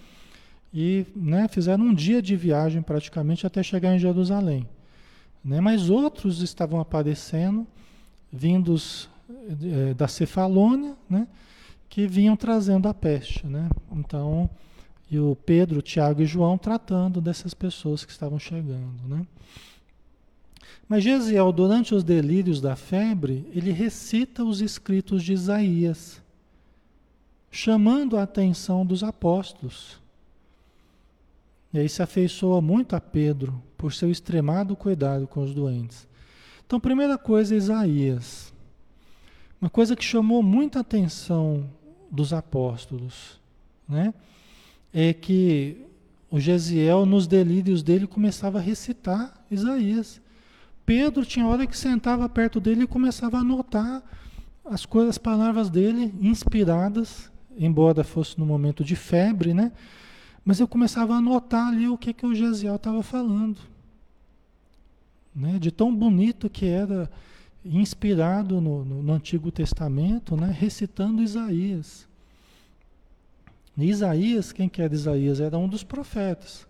e 0.72 1.06
né, 1.16 1.48
fizeram 1.48 1.84
um 1.84 1.94
dia 1.94 2.20
de 2.20 2.36
viagem 2.36 2.82
praticamente 2.82 3.46
até 3.46 3.62
chegar 3.62 3.94
em 3.94 3.98
Jerusalém. 3.98 4.68
Né? 5.42 5.62
Mas 5.62 5.88
outros 5.88 6.42
estavam 6.42 6.78
aparecendo, 6.78 7.66
vindos 8.30 9.08
é, 9.62 9.94
da 9.94 10.06
Cefalônia, 10.06 10.94
né? 11.08 11.26
Que 11.88 12.06
vinham 12.06 12.36
trazendo 12.36 12.88
a 12.88 12.94
peste. 12.94 13.46
Né? 13.46 13.68
Então, 13.92 14.48
e 15.10 15.18
o 15.18 15.36
Pedro, 15.46 15.80
Tiago 15.80 16.22
e 16.22 16.26
João 16.26 16.58
tratando 16.58 17.20
dessas 17.20 17.54
pessoas 17.54 18.04
que 18.04 18.12
estavam 18.12 18.38
chegando. 18.38 19.06
Né? 19.06 19.26
Mas 20.88 21.04
Gesiel, 21.04 21.52
durante 21.52 21.94
os 21.94 22.04
delírios 22.04 22.60
da 22.60 22.76
febre, 22.76 23.46
ele 23.54 23.70
recita 23.70 24.44
os 24.44 24.60
escritos 24.60 25.22
de 25.22 25.32
Isaías, 25.32 26.20
chamando 27.50 28.16
a 28.16 28.22
atenção 28.22 28.84
dos 28.84 29.02
apóstolos. 29.02 30.00
E 31.72 31.78
aí 31.78 31.88
se 31.88 32.02
afeiçoa 32.02 32.60
muito 32.60 32.96
a 32.96 33.00
Pedro 33.00 33.62
por 33.76 33.92
seu 33.92 34.10
extremado 34.10 34.74
cuidado 34.74 35.26
com 35.26 35.42
os 35.42 35.54
doentes. 35.54 36.08
Então, 36.66 36.80
primeira 36.80 37.16
coisa, 37.18 37.54
Isaías. 37.54 38.52
Uma 39.60 39.68
coisa 39.68 39.96
que 39.96 40.04
chamou 40.04 40.42
muita 40.42 40.80
atenção 40.80 41.68
dos 42.10 42.32
apóstolos, 42.32 43.38
né? 43.88 44.12
É 44.92 45.12
que 45.12 45.84
o 46.30 46.38
Gesiel, 46.38 47.06
nos 47.06 47.26
delírios 47.26 47.82
dele, 47.82 48.06
começava 48.06 48.58
a 48.58 48.62
recitar 48.62 49.34
Isaías. 49.50 50.20
Pedro 50.84 51.24
tinha 51.24 51.46
hora 51.46 51.66
que 51.66 51.76
sentava 51.76 52.28
perto 52.28 52.60
dele 52.60 52.84
e 52.84 52.86
começava 52.86 53.38
a 53.38 53.40
anotar 53.40 54.02
as 54.64 54.84
coisas, 54.84 55.10
as 55.10 55.18
palavras 55.18 55.70
dele 55.70 56.14
inspiradas, 56.20 57.30
embora 57.58 58.04
fosse 58.04 58.38
no 58.38 58.44
momento 58.44 58.84
de 58.84 58.94
febre, 58.94 59.54
né? 59.54 59.72
Mas 60.44 60.60
eu 60.60 60.68
começava 60.68 61.14
a 61.14 61.18
anotar 61.18 61.68
ali 61.68 61.88
o 61.88 61.98
que, 61.98 62.12
que 62.12 62.26
o 62.26 62.34
Gesiel 62.34 62.76
estava 62.76 63.02
falando. 63.02 63.58
Né? 65.34 65.58
De 65.58 65.70
tão 65.70 65.94
bonito 65.94 66.48
que 66.48 66.66
era, 66.66 67.10
inspirado 67.76 68.60
no, 68.60 68.84
no, 68.84 69.02
no 69.02 69.12
Antigo 69.12 69.50
Testamento, 69.50 70.36
né? 70.36 70.50
recitando 70.50 71.22
Isaías. 71.22 72.08
Isaías, 73.76 74.50
quem 74.50 74.68
que 74.68 74.82
era 74.82 74.92
Isaías? 74.92 75.40
Era 75.40 75.56
um 75.56 75.68
dos 75.68 75.84
profetas. 75.84 76.66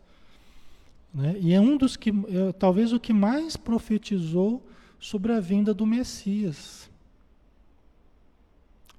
Né? 1.15 1.37
E 1.41 1.55
é 1.55 1.61
um 1.61 1.77
dos 1.77 1.97
que, 1.97 2.11
é, 2.11 2.53
talvez 2.53 2.93
o 2.93 3.01
que 3.01 3.13
mais 3.13 3.57
profetizou 3.57 4.63
sobre 4.99 5.33
a 5.33 5.41
vinda 5.41 5.73
do 5.73 5.87
Messias. 5.87 6.91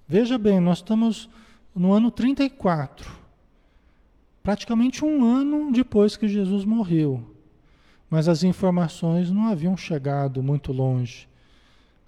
Veja 0.08 0.38
bem, 0.38 0.60
nós 0.60 0.80
estamos 0.80 1.30
no 1.76 1.93
ano 1.93 2.10
34, 2.10 3.12
praticamente 4.41 5.06
um 5.06 5.24
ano 5.24 5.72
depois 5.72 6.18
que 6.18 6.28
Jesus 6.28 6.66
morreu. 6.66 7.24
Mas 8.10 8.28
as 8.28 8.41
informações 8.41 9.30
não 9.30 9.47
haviam 9.47 9.78
chegado 9.78 10.41
muito 10.41 10.72
longe 10.72 11.29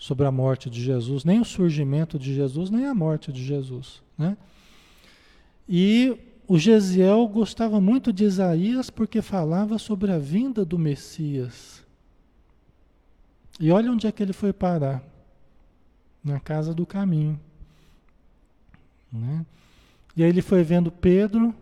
sobre 0.01 0.25
a 0.25 0.31
morte 0.31 0.67
de 0.67 0.81
Jesus, 0.81 1.23
nem 1.23 1.39
o 1.39 1.45
surgimento 1.45 2.17
de 2.17 2.33
Jesus, 2.33 2.71
nem 2.71 2.87
a 2.87 2.95
morte 2.95 3.31
de 3.31 3.45
Jesus. 3.45 4.01
Né? 4.17 4.35
E 5.69 6.17
o 6.47 6.57
Gesiel 6.57 7.27
gostava 7.27 7.79
muito 7.79 8.11
de 8.11 8.23
Isaías 8.23 8.89
porque 8.89 9.21
falava 9.21 9.77
sobre 9.77 10.11
a 10.11 10.17
vinda 10.17 10.65
do 10.65 10.79
Messias. 10.79 11.85
E 13.59 13.71
olha 13.71 13.91
onde 13.91 14.07
é 14.07 14.11
que 14.11 14.23
ele 14.23 14.33
foi 14.33 14.51
parar. 14.51 15.03
Na 16.23 16.39
casa 16.39 16.73
do 16.73 16.83
caminho. 16.83 17.39
Né? 19.13 19.45
E 20.17 20.23
aí 20.23 20.29
ele 20.29 20.41
foi 20.41 20.63
vendo 20.63 20.91
Pedro, 20.91 21.53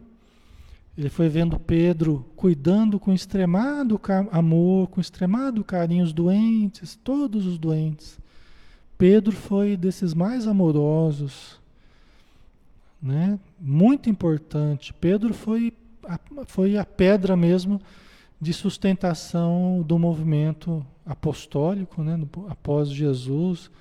ele 0.97 1.09
foi 1.09 1.27
vendo 1.27 1.59
Pedro 1.59 2.25
cuidando 2.37 3.01
com 3.01 3.11
extremado 3.11 3.99
amor, 4.31 4.87
com 4.87 5.01
extremado 5.01 5.61
carinho 5.61 6.05
os 6.05 6.13
doentes, 6.13 6.97
todos 7.03 7.45
os 7.45 7.57
doentes. 7.57 8.17
Pedro 9.00 9.32
foi 9.32 9.78
desses 9.78 10.14
mais 10.14 10.45
amorosos, 10.45 11.58
né? 13.02 13.39
Muito 13.58 14.10
importante. 14.10 14.93
Pedro 14.93 15.34
foi 15.34 15.74
a, 16.06 16.20
foi 16.45 16.78
a 16.78 16.84
pedra 16.84 17.38
mesmo 17.38 17.80
de 18.41 18.52
sustentação 18.52 19.82
do 19.88 19.97
movimento 19.97 20.86
apostólico, 21.06 22.04
né? 22.04 22.20
após 22.50 22.89
Jesus, 22.89 23.72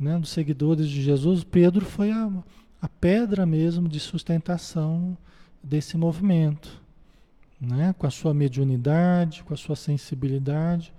né? 0.00 0.18
dos 0.18 0.30
seguidores 0.30 0.88
de 0.88 1.02
Jesus. 1.02 1.44
Pedro 1.44 1.84
foi 1.84 2.10
a, 2.10 2.32
a 2.80 2.88
pedra 2.88 3.44
mesmo 3.44 3.86
de 3.86 4.00
sustentação 4.00 5.14
desse 5.62 5.98
movimento, 5.98 6.80
né? 7.60 7.94
com 7.98 8.06
a 8.06 8.10
sua 8.10 8.32
mediunidade, 8.32 9.44
com 9.44 9.52
a 9.52 9.58
sua 9.58 9.76
sensibilidade. 9.76 10.90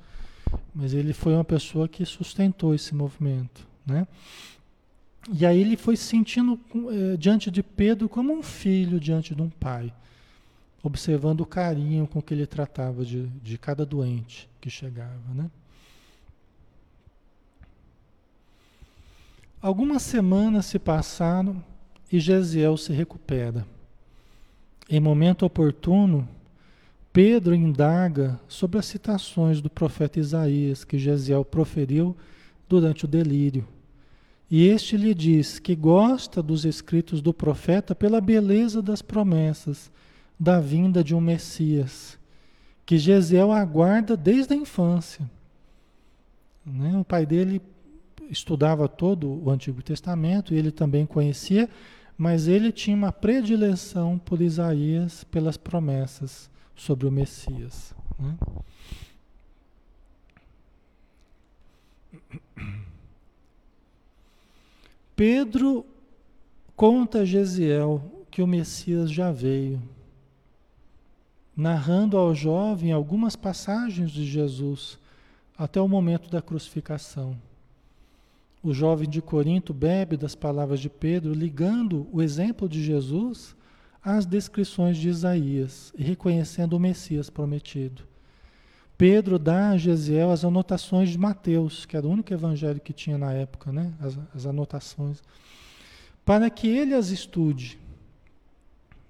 Mas 0.73 0.93
ele 0.93 1.13
foi 1.13 1.33
uma 1.33 1.43
pessoa 1.43 1.87
que 1.87 2.05
sustentou 2.05 2.73
esse 2.73 2.95
movimento. 2.95 3.67
Né? 3.85 4.07
E 5.31 5.45
aí 5.45 5.59
ele 5.59 5.75
foi 5.75 5.95
se 5.95 6.03
sentindo 6.03 6.59
eh, 6.73 7.17
diante 7.17 7.51
de 7.51 7.61
Pedro 7.61 8.07
como 8.07 8.33
um 8.33 8.41
filho 8.41 8.99
diante 8.99 9.35
de 9.35 9.41
um 9.41 9.49
pai, 9.49 9.93
observando 10.81 11.41
o 11.41 11.45
carinho 11.45 12.07
com 12.07 12.21
que 12.21 12.33
ele 12.33 12.47
tratava 12.47 13.03
de, 13.03 13.27
de 13.27 13.57
cada 13.57 13.85
doente 13.85 14.49
que 14.61 14.69
chegava. 14.69 15.33
Né? 15.33 15.49
Algumas 19.61 20.03
semanas 20.03 20.65
se 20.65 20.79
passaram 20.79 21.61
e 22.11 22.19
Gesiel 22.19 22.77
se 22.77 22.93
recupera. 22.93 23.67
Em 24.89 24.99
momento 24.99 25.45
oportuno, 25.45 26.27
Pedro 27.21 27.53
indaga 27.53 28.39
sobre 28.47 28.79
as 28.79 28.85
citações 28.85 29.59
do 29.59 29.69
profeta 29.69 30.21
Isaías 30.21 30.85
que 30.85 30.97
Gesiel 30.97 31.43
proferiu 31.43 32.15
durante 32.65 33.03
o 33.03 33.07
delírio 33.09 33.67
e 34.49 34.65
este 34.65 34.95
lhe 34.95 35.13
diz 35.13 35.59
que 35.59 35.75
gosta 35.75 36.41
dos 36.41 36.63
escritos 36.63 37.21
do 37.21 37.33
profeta 37.33 37.93
pela 37.93 38.21
beleza 38.21 38.81
das 38.81 39.01
promessas 39.01 39.91
da 40.39 40.61
vinda 40.61 41.03
de 41.03 41.13
um 41.13 41.19
Messias, 41.19 42.17
que 42.85 42.97
Gesiel 42.97 43.51
aguarda 43.51 44.15
desde 44.15 44.53
a 44.53 44.55
infância. 44.55 45.29
Né? 46.65 46.97
O 46.97 47.03
pai 47.03 47.25
dele 47.25 47.61
estudava 48.29 48.87
todo 48.87 49.43
o 49.43 49.49
Antigo 49.49 49.83
Testamento, 49.83 50.53
e 50.53 50.57
ele 50.57 50.71
também 50.71 51.05
conhecia, 51.05 51.69
mas 52.17 52.47
ele 52.47 52.71
tinha 52.71 52.95
uma 52.95 53.11
predileção 53.11 54.17
por 54.17 54.41
Isaías, 54.41 55.25
pelas 55.25 55.57
promessas 55.57 56.49
sobre 56.79 57.05
o 57.05 57.11
Messias. 57.11 57.93
Né? 58.17 58.37
Pedro 65.15 65.85
conta 66.77 67.19
a 67.19 67.25
Gesiel 67.25 68.01
que 68.31 68.41
o 68.41 68.47
Messias 68.47 69.11
já 69.11 69.31
veio, 69.31 69.81
narrando 71.55 72.17
ao 72.17 72.33
jovem 72.33 72.93
algumas 72.93 73.35
passagens 73.35 74.11
de 74.11 74.25
Jesus 74.25 74.97
até 75.57 75.81
o 75.81 75.89
momento 75.89 76.29
da 76.29 76.41
crucificação. 76.41 77.35
O 78.63 78.73
jovem 78.73 79.09
de 79.09 79.21
Corinto 79.21 79.73
bebe 79.73 80.15
das 80.15 80.35
palavras 80.35 80.79
de 80.79 80.89
Pedro, 80.89 81.33
ligando 81.33 82.07
o 82.13 82.21
exemplo 82.21 82.69
de 82.69 82.81
Jesus 82.81 83.55
às 84.17 84.25
descrições 84.25 84.97
de 84.97 85.09
Isaías 85.09 85.93
reconhecendo 85.97 86.73
o 86.73 86.79
Messias 86.79 87.29
prometido. 87.29 88.03
Pedro 88.97 89.39
dá 89.39 89.69
a 89.69 89.77
Gesiel 89.77 90.31
as 90.31 90.43
anotações 90.43 91.09
de 91.09 91.17
Mateus, 91.17 91.85
que 91.85 91.95
era 91.95 92.05
o 92.05 92.11
único 92.11 92.33
evangelho 92.33 92.81
que 92.81 92.91
tinha 92.91 93.17
na 93.17 93.31
época, 93.31 93.71
né? 93.71 93.93
as, 94.01 94.19
as 94.35 94.45
anotações, 94.45 95.21
para 96.25 96.49
que 96.49 96.67
ele 96.67 96.93
as 96.93 97.09
estude. 97.09 97.79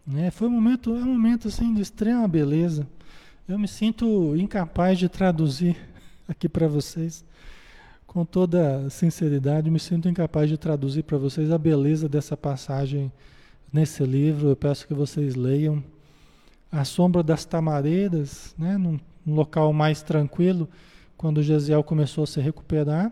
Né? 0.06 0.30
Foi 0.30 0.47
um 0.47 0.52
momento, 0.52 0.91
é 0.91 1.00
um 1.00 1.14
momento 1.14 1.47
assim, 1.47 1.74
de 1.74 1.82
extrema 1.82 2.28
beleza. 2.28 2.88
Eu 3.47 3.58
me 3.58 3.68
sinto 3.68 4.36
incapaz 4.36 5.00
de 5.00 5.10
traduzir 5.10 5.76
aqui 6.30 6.47
para 6.47 6.68
vocês, 6.68 7.26
com 8.06 8.24
toda 8.24 8.89
sinceridade, 8.89 9.72
me 9.72 9.80
sinto 9.80 10.08
incapaz 10.08 10.50
de 10.50 10.58
traduzir 10.58 11.04
para 11.04 11.18
vocês 11.18 11.52
a 11.52 11.58
beleza 11.58 12.08
dessa 12.08 12.38
passagem 12.38 13.12
nesse 13.72 14.03
livro. 14.03 14.49
Eu 14.49 14.55
peço 14.55 14.88
que 14.88 14.93
vocês 14.93 15.36
leiam. 15.36 15.84
A 16.72 16.84
sombra 16.84 17.24
das 17.24 17.45
tamareiras, 17.45 18.53
né? 18.57 18.78
num 18.78 18.99
um 19.30 19.36
local 19.36 19.72
mais 19.72 20.01
tranquilo, 20.01 20.67
quando 21.15 21.43
Gesiel 21.43 21.84
começou 21.84 22.24
a 22.24 22.28
se 22.28 22.39
recuperar, 22.41 23.11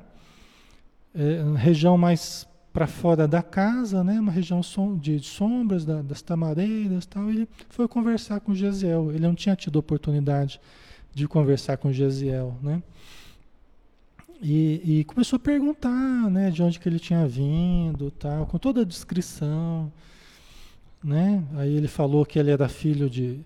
é, 1.14 1.44
região 1.58 1.98
mais 1.98 2.48
para 2.74 2.88
fora 2.88 3.28
da 3.28 3.42
casa, 3.42 4.04
né, 4.04 4.20
uma 4.20 4.32
região 4.32 4.62
de 5.00 5.20
sombras 5.20 5.84
da, 5.84 6.02
das 6.02 6.22
tamareiras 6.22 7.06
tal, 7.08 7.30
ele 7.30 7.48
foi 7.70 7.88
conversar 7.88 8.40
com 8.40 8.54
Gesiel. 8.54 9.12
Ele 9.12 9.26
não 9.26 9.34
tinha 9.34 9.56
tido 9.56 9.78
oportunidade 9.78 10.62
de 11.14 11.28
conversar 11.28 11.78
com 11.78 11.92
Gesiel, 11.92 12.56
né? 12.62 12.84
E, 14.40 15.00
e, 15.00 15.04
começou 15.06 15.38
a 15.38 15.40
perguntar, 15.40 16.30
né, 16.30 16.52
de 16.52 16.62
onde 16.62 16.80
que 16.80 16.88
ele 16.88 17.00
tinha 17.00 17.28
vindo, 17.28 18.12
tal, 18.12 18.46
com 18.46 18.60
toda 18.60 18.82
a 18.82 18.86
descrição, 18.86 19.92
né? 21.08 21.42
Aí 21.56 21.74
ele 21.74 21.88
falou 21.88 22.26
que 22.26 22.38
ele 22.38 22.52
era 22.52 22.68
filho 22.68 23.10
de, 23.10 23.40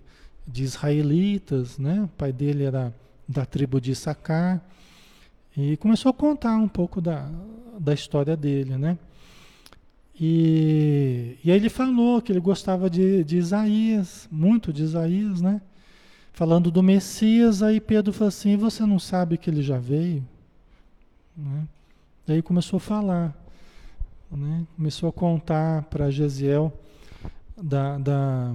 de 0.44 0.64
israelitas, 0.64 1.78
né? 1.78 2.02
O 2.02 2.08
pai 2.08 2.32
dele 2.32 2.64
era 2.64 2.92
da 3.28 3.46
tribo 3.46 3.80
de 3.80 3.92
Issacar. 3.92 4.60
E 5.56 5.76
começou 5.76 6.10
a 6.10 6.12
contar 6.12 6.56
um 6.56 6.66
pouco 6.66 7.00
da, 7.00 7.30
da 7.78 7.94
história 7.94 8.36
dele, 8.36 8.76
né? 8.76 8.98
E, 10.18 11.38
e 11.44 11.52
aí 11.52 11.56
ele 11.56 11.68
falou 11.68 12.20
que 12.20 12.32
ele 12.32 12.40
gostava 12.40 12.90
de, 12.90 13.22
de 13.22 13.36
Isaías, 13.36 14.28
muito 14.30 14.72
de 14.72 14.82
Isaías, 14.82 15.40
né? 15.40 15.62
Falando 16.32 16.68
do 16.68 16.82
Messias, 16.82 17.62
aí 17.62 17.80
Pedro 17.80 18.12
falou 18.12 18.28
assim: 18.28 18.56
Você 18.56 18.84
não 18.84 18.98
sabe 18.98 19.38
que 19.38 19.48
ele 19.48 19.62
já 19.62 19.78
veio? 19.78 20.26
Né? 21.36 21.68
E 22.26 22.32
aí 22.32 22.42
começou 22.42 22.78
a 22.78 22.80
falar, 22.80 23.36
né? 24.30 24.66
começou 24.76 25.08
a 25.08 25.12
contar 25.12 25.84
para 25.84 26.10
Gesiel 26.10 26.72
da, 27.60 27.98
da, 27.98 28.54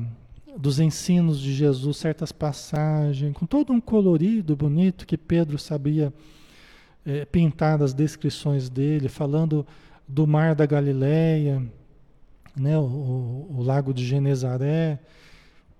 dos 0.57 0.79
ensinos 0.79 1.39
de 1.39 1.53
Jesus, 1.53 1.97
certas 1.97 2.31
passagens, 2.31 3.35
com 3.35 3.45
todo 3.45 3.71
um 3.73 3.79
colorido 3.79 4.55
bonito 4.55 5.05
que 5.05 5.17
Pedro 5.17 5.57
sabia 5.57 6.13
é, 7.05 7.25
pintar 7.25 7.81
as 7.81 7.93
descrições 7.93 8.69
dele, 8.69 9.07
falando 9.07 9.65
do 10.07 10.25
mar 10.25 10.55
da 10.55 10.65
Galileia, 10.65 11.63
né, 12.55 12.77
o, 12.77 13.47
o, 13.49 13.61
lago 13.61 13.93
de 13.93 14.05
Genezaré, 14.05 14.99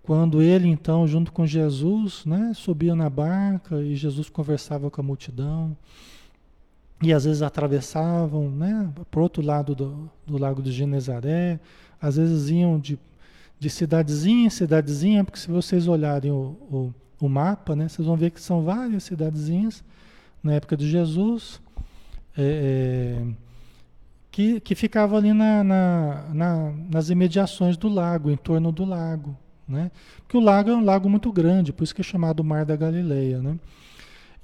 quando 0.04 0.42
ele 0.42 0.68
então, 0.68 1.08
junto 1.08 1.32
com 1.34 1.46
Jesus, 1.46 2.24
né, 2.26 2.52
subia 2.56 2.96
na 2.96 3.10
barca 3.10 3.82
e 3.82 3.96
Jesus 3.96 4.30
conversava 4.30 4.90
com 4.90 5.02
a 5.02 5.04
multidão, 5.04 5.76
e 7.02 7.14
às 7.14 7.26
vezes 7.26 7.42
atravessavam 7.42 8.50
né, 8.50 8.92
para 9.12 9.20
o 9.20 9.24
outro 9.24 9.44
lado 9.44 9.76
do, 9.76 10.10
do 10.26 10.38
lago 10.38 10.62
de 10.62 10.72
Genezaré, 10.72 11.60
às 12.02 12.16
vezes 12.18 12.50
iam 12.50 12.80
de, 12.80 12.98
de 13.60 13.70
cidadezinha 13.70 14.48
em 14.48 14.50
cidadezinha, 14.50 15.24
porque 15.24 15.40
se 15.40 15.50
vocês 15.50 15.88
olharem 15.88 16.32
o, 16.32 16.56
o, 16.72 16.94
o 17.20 17.30
mapa, 17.30 17.76
né, 17.76 17.88
vocês 17.88 18.06
vão 18.06 18.16
ver 18.16 18.32
que 18.32 18.42
são 18.42 18.64
várias 18.64 19.04
cidadezinhas 19.04 19.84
na 20.44 20.54
época 20.54 20.78
de 20.78 20.90
Jesus. 20.90 21.62
É, 22.38 23.24
é, 23.24 23.48
que, 24.38 24.60
que 24.60 24.76
ficava 24.76 25.18
ali 25.18 25.34
na, 25.34 25.64
na, 25.64 26.26
na, 26.32 26.74
nas 26.92 27.10
imediações 27.10 27.76
do 27.76 27.90
lago, 27.90 28.30
em 28.30 28.38
torno 28.38 28.72
do 28.72 28.86
lago. 28.86 29.36
Né? 29.68 29.90
Porque 30.20 30.38
o 30.38 30.40
lago 30.40 30.70
é 30.70 30.76
um 30.76 30.84
lago 30.84 31.10
muito 31.10 31.32
grande, 31.32 31.74
por 31.74 31.84
isso 31.84 31.96
que 31.96 32.02
é 32.02 32.04
chamado 32.04 32.44
Mar 32.44 32.64
da 32.64 32.76
Galileia. 32.76 33.42
Né? 33.42 33.58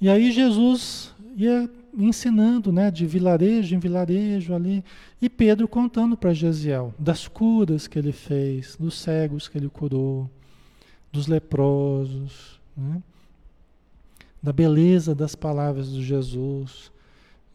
E 0.00 0.08
aí 0.08 0.32
Jesus 0.32 1.14
ia 1.36 1.70
ensinando 1.96 2.72
né, 2.72 2.90
de 2.90 3.06
vilarejo 3.06 3.74
em 3.74 3.78
vilarejo 3.78 4.54
ali, 4.54 4.84
e 5.20 5.28
Pedro 5.28 5.68
contando 5.68 6.16
para 6.16 6.34
Gesiel 6.34 6.94
das 6.98 7.28
curas 7.28 7.86
que 7.86 7.98
ele 7.98 8.12
fez, 8.12 8.76
dos 8.78 8.98
cegos 8.98 9.48
que 9.48 9.58
ele 9.58 9.68
curou, 9.68 10.28
dos 11.12 11.26
leprosos, 11.26 12.60
né? 12.76 13.02
da 14.42 14.52
beleza 14.52 15.14
das 15.14 15.34
palavras 15.34 15.90
de 15.90 16.02
Jesus, 16.02 16.92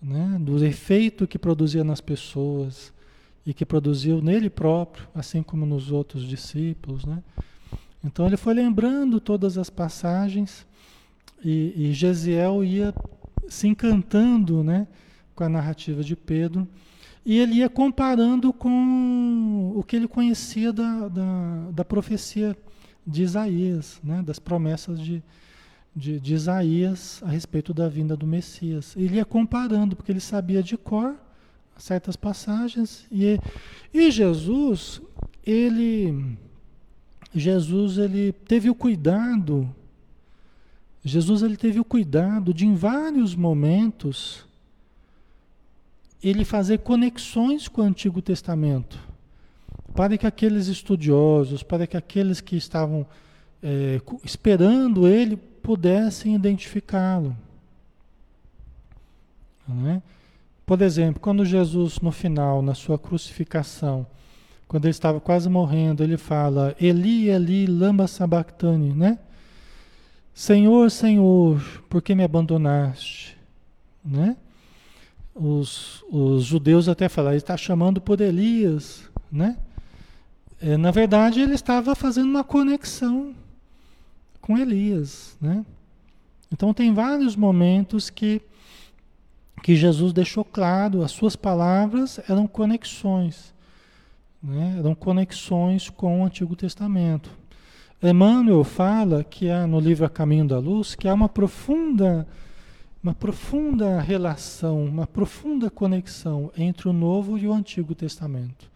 né, 0.01 0.37
do 0.39 0.63
efeito 0.65 1.27
que 1.27 1.37
produzia 1.37 1.83
nas 1.83 2.01
pessoas 2.01 2.91
e 3.45 3.53
que 3.53 3.65
produziu 3.65 4.21
nele 4.21 4.49
próprio, 4.49 5.07
assim 5.13 5.43
como 5.43 5.65
nos 5.65 5.91
outros 5.91 6.23
discípulos. 6.23 7.05
Né? 7.05 7.21
Então 8.03 8.25
ele 8.25 8.37
foi 8.37 8.53
lembrando 8.53 9.19
todas 9.19 9.57
as 9.57 9.69
passagens 9.69 10.65
e, 11.43 11.73
e 11.75 11.93
Gesiel 11.93 12.63
ia 12.63 12.93
se 13.49 13.67
encantando 13.67 14.63
né, 14.63 14.87
com 15.35 15.43
a 15.43 15.49
narrativa 15.49 16.03
de 16.03 16.15
Pedro 16.15 16.67
e 17.25 17.37
ele 17.37 17.55
ia 17.55 17.69
comparando 17.69 18.51
com 18.53 19.73
o 19.75 19.83
que 19.83 19.95
ele 19.95 20.07
conhecia 20.07 20.71
da, 20.71 21.07
da, 21.07 21.71
da 21.71 21.85
profecia 21.85 22.57
de 23.05 23.23
Isaías, 23.23 23.99
né, 24.03 24.21
das 24.21 24.39
promessas 24.39 24.99
de, 24.99 25.21
de, 25.95 26.19
de 26.19 26.33
Isaías 26.33 27.21
a 27.23 27.29
respeito 27.29 27.73
da 27.73 27.87
vinda 27.87 28.15
do 28.15 28.25
Messias. 28.25 28.95
Ele 28.95 29.17
ia 29.17 29.25
comparando, 29.25 29.95
porque 29.95 30.11
ele 30.11 30.19
sabia 30.19 30.63
de 30.63 30.77
cor 30.77 31.15
certas 31.77 32.15
passagens. 32.15 33.05
E, 33.11 33.39
e 33.93 34.11
Jesus, 34.11 35.01
ele, 35.45 36.37
Jesus, 37.33 37.97
ele 37.97 38.31
teve 38.31 38.69
o 38.69 38.75
cuidado, 38.75 39.69
Jesus, 41.03 41.41
ele 41.41 41.55
teve 41.55 41.79
o 41.79 41.85
cuidado 41.85 42.53
de, 42.53 42.65
em 42.65 42.75
vários 42.75 43.35
momentos, 43.35 44.45
ele 46.21 46.43
fazer 46.43 46.79
conexões 46.79 47.67
com 47.67 47.81
o 47.81 47.85
Antigo 47.85 48.21
Testamento, 48.21 48.99
para 49.95 50.17
que 50.17 50.27
aqueles 50.27 50.67
estudiosos, 50.67 51.63
para 51.63 51.87
que 51.87 51.95
aqueles 51.95 52.41
que 52.41 52.57
estavam 52.57 53.05
é, 53.63 54.01
esperando 54.23 55.07
ele 55.07 55.37
pudessem 55.37 56.35
identificá-lo. 56.35 57.35
É? 59.87 60.01
Por 60.65 60.81
exemplo, 60.81 61.19
quando 61.19 61.45
Jesus, 61.45 61.99
no 61.99 62.11
final, 62.11 62.61
na 62.61 62.73
sua 62.73 62.97
crucificação, 62.97 64.05
quando 64.67 64.85
ele 64.85 64.91
estava 64.91 65.19
quase 65.19 65.49
morrendo, 65.49 66.03
ele 66.03 66.17
fala: 66.17 66.75
Eli, 66.79 67.29
Eli, 67.29 67.65
lamba 67.65 68.07
sabachthani, 68.07 68.93
né? 68.93 69.19
Senhor, 70.33 70.89
Senhor, 70.89 71.61
por 71.89 72.01
que 72.01 72.15
me 72.15 72.23
abandonaste? 72.23 73.37
Né? 74.03 74.37
Os, 75.35 76.03
os 76.09 76.43
judeus 76.43 76.87
até 76.87 77.09
falam, 77.09 77.31
ele 77.31 77.37
está 77.37 77.57
chamando 77.57 78.01
por 78.01 78.19
Elias, 78.21 79.09
né? 79.31 79.57
É, 80.61 80.75
na 80.75 80.91
verdade, 80.91 81.39
ele 81.39 81.53
estava 81.53 81.95
fazendo 81.95 82.27
uma 82.27 82.43
conexão 82.43 83.33
com 84.41 84.57
Elias, 84.57 85.37
né? 85.39 85.65
Então 86.51 86.73
tem 86.73 86.93
vários 86.93 87.35
momentos 87.35 88.09
que 88.09 88.41
que 89.59 89.75
Jesus 89.75 90.13
deixou 90.13 90.43
claro, 90.43 91.03
as 91.03 91.11
suas 91.11 91.35
palavras 91.35 92.19
eram 92.29 92.47
conexões, 92.47 93.53
né? 94.41 94.75
eram 94.77 94.95
conexões 94.95 95.89
com 95.89 96.21
o 96.21 96.25
Antigo 96.25 96.55
Testamento. 96.55 97.29
Emmanuel 98.01 98.63
fala 98.63 99.25
que 99.25 99.49
há 99.49 99.67
no 99.67 99.79
livro 99.79 100.05
A 100.05 100.09
Caminho 100.09 100.47
da 100.47 100.57
Luz 100.57 100.95
que 100.95 101.07
há 101.07 101.13
uma 101.13 101.27
profunda, 101.27 102.25
uma 103.03 103.13
profunda 103.13 103.99
relação, 103.99 104.85
uma 104.85 105.05
profunda 105.05 105.69
conexão 105.69 106.49
entre 106.57 106.87
o 106.87 106.93
Novo 106.93 107.37
e 107.37 107.45
o 107.45 107.53
Antigo 107.53 107.93
Testamento. 107.93 108.71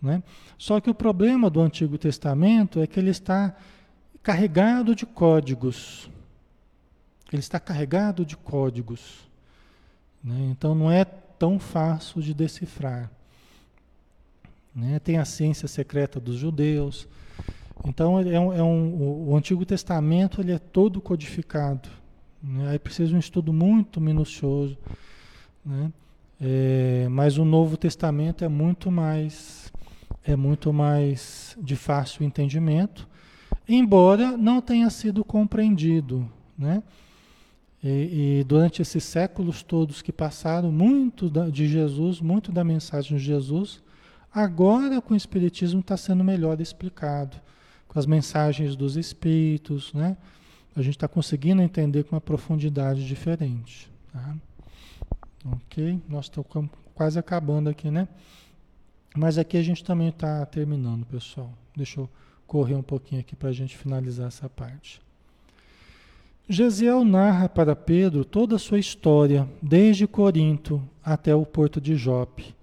Né? 0.00 0.22
Só 0.56 0.80
que 0.80 0.88
o 0.88 0.94
problema 0.94 1.50
do 1.50 1.60
Antigo 1.60 1.98
Testamento 1.98 2.80
é 2.80 2.86
que 2.86 3.00
ele 3.00 3.10
está 3.10 3.56
carregado 4.22 4.94
de 4.94 5.04
códigos. 5.04 6.08
Ele 7.32 7.40
está 7.40 7.58
carregado 7.58 8.24
de 8.24 8.36
códigos. 8.36 9.26
Né? 10.22 10.48
Então 10.52 10.76
não 10.76 10.92
é 10.92 11.04
tão 11.04 11.58
fácil 11.58 12.22
de 12.22 12.32
decifrar. 12.32 13.10
Né? 14.72 15.00
Tem 15.00 15.18
a 15.18 15.24
ciência 15.24 15.66
secreta 15.66 16.20
dos 16.20 16.36
judeus. 16.36 17.08
Então 17.84 18.18
é 18.20 18.40
um, 18.40 18.52
é 18.52 18.62
um, 18.62 19.28
o 19.28 19.36
Antigo 19.36 19.64
Testamento 19.64 20.40
ele 20.40 20.52
é 20.52 20.58
todo 20.58 21.00
codificado. 21.00 21.88
Né? 22.42 22.70
Aí 22.70 22.78
precisa 22.78 23.14
um 23.14 23.18
estudo 23.18 23.52
muito 23.52 24.00
minucioso. 24.00 24.78
Né? 25.64 25.92
É, 26.40 27.06
mas 27.10 27.38
o 27.38 27.44
Novo 27.44 27.76
Testamento 27.76 28.44
é 28.44 28.48
muito 28.48 28.90
mais 28.90 29.72
é 30.26 30.34
muito 30.34 30.72
mais 30.72 31.56
de 31.60 31.76
fácil 31.76 32.24
entendimento 32.24 33.06
embora 33.68 34.36
não 34.36 34.60
tenha 34.60 34.88
sido 34.90 35.24
compreendido, 35.24 36.28
né? 36.56 36.82
E, 37.82 38.38
e, 38.40 38.44
durante 38.44 38.80
esses 38.80 39.04
séculos 39.04 39.62
todos 39.62 40.00
que 40.00 40.12
passaram, 40.12 40.72
muito 40.72 41.28
da, 41.28 41.50
de 41.50 41.66
Jesus, 41.68 42.18
muito 42.18 42.50
da 42.50 42.64
mensagem 42.64 43.18
de 43.18 43.22
Jesus, 43.22 43.82
agora 44.32 45.02
com 45.02 45.12
o 45.12 45.16
Espiritismo 45.16 45.80
está 45.80 45.94
sendo 45.94 46.24
melhor 46.24 46.60
explicado, 46.62 47.36
as 47.94 48.06
mensagens 48.06 48.74
dos 48.74 48.96
Espíritos, 48.96 49.92
né? 49.94 50.16
A 50.74 50.82
gente 50.82 50.96
está 50.96 51.06
conseguindo 51.06 51.62
entender 51.62 52.04
com 52.04 52.16
uma 52.16 52.20
profundidade 52.20 53.06
diferente. 53.06 53.88
Tá? 54.12 54.34
Ok? 55.52 56.00
Nós 56.08 56.24
estamos 56.24 56.70
quase 56.94 57.18
acabando 57.18 57.70
aqui, 57.70 57.90
né? 57.90 58.08
Mas 59.16 59.38
aqui 59.38 59.56
a 59.56 59.62
gente 59.62 59.84
também 59.84 60.08
está 60.08 60.44
terminando, 60.46 61.06
pessoal. 61.06 61.52
Deixa 61.76 62.00
eu 62.00 62.08
correr 62.46 62.74
um 62.74 62.82
pouquinho 62.82 63.20
aqui 63.20 63.36
para 63.36 63.50
a 63.50 63.52
gente 63.52 63.76
finalizar 63.76 64.26
essa 64.26 64.48
parte. 64.48 65.00
Gesiel 66.48 67.04
narra 67.04 67.48
para 67.48 67.74
Pedro 67.74 68.24
toda 68.24 68.56
a 68.56 68.58
sua 68.58 68.78
história, 68.78 69.48
desde 69.62 70.06
Corinto 70.06 70.82
até 71.02 71.34
o 71.34 71.46
porto 71.46 71.80
de 71.80 71.96
Jope. 71.96 72.53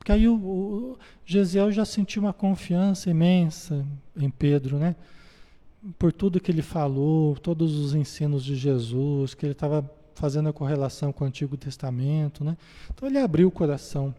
Porque 0.00 0.12
aí 0.12 0.26
o, 0.26 0.34
o 0.34 0.98
Gesiel 1.26 1.70
já 1.70 1.84
sentiu 1.84 2.22
uma 2.22 2.32
confiança 2.32 3.10
imensa 3.10 3.86
em 4.16 4.30
Pedro, 4.30 4.78
né? 4.78 4.96
Por 5.98 6.10
tudo 6.10 6.40
que 6.40 6.50
ele 6.50 6.62
falou, 6.62 7.36
todos 7.36 7.76
os 7.76 7.94
ensinos 7.94 8.42
de 8.42 8.56
Jesus, 8.56 9.34
que 9.34 9.44
ele 9.44 9.52
estava 9.52 9.88
fazendo 10.14 10.48
a 10.48 10.54
correlação 10.54 11.12
com 11.12 11.24
o 11.24 11.26
Antigo 11.26 11.54
Testamento, 11.54 12.42
né? 12.42 12.56
Então 12.90 13.06
ele 13.06 13.18
abriu 13.18 13.48
o 13.48 13.50
coração. 13.50 14.14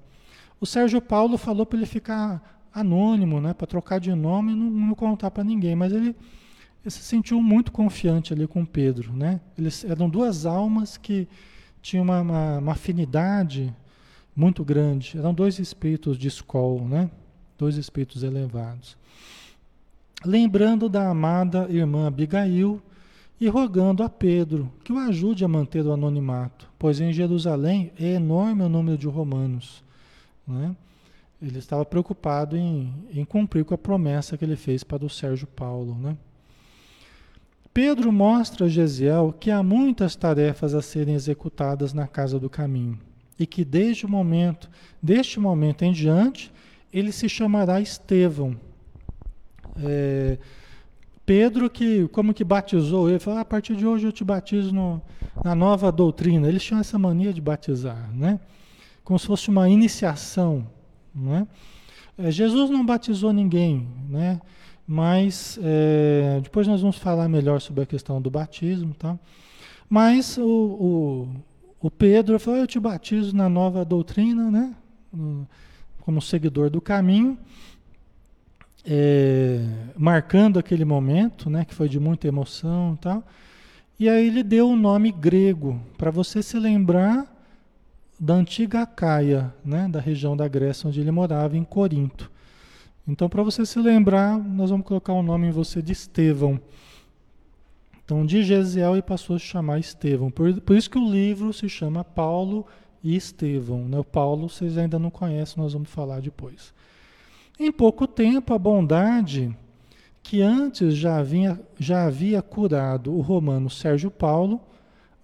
O 0.60 0.68
Sérgio 0.68 1.02
Paulo 1.02 1.36
falou 1.36 1.66
para 1.66 1.80
ele 1.80 1.88
ficar 1.88 2.62
anônimo, 2.72 3.42
né? 3.42 3.52
Para 3.52 3.66
trocar 3.66 4.00
de 4.00 4.14
nome 4.14 4.52
e 4.52 4.56
não, 4.56 4.70
não 4.70 4.94
contar 4.94 5.32
para 5.32 5.44
ninguém, 5.44 5.76
mas 5.76 5.92
ele, 5.92 6.10
ele 6.84 6.92
se 6.92 7.02
sentiu 7.02 7.42
muito 7.42 7.72
confiante 7.72 8.34
ali 8.34 8.46
com 8.46 8.64
Pedro, 8.64 9.14
né? 9.14 9.42
Eles 9.58 9.84
eram 9.84 10.08
duas 10.08 10.46
almas 10.46 10.96
que 10.96 11.28
tinham 11.82 12.04
uma, 12.04 12.22
uma, 12.22 12.58
uma 12.60 12.72
afinidade 12.74 13.74
muito 14.36 14.64
grande. 14.64 15.18
Eram 15.18 15.34
dois 15.34 15.60
espíritos 15.60 16.18
de 16.18 16.28
escol, 16.28 16.88
né? 16.88 17.10
Dois 17.58 17.78
espíritos 17.78 18.24
elevados. 18.24 18.98
Lembrando 20.26 20.88
da 20.88 21.10
amada 21.10 21.68
irmã 21.70 22.08
Abigail 22.08 22.82
e 23.40 23.48
rogando 23.48 24.04
a 24.04 24.10
Pedro 24.10 24.72
que 24.84 24.94
o 24.94 25.00
ajude 25.00 25.44
a 25.44 25.48
manter 25.48 25.86
o 25.86 25.92
anonimato, 25.92 26.70
pois 26.78 27.00
em 27.00 27.12
Jerusalém 27.12 27.92
é 28.00 28.14
enorme 28.14 28.64
o 28.64 28.70
número 28.70 28.98
de 28.98 29.08
romanos. 29.08 29.84
Né? 30.48 30.76
Ele 31.42 31.58
estava 31.58 31.84
preocupado 31.84 32.56
em, 32.56 32.94
em 33.12 33.26
cumprir 33.26 33.66
com 33.66 33.74
a 33.74 33.78
promessa 33.78 34.38
que 34.38 34.46
ele 34.46 34.56
fez 34.56 34.84
para 34.84 35.04
o 35.04 35.10
Sérgio 35.10 35.48
Paulo. 35.48 35.96
Né? 35.96 36.16
Pedro 37.74 38.12
mostra 38.12 38.68
a 38.68 38.70
Gesiel 38.70 39.34
que 39.40 39.50
há 39.50 39.64
muitas 39.64 40.16
tarefas 40.16 40.76
a 40.76 40.82
serem 40.82 41.16
executadas 41.16 41.94
na 41.94 42.06
casa 42.06 42.40
do 42.40 42.50
caminho 42.50 43.00
e 43.42 43.48
que 43.48 43.66
desde 43.66 44.06
o 44.06 44.10
momento, 44.10 44.70
deste 45.02 45.40
momento 45.40 45.82
em 45.84 45.92
diante, 45.92 46.52
ele 46.94 47.12
se 47.12 47.28
chamará 47.28 47.82
Estevão. 47.82 48.56
É, 49.78 50.38
Pedro 51.26 51.70
que 51.70 52.08
como 52.10 52.34
que 52.34 52.44
batizou 52.44 53.10
ele 53.10 53.20
falou 53.20 53.40
ah, 53.40 53.42
a 53.42 53.46
partir 53.46 53.76
de 53.76 53.88
hoje 53.88 54.06
eu 54.06 54.12
te 54.12 54.24
batizo 54.24 54.74
no, 54.74 55.02
na 55.44 55.56
nova 55.56 55.92
doutrina. 55.92 56.48
Eles 56.48 56.64
tinham 56.64 56.80
essa 56.80 57.00
mania 57.00 57.34
de 57.34 57.42
batizar, 57.42 58.12
né? 58.14 58.40
Como 59.04 59.18
se 59.18 59.26
fosse 59.26 59.50
uma 59.50 59.68
iniciação, 59.70 60.68
né? 61.16 61.48
É, 62.18 62.30
Jesus 62.30 62.70
não 62.70 62.86
batizou 62.86 63.34
ninguém, 63.34 63.88
né? 64.08 64.40
Mas 64.86 65.58
é, 65.64 66.42
depois 66.44 66.68
nós 66.68 66.82
vamos 66.82 66.98
falar 66.98 67.28
melhor 67.30 67.62
sobre 67.62 67.84
a 67.84 67.86
questão 67.86 68.22
do 68.22 68.30
batismo, 68.30 68.94
tá? 68.94 69.18
Mas 69.90 70.38
o, 70.38 70.44
o 70.44 71.30
o 71.82 71.90
Pedro 71.90 72.40
falou: 72.40 72.60
Eu 72.60 72.68
te 72.68 72.80
batizo 72.80 73.36
na 73.36 73.50
nova 73.50 73.84
doutrina, 73.84 74.52
né? 74.52 74.76
Como 76.02 76.22
seguidor 76.22 76.70
do 76.70 76.80
caminho, 76.80 77.38
é, 78.86 79.66
marcando 79.98 80.60
aquele 80.60 80.86
momento, 80.86 81.50
né? 81.50 81.66
Que 81.66 81.74
foi 81.74 81.90
de 81.90 82.00
muita 82.00 82.28
emoção 82.28 82.94
e 82.94 82.98
tal. 82.98 83.24
E 84.00 84.10
aí 84.10 84.28
ele 84.28 84.44
deu 84.44 84.68
o 84.68 84.72
um 84.72 84.76
nome 84.76 85.12
grego, 85.12 85.80
para 85.98 86.10
você 86.10 86.42
se 86.42 86.58
lembrar 86.58 87.28
da 88.20 88.36
antiga 88.36 88.86
Caia, 88.86 89.54
né? 89.66 89.88
Da 89.90 90.00
região 90.00 90.38
da 90.38 90.48
Grécia 90.48 90.88
onde 90.88 91.00
ele 91.00 91.12
morava, 91.12 91.58
em 91.58 91.64
Corinto. 91.64 92.32
Então, 93.08 93.28
para 93.28 93.42
você 93.42 93.66
se 93.66 93.80
lembrar, 93.80 94.38
nós 94.38 94.70
vamos 94.70 94.86
colocar 94.86 95.14
o 95.14 95.24
nome 95.24 95.48
em 95.48 95.52
você 95.52 95.82
de 95.82 95.92
Estevão. 95.92 96.60
Então, 98.12 98.26
de 98.26 98.44
Gesiel 98.44 98.98
e 98.98 99.02
passou 99.02 99.38
a 99.38 99.40
se 99.40 99.46
chamar 99.46 99.80
Estevão. 99.80 100.30
Por, 100.30 100.60
por 100.60 100.76
isso 100.76 100.90
que 100.90 100.98
o 100.98 101.10
livro 101.10 101.54
se 101.54 101.70
chama 101.70 102.04
Paulo 102.04 102.68
e 103.02 103.16
Estevão. 103.16 103.88
Né? 103.88 103.98
O 103.98 104.04
Paulo 104.04 104.50
vocês 104.50 104.78
ainda 104.78 105.00
não 105.00 105.10
conhecem, 105.10 105.64
nós 105.64 105.72
vamos 105.72 105.90
falar 105.90 106.20
depois. 106.20 106.74
Em 107.58 107.72
pouco 107.72 108.06
tempo, 108.06 108.54
a 108.54 108.60
bondade 108.60 109.56
que 110.22 110.42
antes 110.42 110.94
já 110.94 111.20
havia, 111.20 111.58
já 111.80 112.04
havia 112.04 112.42
curado 112.42 113.14
o 113.14 113.22
romano 113.22 113.70
Sérgio 113.70 114.12
Paulo, 114.12 114.60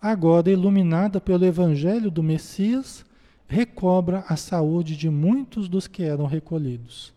agora 0.01 0.49
iluminada 0.49 1.19
pelo 1.19 1.43
evangelho 1.43 2.09
do 2.09 2.23
Messias, 2.23 3.05
recobra 3.49 4.23
a 4.29 4.37
saúde 4.37 4.95
de 4.95 5.09
muitos 5.09 5.67
dos 5.67 5.87
que 5.87 6.03
eram 6.03 6.25
recolhidos. 6.25 7.13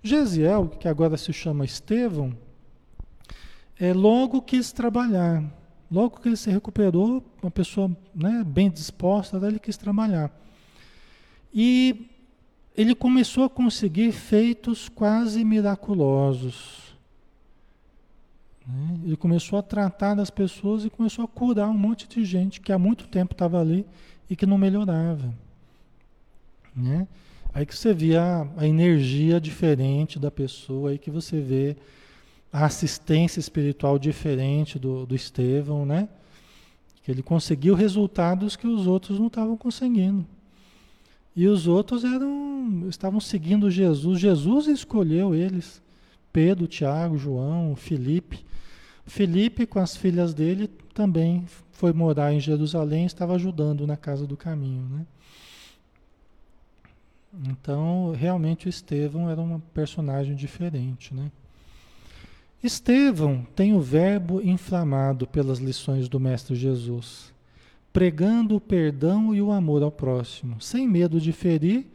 Gesiel, 0.00 0.68
que 0.68 0.86
agora 0.86 1.16
se 1.16 1.32
chama 1.32 1.64
Estevão, 1.64 2.32
é, 3.78 3.92
logo 3.92 4.40
quis 4.42 4.72
trabalhar. 4.72 5.42
Logo 5.90 6.20
que 6.20 6.28
ele 6.28 6.36
se 6.36 6.50
recuperou, 6.50 7.22
uma 7.42 7.50
pessoa 7.50 7.90
né, 8.14 8.42
bem 8.44 8.70
disposta, 8.70 9.36
ele 9.46 9.58
quis 9.58 9.76
trabalhar. 9.76 10.30
E 11.52 12.10
ele 12.76 12.94
começou 12.94 13.44
a 13.44 13.50
conseguir 13.50 14.10
feitos 14.12 14.88
quase 14.88 15.44
miraculosos. 15.44 16.96
Né? 18.66 19.00
Ele 19.04 19.16
começou 19.16 19.58
a 19.58 19.62
tratar 19.62 20.14
das 20.14 20.30
pessoas 20.30 20.84
e 20.84 20.90
começou 20.90 21.24
a 21.24 21.28
curar 21.28 21.68
um 21.68 21.78
monte 21.78 22.08
de 22.08 22.24
gente 22.24 22.60
que 22.60 22.72
há 22.72 22.78
muito 22.78 23.06
tempo 23.06 23.32
estava 23.32 23.60
ali 23.60 23.86
e 24.28 24.34
que 24.34 24.46
não 24.46 24.58
melhorava. 24.58 25.32
Né? 26.74 27.06
Aí 27.52 27.64
que 27.64 27.76
você 27.76 27.94
via 27.94 28.20
a, 28.20 28.62
a 28.62 28.66
energia 28.66 29.40
diferente 29.40 30.18
da 30.18 30.30
pessoa, 30.30 30.90
aí 30.90 30.98
que 30.98 31.10
você 31.10 31.40
vê 31.40 31.76
a 32.54 32.66
assistência 32.66 33.40
espiritual 33.40 33.98
diferente 33.98 34.78
do, 34.78 35.04
do 35.04 35.16
Estevão, 35.16 35.84
né? 35.84 36.08
Que 37.02 37.10
ele 37.10 37.20
conseguiu 37.20 37.74
resultados 37.74 38.54
que 38.54 38.64
os 38.64 38.86
outros 38.86 39.18
não 39.18 39.26
estavam 39.26 39.56
conseguindo. 39.56 40.24
E 41.34 41.48
os 41.48 41.66
outros 41.66 42.04
eram 42.04 42.86
estavam 42.88 43.18
seguindo 43.18 43.68
Jesus. 43.68 44.20
Jesus 44.20 44.68
escolheu 44.68 45.34
eles. 45.34 45.82
Pedro, 46.32 46.68
Tiago, 46.68 47.18
João, 47.18 47.74
Felipe. 47.74 48.46
Felipe, 49.04 49.66
com 49.66 49.80
as 49.80 49.96
filhas 49.96 50.32
dele, 50.32 50.68
também 50.94 51.44
foi 51.72 51.92
morar 51.92 52.32
em 52.32 52.38
Jerusalém 52.38 53.04
estava 53.04 53.34
ajudando 53.34 53.84
na 53.84 53.96
casa 53.96 54.28
do 54.28 54.36
caminho. 54.36 54.88
Né? 54.90 55.06
Então, 57.50 58.12
realmente, 58.16 58.68
o 58.68 58.70
Estevão 58.70 59.28
era 59.28 59.40
um 59.40 59.58
personagem 59.58 60.36
diferente. 60.36 61.12
Né? 61.12 61.32
Estevão 62.64 63.46
tem 63.54 63.74
o 63.74 63.80
verbo 63.82 64.40
inflamado 64.40 65.26
pelas 65.26 65.58
lições 65.58 66.08
do 66.08 66.18
Mestre 66.18 66.54
Jesus, 66.54 67.30
pregando 67.92 68.56
o 68.56 68.60
perdão 68.60 69.34
e 69.34 69.42
o 69.42 69.52
amor 69.52 69.82
ao 69.82 69.92
próximo, 69.92 70.58
sem 70.62 70.88
medo 70.88 71.20
de 71.20 71.30
ferir 71.30 71.86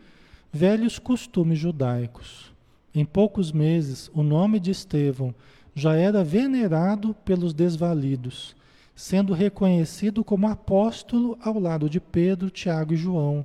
velhos 0.53 0.99
costumes 0.99 1.57
judaicos. 1.57 2.53
Em 2.93 3.03
poucos 3.03 3.51
meses, 3.51 4.11
o 4.13 4.21
nome 4.21 4.59
de 4.59 4.69
Estevão 4.69 5.33
já 5.73 5.95
era 5.95 6.23
venerado 6.23 7.15
pelos 7.25 7.51
desvalidos, 7.51 8.55
sendo 8.95 9.33
reconhecido 9.33 10.23
como 10.23 10.47
apóstolo 10.47 11.35
ao 11.41 11.57
lado 11.59 11.89
de 11.89 11.99
Pedro, 11.99 12.51
Tiago 12.51 12.93
e 12.93 12.97
João, 12.97 13.43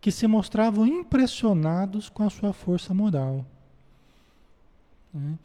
que 0.00 0.12
se 0.12 0.28
mostravam 0.28 0.86
impressionados 0.86 2.08
com 2.08 2.22
a 2.22 2.30
sua 2.30 2.52
força 2.52 2.94
moral. 2.94 3.44
Né? 5.12 5.36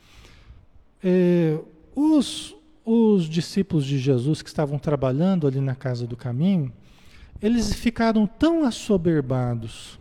É, 1.03 1.59
os, 1.95 2.55
os 2.85 3.25
discípulos 3.25 3.85
de 3.85 3.97
Jesus 3.97 4.41
que 4.41 4.49
estavam 4.49 4.77
trabalhando 4.77 5.47
ali 5.47 5.59
na 5.59 5.75
casa 5.75 6.05
do 6.05 6.17
caminho, 6.17 6.71
eles 7.41 7.73
ficaram 7.73 8.27
tão 8.27 8.63
assoberbados, 8.63 9.99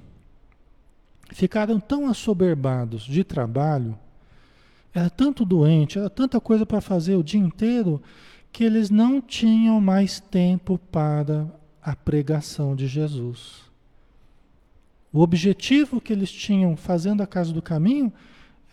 ficaram 1.31 1.79
tão 1.79 2.09
assoberbados 2.09 3.05
de 3.05 3.23
trabalho, 3.23 3.99
era 4.93 5.09
tanto 5.09 5.45
doente, 5.45 5.99
era 5.99 6.11
tanta 6.11 6.41
coisa 6.41 6.67
para 6.67 6.81
fazer 6.81 7.15
o 7.15 7.23
dia 7.23 7.41
inteiro, 7.41 8.03
que 8.51 8.65
eles 8.65 8.91
não 8.91 9.21
tinham 9.21 9.81
mais 9.81 10.19
tempo 10.19 10.79
para 10.91 11.47
a 11.83 11.95
pregação 11.95 12.75
de 12.75 12.87
Jesus. 12.87 13.69
O 15.13 15.21
objetivo 15.21 16.01
que 16.01 16.13
eles 16.13 16.31
tinham 16.31 16.77
fazendo 16.77 17.23
a 17.23 17.27
casa 17.27 17.53
do 17.53 17.63
caminho 17.63 18.13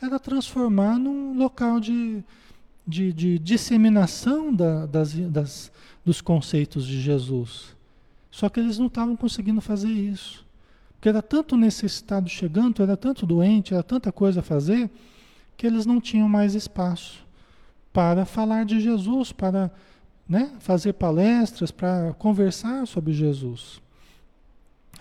era 0.02 0.20
transformar 0.20 0.98
num 1.00 1.38
local 1.38 1.80
de, 1.80 2.24
de, 2.86 3.14
de 3.14 3.39
disseminação 3.39 4.54
da, 4.54 4.86
das, 4.86 5.14
das, 5.14 5.72
dos 6.04 6.22
conceitos 6.22 6.86
de 6.86 7.02
Jesus. 7.02 7.76
Só 8.30 8.50
que 8.50 8.60
eles 8.60 8.78
não 8.78 8.88
estavam 8.88 9.16
conseguindo 9.16 9.62
fazer 9.62 9.89
isso. 9.89 10.46
Porque 10.93 11.10
era 11.10 11.22
tanto 11.22 11.56
necessitado 11.56 12.30
chegando, 12.30 12.84
era 12.84 12.98
tanto 12.98 13.26
doente, 13.26 13.74
era 13.74 13.84
tanta 13.84 14.12
coisa 14.12 14.41
a 14.41 14.43
fazer, 14.43 14.89
que 15.56 15.66
eles 15.66 15.86
não 15.86 16.02
tinham 16.02 16.28
mais 16.28 16.54
espaço 16.54 17.26
para 17.93 18.26
falar 18.26 18.66
de 18.66 18.82
Jesus, 18.82 19.32
para 19.32 19.72
né, 20.28 20.52
fazer 20.60 20.91
palestras, 20.93 21.72
para 21.72 22.14
conversar 22.16 22.86
sobre 22.86 23.14
Jesus. 23.14 23.82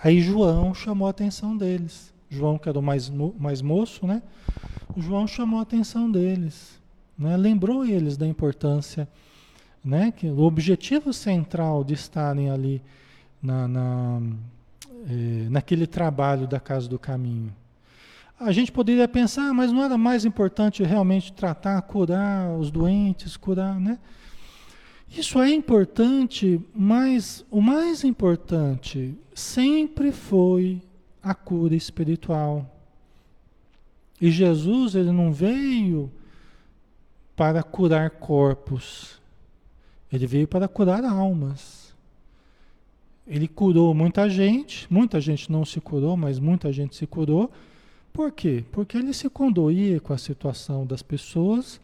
Aí 0.00 0.20
João 0.20 0.72
chamou 0.72 1.08
a 1.08 1.10
atenção 1.10 1.56
deles. 1.56 2.13
João, 2.34 2.58
que 2.58 2.68
era 2.68 2.78
o 2.78 2.82
mais, 2.82 3.10
mais 3.38 3.62
moço, 3.62 4.06
né? 4.06 4.22
O 4.96 5.00
João 5.00 5.26
chamou 5.26 5.58
a 5.58 5.62
atenção 5.62 6.10
deles, 6.10 6.80
né? 7.18 7.36
lembrou 7.36 7.84
eles 7.84 8.16
da 8.16 8.26
importância 8.26 9.08
né? 9.84 10.10
Que 10.10 10.26
o 10.28 10.40
objetivo 10.40 11.12
central 11.12 11.84
de 11.84 11.94
estarem 11.94 12.50
ali 12.50 12.82
na, 13.42 13.68
na 13.68 14.22
é, 15.06 15.48
naquele 15.50 15.86
trabalho 15.86 16.46
da 16.46 16.58
casa 16.58 16.88
do 16.88 16.98
caminho. 16.98 17.54
A 18.40 18.50
gente 18.50 18.72
poderia 18.72 19.06
pensar, 19.06 19.52
mas 19.52 19.70
não 19.70 19.84
era 19.84 19.98
mais 19.98 20.24
importante 20.24 20.82
realmente 20.82 21.32
tratar, 21.32 21.80
curar 21.82 22.50
os 22.58 22.70
doentes, 22.70 23.36
curar, 23.36 23.78
né? 23.78 23.98
Isso 25.10 25.40
é 25.40 25.50
importante, 25.50 26.60
mas 26.74 27.44
o 27.50 27.60
mais 27.60 28.02
importante 28.02 29.14
sempre 29.34 30.10
foi 30.10 30.82
a 31.24 31.34
cura 31.34 31.74
espiritual. 31.74 32.70
E 34.20 34.30
Jesus, 34.30 34.94
ele 34.94 35.10
não 35.10 35.32
veio 35.32 36.12
para 37.34 37.62
curar 37.62 38.10
corpos. 38.10 39.20
Ele 40.12 40.26
veio 40.26 40.46
para 40.46 40.68
curar 40.68 41.04
almas. 41.04 41.94
Ele 43.26 43.48
curou 43.48 43.94
muita 43.94 44.28
gente, 44.28 44.86
muita 44.92 45.20
gente 45.20 45.50
não 45.50 45.64
se 45.64 45.80
curou, 45.80 46.16
mas 46.16 46.38
muita 46.38 46.70
gente 46.70 46.94
se 46.94 47.06
curou. 47.06 47.50
Por 48.12 48.30
quê? 48.30 48.64
Porque 48.70 48.98
ele 48.98 49.14
se 49.14 49.28
condoía 49.30 49.98
com 49.98 50.12
a 50.12 50.18
situação 50.18 50.86
das 50.86 51.02
pessoas 51.02 51.80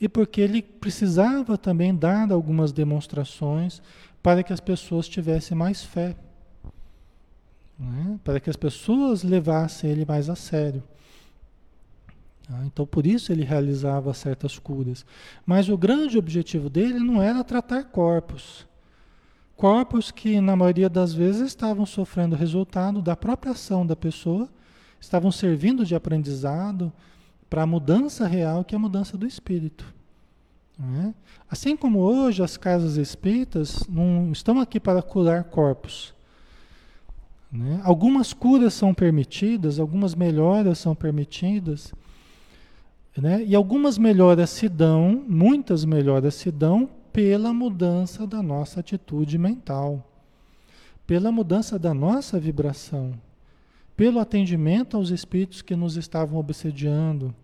e 0.00 0.08
porque 0.08 0.40
ele 0.40 0.62
precisava 0.62 1.58
também 1.58 1.94
dar 1.94 2.30
algumas 2.30 2.72
demonstrações 2.72 3.82
para 4.22 4.42
que 4.42 4.52
as 4.52 4.60
pessoas 4.60 5.08
tivessem 5.08 5.56
mais 5.56 5.82
fé, 5.82 6.16
né? 7.78 8.18
para 8.22 8.40
que 8.40 8.50
as 8.50 8.56
pessoas 8.56 9.22
levassem 9.22 9.90
ele 9.90 10.04
mais 10.04 10.28
a 10.28 10.36
sério. 10.36 10.82
Ah, 12.48 12.64
então, 12.64 12.86
por 12.86 13.06
isso 13.06 13.32
ele 13.32 13.42
realizava 13.42 14.14
certas 14.14 14.58
curas. 14.58 15.04
Mas 15.44 15.68
o 15.68 15.76
grande 15.76 16.16
objetivo 16.16 16.70
dele 16.70 17.00
não 17.00 17.20
era 17.20 17.42
tratar 17.42 17.84
corpos. 17.84 18.66
Corpos 19.56 20.10
que, 20.10 20.40
na 20.40 20.54
maioria 20.54 20.88
das 20.88 21.12
vezes, 21.12 21.48
estavam 21.48 21.84
sofrendo 21.84 22.36
resultado 22.36 23.02
da 23.02 23.16
própria 23.16 23.52
ação 23.52 23.84
da 23.84 23.96
pessoa, 23.96 24.48
estavam 25.00 25.32
servindo 25.32 25.84
de 25.84 25.94
aprendizado, 25.94 26.92
para 27.48 27.62
a 27.62 27.66
mudança 27.66 28.26
real, 28.26 28.64
que 28.64 28.74
é 28.74 28.78
a 28.78 28.80
mudança 28.80 29.16
do 29.16 29.26
espírito. 29.26 29.94
É? 30.78 31.14
Assim 31.50 31.76
como 31.76 32.00
hoje 32.00 32.42
as 32.42 32.56
casas 32.56 32.96
espíritas 32.96 33.86
não 33.88 34.30
estão 34.30 34.60
aqui 34.60 34.78
para 34.78 35.00
curar 35.00 35.44
corpos. 35.44 36.14
Né? 37.50 37.80
Algumas 37.84 38.32
curas 38.32 38.74
são 38.74 38.92
permitidas, 38.92 39.78
algumas 39.78 40.14
melhoras 40.14 40.78
são 40.78 40.94
permitidas, 40.94 41.92
né? 43.16 43.44
e 43.44 43.54
algumas 43.54 43.98
melhoras 43.98 44.50
se 44.50 44.68
dão, 44.68 45.24
muitas 45.28 45.84
melhoras 45.84 46.34
se 46.34 46.50
dão 46.50 46.88
pela 47.12 47.52
mudança 47.52 48.26
da 48.26 48.42
nossa 48.42 48.80
atitude 48.80 49.38
mental, 49.38 50.06
pela 51.06 51.32
mudança 51.32 51.78
da 51.78 51.94
nossa 51.94 52.38
vibração 52.38 53.14
pelo 53.96 54.20
atendimento 54.20 54.96
aos 54.96 55.10
espíritos 55.10 55.62
que 55.62 55.74
nos 55.74 55.96
estavam 55.96 56.38
obsediando. 56.38 57.34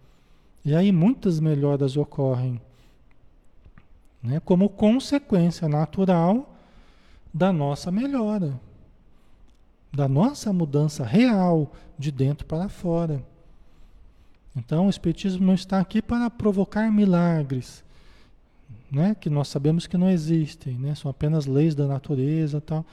E 0.65 0.75
aí 0.75 0.93
muitas 0.93 1.41
melhoras 1.41 1.97
ocorrem, 1.97 2.61
né, 4.23 4.39
como 4.45 4.69
consequência 4.69 5.69
natural 5.69 6.55
da 7.35 7.53
nossa 7.53 7.91
melhora, 7.91 8.61
da 9.93 10.09
nossa 10.09 10.53
mudança 10.53 11.05
real 11.05 11.73
de 11.99 12.11
dentro 12.11 12.47
para 12.47 12.69
fora. 12.69 13.23
Então, 14.57 14.87
o 14.87 14.91
Espiritismo 14.91 15.47
não 15.47 15.55
está 15.55 15.81
aqui 15.81 16.01
para 16.01 16.29
provocar 16.31 16.91
milagres, 16.91 17.85
né, 18.91 19.17
que 19.19 19.31
nós 19.31 19.49
sabemos 19.49 19.87
que 19.87 19.97
não 19.97 20.11
existem, 20.11 20.75
né, 20.75 20.95
são 20.95 21.11
apenas 21.11 21.47
leis 21.47 21.75
da 21.75 21.87
natureza 21.87 22.61
tal. 22.61 22.85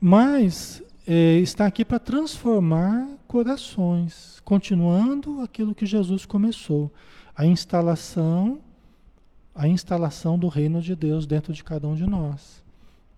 Mas 0.00 0.82
é, 1.06 1.38
está 1.38 1.66
aqui 1.66 1.84
para 1.84 1.98
transformar 1.98 3.08
corações, 3.26 4.40
continuando 4.44 5.40
aquilo 5.40 5.74
que 5.74 5.86
Jesus 5.86 6.26
começou, 6.26 6.92
a 7.34 7.46
instalação, 7.46 8.60
a 9.54 9.66
instalação 9.66 10.38
do 10.38 10.48
reino 10.48 10.82
de 10.82 10.94
Deus 10.94 11.26
dentro 11.26 11.52
de 11.52 11.64
cada 11.64 11.88
um 11.88 11.94
de 11.94 12.06
nós. 12.06 12.61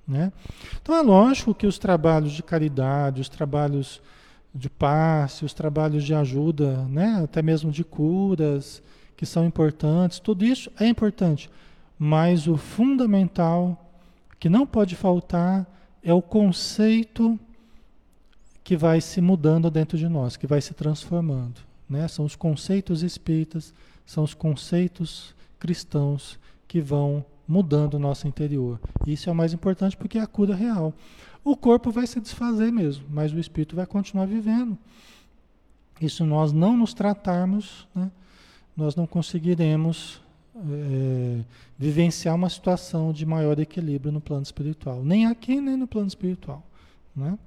Né? 0.07 0.32
Então 0.80 0.94
é 0.94 1.02
lógico 1.02 1.55
que 1.55 1.66
os 1.66 1.78
trabalhos 1.78 2.32
de 2.32 2.42
caridade, 2.42 3.20
os 3.20 3.28
trabalhos 3.28 4.02
de 4.55 4.68
passe, 4.68 5.44
os 5.44 5.55
trabalhos 5.55 6.05
de 6.05 6.14
ajuda, 6.14 6.84
né? 6.88 7.20
até 7.24 7.42
mesmo 7.42 7.72
de 7.72 7.82
curas, 7.82 8.82
que 9.16 9.24
são 9.24 9.44
importantes, 9.44 10.18
tudo 10.18 10.44
isso 10.44 10.70
é 10.78 10.86
importante, 10.86 11.50
mas 11.98 12.46
o 12.46 12.57
fundamental 12.57 13.80
que 14.38 14.48
não 14.48 14.66
pode 14.66 14.94
faltar 14.94 15.66
é 16.02 16.12
o 16.12 16.20
conceito 16.20 17.38
que 18.62 18.76
vai 18.76 19.00
se 19.00 19.20
mudando 19.20 19.70
dentro 19.70 19.96
de 19.96 20.09
nós, 20.09 20.36
que 20.36 20.46
vai 20.46 20.61
se 20.61 20.74
transformando. 20.74 21.61
Né? 21.88 22.07
São 22.09 22.24
os 22.24 22.36
conceitos 22.36 23.02
espíritas, 23.02 23.72
são 24.05 24.24
os 24.24 24.34
conceitos 24.34 25.34
cristãos 25.59 26.38
que 26.66 26.80
vão 26.80 27.24
mudando 27.47 27.95
o 27.95 27.99
nosso 27.99 28.26
interior. 28.26 28.80
Isso 29.07 29.28
é 29.28 29.32
o 29.32 29.34
mais 29.34 29.53
importante 29.53 29.97
porque 29.97 30.18
é 30.18 30.22
a 30.22 30.26
cura 30.26 30.55
real. 30.55 30.95
O 31.45 31.57
corpo 31.57 31.90
vai 31.90 32.07
se 32.07 32.20
desfazer 32.20 32.72
mesmo, 32.72 33.05
mas 33.11 33.32
o 33.32 33.38
espírito 33.38 33.76
vai 33.76 33.86
continuar 33.86 34.26
vivendo. 34.26 34.78
E 36.01 36.09
se 36.09 36.22
nós 36.22 36.53
não 36.53 36.76
nos 36.76 36.95
tratarmos, 36.95 37.86
né, 37.95 38.11
nós 38.76 38.97
não 38.97 39.07
conseguiremos 39.07 40.20
é, 40.57 41.40
vivenciar 41.78 42.34
uma 42.34 42.49
situação 42.49 43.12
de 43.12 43.26
maior 43.26 43.59
equilíbrio 43.59 44.11
no 44.11 44.20
plano 44.20 44.42
espiritual. 44.42 45.05
Nem 45.05 45.26
aqui, 45.26 45.61
nem 45.61 45.76
no 45.76 45.86
plano 45.86 46.09
espiritual. 46.09 46.62
Né? 47.14 47.38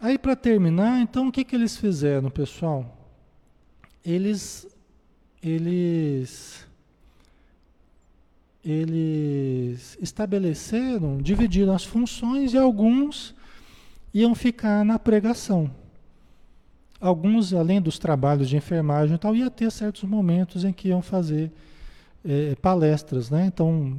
Aí 0.00 0.18
para 0.18 0.34
terminar, 0.34 1.00
então 1.00 1.28
o 1.28 1.32
que, 1.32 1.44
que 1.44 1.54
eles 1.54 1.76
fizeram, 1.76 2.30
pessoal? 2.30 2.96
Eles 4.04 4.66
eles 5.42 6.66
eles 8.64 9.96
estabeleceram, 10.00 11.18
dividiram 11.18 11.74
as 11.74 11.84
funções 11.84 12.52
e 12.52 12.58
alguns 12.58 13.34
iam 14.12 14.34
ficar 14.34 14.84
na 14.84 14.98
pregação. 14.98 15.70
Alguns, 17.00 17.54
além 17.54 17.80
dos 17.80 17.98
trabalhos 17.98 18.48
de 18.48 18.56
enfermagem 18.56 19.14
e 19.14 19.18
tal, 19.18 19.34
ia 19.34 19.50
ter 19.50 19.70
certos 19.70 20.02
momentos 20.02 20.64
em 20.64 20.72
que 20.72 20.88
iam 20.88 21.00
fazer 21.00 21.50
é, 22.22 22.54
palestras, 22.56 23.30
né? 23.30 23.46
Então, 23.46 23.96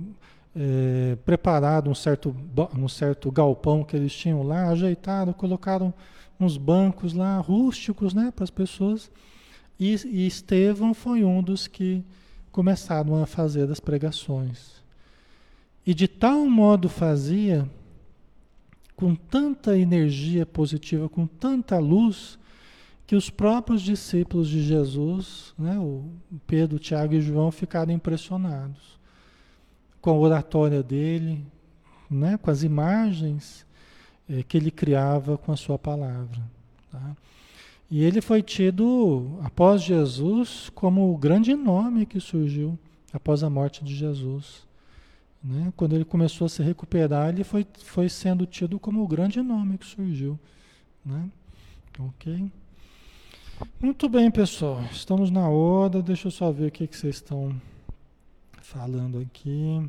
é, 0.55 1.17
preparado 1.25 1.89
um 1.89 1.95
certo, 1.95 2.35
um 2.77 2.87
certo 2.87 3.31
galpão 3.31 3.83
que 3.83 3.95
eles 3.95 4.13
tinham 4.13 4.43
lá, 4.43 4.69
ajeitado, 4.69 5.33
colocaram 5.33 5.93
uns 6.39 6.57
bancos 6.57 7.13
lá 7.13 7.37
rústicos 7.39 8.13
né, 8.13 8.31
para 8.35 8.43
as 8.43 8.49
pessoas. 8.49 9.09
E, 9.79 9.95
e 10.05 10.27
Estevão 10.27 10.93
foi 10.93 11.23
um 11.23 11.41
dos 11.41 11.67
que 11.67 12.03
começaram 12.51 13.21
a 13.21 13.25
fazer 13.25 13.69
as 13.71 13.79
pregações. 13.79 14.81
E 15.85 15.93
de 15.93 16.07
tal 16.07 16.45
modo 16.45 16.89
fazia, 16.89 17.69
com 18.95 19.15
tanta 19.15 19.77
energia 19.77 20.45
positiva, 20.45 21.09
com 21.09 21.25
tanta 21.25 21.79
luz, 21.79 22.37
que 23.07 23.15
os 23.15 23.29
próprios 23.29 23.81
discípulos 23.81 24.47
de 24.47 24.61
Jesus, 24.61 25.53
né, 25.57 25.77
o 25.77 26.05
Pedro, 26.47 26.79
Tiago 26.79 27.13
e 27.13 27.21
João, 27.21 27.51
ficaram 27.51 27.91
impressionados 27.91 28.99
com 29.99 30.09
a 30.11 30.13
oratória 30.13 30.81
dele, 30.81 31.45
né, 32.09 32.37
com 32.37 32.49
as 32.49 32.63
imagens 32.63 33.65
é, 34.29 34.43
que 34.43 34.55
ele 34.55 34.71
criava 34.71 35.37
com 35.37 35.51
a 35.51 35.57
sua 35.57 35.77
palavra. 35.77 36.41
Tá? 36.91 37.15
E 37.91 38.05
ele 38.05 38.21
foi 38.21 38.41
tido, 38.41 39.37
após 39.43 39.83
Jesus, 39.83 40.71
como 40.73 41.13
o 41.13 41.17
grande 41.17 41.53
nome 41.53 42.05
que 42.05 42.21
surgiu 42.21 42.79
após 43.11 43.43
a 43.43 43.49
morte 43.49 43.83
de 43.83 43.93
Jesus. 43.93 44.65
Né? 45.43 45.73
Quando 45.75 45.93
ele 45.93 46.05
começou 46.05 46.45
a 46.45 46.49
se 46.49 46.63
recuperar, 46.63 47.27
ele 47.27 47.43
foi, 47.43 47.67
foi 47.83 48.07
sendo 48.07 48.45
tido 48.45 48.79
como 48.79 49.03
o 49.03 49.07
grande 49.07 49.41
nome 49.41 49.77
que 49.77 49.85
surgiu. 49.85 50.39
Né? 51.03 51.29
Ok? 51.99 52.49
Muito 53.81 54.07
bem, 54.07 54.31
pessoal. 54.31 54.81
Estamos 54.89 55.29
na 55.29 55.49
hora. 55.49 56.01
Deixa 56.01 56.27
eu 56.29 56.31
só 56.31 56.49
ver 56.49 56.67
o 56.67 56.71
que, 56.71 56.87
que 56.87 56.95
vocês 56.95 57.15
estão 57.15 57.53
falando 58.61 59.19
aqui. 59.19 59.85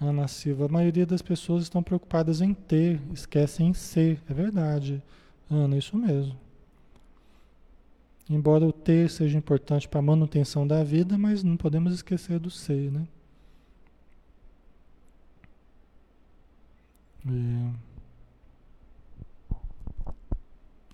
Ana 0.00 0.28
Silva, 0.28 0.66
a 0.66 0.68
maioria 0.68 1.06
das 1.06 1.22
pessoas 1.22 1.64
estão 1.64 1.82
preocupadas 1.82 2.40
em 2.40 2.54
ter, 2.54 3.00
esquecem 3.12 3.70
em 3.70 3.74
ser. 3.74 4.22
É 4.28 4.34
verdade, 4.34 5.02
Ana, 5.50 5.76
isso 5.76 5.96
mesmo. 5.96 6.36
Embora 8.28 8.66
o 8.66 8.72
ter 8.72 9.08
seja 9.08 9.38
importante 9.38 9.88
para 9.88 10.00
a 10.00 10.02
manutenção 10.02 10.66
da 10.66 10.82
vida, 10.82 11.16
mas 11.16 11.44
não 11.44 11.56
podemos 11.56 11.94
esquecer 11.94 12.38
do 12.40 12.50
ser, 12.50 12.90
né? 12.90 13.06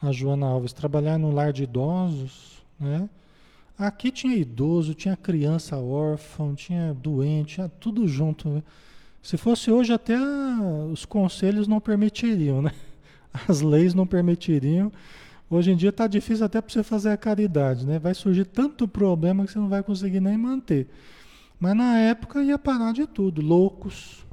A 0.00 0.12
Joana 0.12 0.46
Alves, 0.46 0.72
trabalhar 0.72 1.18
no 1.18 1.30
lar 1.30 1.52
de 1.52 1.62
idosos, 1.64 2.62
né? 2.78 3.08
Aqui 3.78 4.10
tinha 4.12 4.36
idoso, 4.36 4.94
tinha 4.94 5.16
criança 5.16 5.78
órfã, 5.78 6.54
tinha 6.54 6.92
doente, 6.94 7.54
tinha 7.54 7.68
tudo 7.68 8.06
junto. 8.06 8.48
Né? 8.48 8.62
Se 9.22 9.36
fosse 9.36 9.70
hoje, 9.70 9.92
até 9.92 10.16
os 10.92 11.04
conselhos 11.04 11.66
não 11.66 11.80
permitiriam, 11.80 12.60
né? 12.60 12.72
As 13.48 13.60
leis 13.60 13.94
não 13.94 14.06
permitiriam. 14.06 14.92
Hoje 15.48 15.70
em 15.70 15.76
dia 15.76 15.90
está 15.90 16.06
difícil 16.06 16.46
até 16.46 16.60
para 16.60 16.72
você 16.72 16.82
fazer 16.82 17.10
a 17.10 17.16
caridade, 17.16 17.86
né? 17.86 17.98
Vai 17.98 18.14
surgir 18.14 18.46
tanto 18.46 18.88
problema 18.88 19.44
que 19.44 19.52
você 19.52 19.58
não 19.58 19.68
vai 19.68 19.82
conseguir 19.82 20.20
nem 20.20 20.36
manter. 20.36 20.88
Mas 21.60 21.76
na 21.76 21.98
época 21.98 22.42
ia 22.42 22.58
parar 22.58 22.92
de 22.92 23.06
tudo, 23.06 23.40
loucos. 23.42 24.26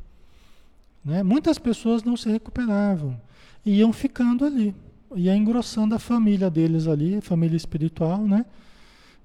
Né? 1.04 1.22
Muitas 1.24 1.58
pessoas 1.58 2.04
não 2.04 2.18
se 2.18 2.30
recuperavam, 2.30 3.20
iam 3.66 3.92
ficando 3.94 4.46
ali, 4.46 4.76
ia 5.16 5.36
engrossando 5.36 5.96
a 5.96 6.00
família 6.00 6.50
deles 6.50 6.88
ali, 6.88 7.22
família 7.22 7.56
espiritual, 7.56 8.20
né? 8.20 8.46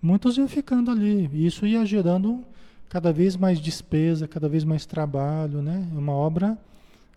Muitos 0.01 0.37
iam 0.37 0.47
ficando 0.47 0.91
ali, 0.91 1.31
e 1.33 1.47
isso 1.47 1.67
ia 1.67 1.85
gerando 1.85 2.45
cada 2.89 3.13
vez 3.13 3.37
mais 3.37 3.59
despesa, 3.59 4.29
cada 4.29 4.49
vez 4.49 4.65
mais 4.65 4.87
trabalho, 4.87 5.63
né? 5.63 5.87
É 5.95 5.99
uma 5.99 6.13
obra 6.13 6.59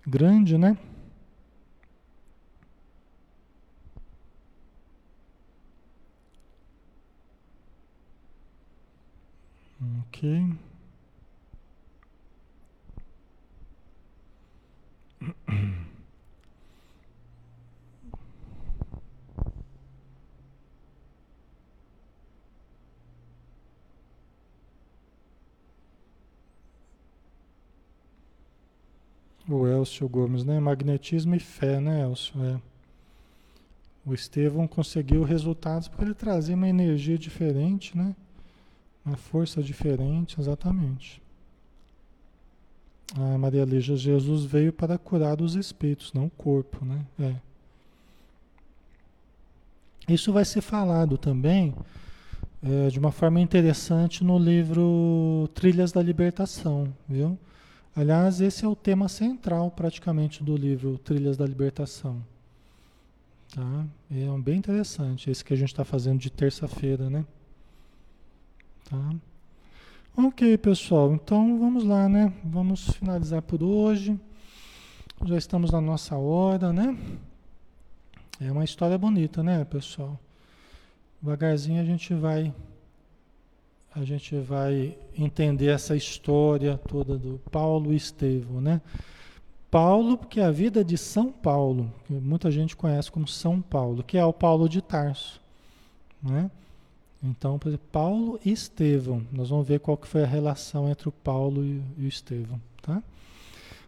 grande, 0.05 0.57
né? 0.57 0.77
Ok. 10.17 10.57
O 29.47 29.67
Elcio 29.67 30.09
Gomes, 30.09 30.43
né? 30.43 30.59
Magnetismo 30.59 31.35
e 31.35 31.39
fé, 31.39 31.79
né, 31.79 32.01
Elcio? 32.01 32.43
É. 32.43 32.59
O 34.03 34.13
Estevão 34.15 34.67
conseguiu 34.67 35.21
resultados 35.23 35.87
porque 35.87 36.03
ele 36.03 36.15
trazia 36.15 36.55
uma 36.55 36.67
energia 36.67 37.17
diferente, 37.19 37.95
né? 37.95 38.15
Uma 39.07 39.15
força 39.15 39.63
diferente, 39.63 40.37
exatamente. 40.37 41.21
A 43.15 43.37
Maria 43.37 43.63
Lígia, 43.63 43.95
Jesus 43.95 44.43
veio 44.43 44.73
para 44.73 44.97
curar 44.97 45.41
os 45.41 45.55
espíritos, 45.55 46.11
não 46.11 46.25
o 46.25 46.29
corpo, 46.29 46.83
né? 46.83 47.05
É. 47.17 47.35
Isso 50.13 50.33
vai 50.33 50.43
ser 50.43 50.59
falado 50.59 51.17
também 51.17 51.73
é, 52.61 52.89
de 52.89 52.99
uma 52.99 53.13
forma 53.13 53.39
interessante 53.39 54.25
no 54.25 54.37
livro 54.37 55.49
Trilhas 55.53 55.93
da 55.93 56.03
Libertação, 56.03 56.93
viu? 57.07 57.39
Aliás, 57.95 58.41
esse 58.41 58.65
é 58.65 58.67
o 58.67 58.75
tema 58.75 59.07
central 59.07 59.71
praticamente 59.71 60.43
do 60.43 60.57
livro 60.57 60.97
Trilhas 60.97 61.37
da 61.37 61.45
Libertação. 61.45 62.21
Tá? 63.55 63.85
É 64.11 64.29
um 64.29 64.41
bem 64.41 64.57
interessante, 64.57 65.31
esse 65.31 65.45
que 65.45 65.53
a 65.53 65.57
gente 65.57 65.69
está 65.69 65.85
fazendo 65.85 66.19
de 66.19 66.29
terça-feira, 66.29 67.09
né? 67.09 67.25
Tá? 68.89 69.15
Ok, 70.15 70.57
pessoal, 70.59 71.13
então 71.13 71.59
vamos 71.59 71.83
lá, 71.83 72.07
né? 72.07 72.33
Vamos 72.41 72.87
finalizar 72.91 73.41
por 73.41 73.61
hoje. 73.61 74.17
Já 75.25 75.37
estamos 75.37 75.71
na 75.71 75.81
nossa 75.81 76.15
hora, 76.15 76.71
né? 76.71 76.97
É 78.39 78.49
uma 78.49 78.63
história 78.63 78.97
bonita, 78.97 79.43
né, 79.43 79.65
pessoal? 79.65 80.17
Devagarzinho 81.21 81.81
a 81.81 81.83
gente 81.83 82.13
vai 82.13 82.53
a 83.93 84.05
gente 84.05 84.37
vai 84.39 84.97
entender 85.17 85.67
essa 85.67 85.93
história 85.93 86.77
toda 86.77 87.17
do 87.17 87.41
Paulo 87.51 87.91
e 87.91 87.97
Estevão, 87.97 88.61
né? 88.61 88.79
Paulo, 89.69 90.17
porque 90.17 90.39
é 90.39 90.45
a 90.45 90.51
vida 90.51 90.81
de 90.81 90.97
São 90.97 91.29
Paulo, 91.29 91.91
que 92.05 92.13
muita 92.13 92.49
gente 92.49 92.73
conhece 92.73 93.11
como 93.11 93.27
São 93.27 93.61
Paulo, 93.61 94.01
que 94.01 94.17
é 94.17 94.23
o 94.23 94.31
Paulo 94.31 94.69
de 94.69 94.81
Tarso, 94.81 95.41
né? 96.23 96.49
Então, 97.23 97.57
por 97.57 97.69
exemplo, 97.69 97.87
Paulo 97.91 98.39
e 98.45 98.51
Estevão, 98.51 99.25
nós 99.31 99.49
vamos 99.49 99.67
ver 99.67 99.79
qual 99.79 99.97
que 99.97 100.07
foi 100.07 100.23
a 100.23 100.27
relação 100.27 100.87
entre 100.87 101.09
o 101.09 101.11
Paulo 101.11 101.65
e, 101.65 101.81
o 101.97 102.07
Estevão, 102.07 102.61
tá? 102.81 103.01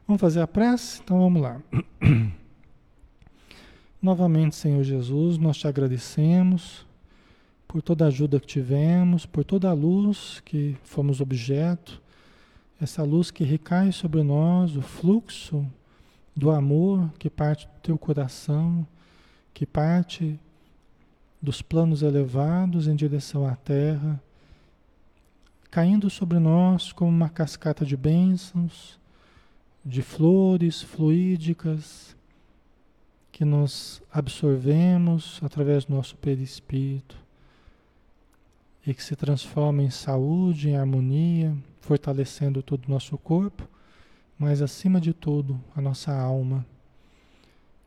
Vamos 0.08 0.20
fazer 0.20 0.42
a 0.42 0.48
prece? 0.48 1.00
Então 1.04 1.20
vamos 1.20 1.42
lá. 1.42 1.62
Novamente, 4.02 4.56
Senhor 4.56 4.84
Jesus, 4.84 5.38
nós 5.38 5.58
te 5.58 5.68
agradecemos 5.68 6.88
por 7.68 7.84
toda 7.84 8.06
a 8.06 8.08
ajuda 8.08 8.40
que 8.40 8.48
tivemos, 8.48 9.28
por 9.28 9.44
toda 9.44 9.70
a 9.70 9.74
luz 9.74 10.42
que 10.44 10.76
fomos 10.84 11.22
objeto, 11.22 12.02
essa 12.82 13.04
luz 13.04 13.30
que 13.30 13.44
recai 13.44 13.92
sobre 13.92 14.24
nós, 14.24 14.76
o 14.76 14.82
fluxo 14.82 15.64
do 16.36 16.50
amor 16.50 17.12
que 17.20 17.30
parte 17.30 17.68
do 17.68 17.74
teu 17.84 17.98
coração, 17.98 18.88
que 19.54 19.66
parte 19.66 20.40
dos 21.42 21.62
planos 21.62 22.02
elevados 22.02 22.88
em 22.88 22.96
direção 22.96 23.48
à 23.48 23.56
terra, 23.56 24.22
caindo 25.72 26.10
sobre 26.10 26.40
nós 26.40 26.92
como 26.92 27.10
uma 27.10 27.30
cascata 27.30 27.86
de 27.86 27.96
bênçãos, 27.96 29.00
de 29.86 30.02
flores 30.02 30.82
fluídicas 30.82 32.16
que 33.32 33.46
nós 33.46 34.02
absorvemos 34.12 35.40
através 35.42 35.86
do 35.86 35.96
nosso 35.96 36.18
perispírito 36.18 37.16
e 38.86 38.94
que 38.94 39.04
se 39.04 39.16
transforma 39.16 39.82
em 39.82 39.90
saúde, 39.90 40.70
em 40.70 40.76
harmonia, 40.76 41.56
fortalecendo 41.80 42.62
todo 42.62 42.86
o 42.86 42.92
nosso 42.92 43.18
corpo, 43.18 43.68
mas 44.38 44.62
acima 44.62 45.00
de 45.00 45.14
tudo, 45.14 45.60
a 45.76 45.82
nossa 45.82 46.14
alma. 46.14 46.66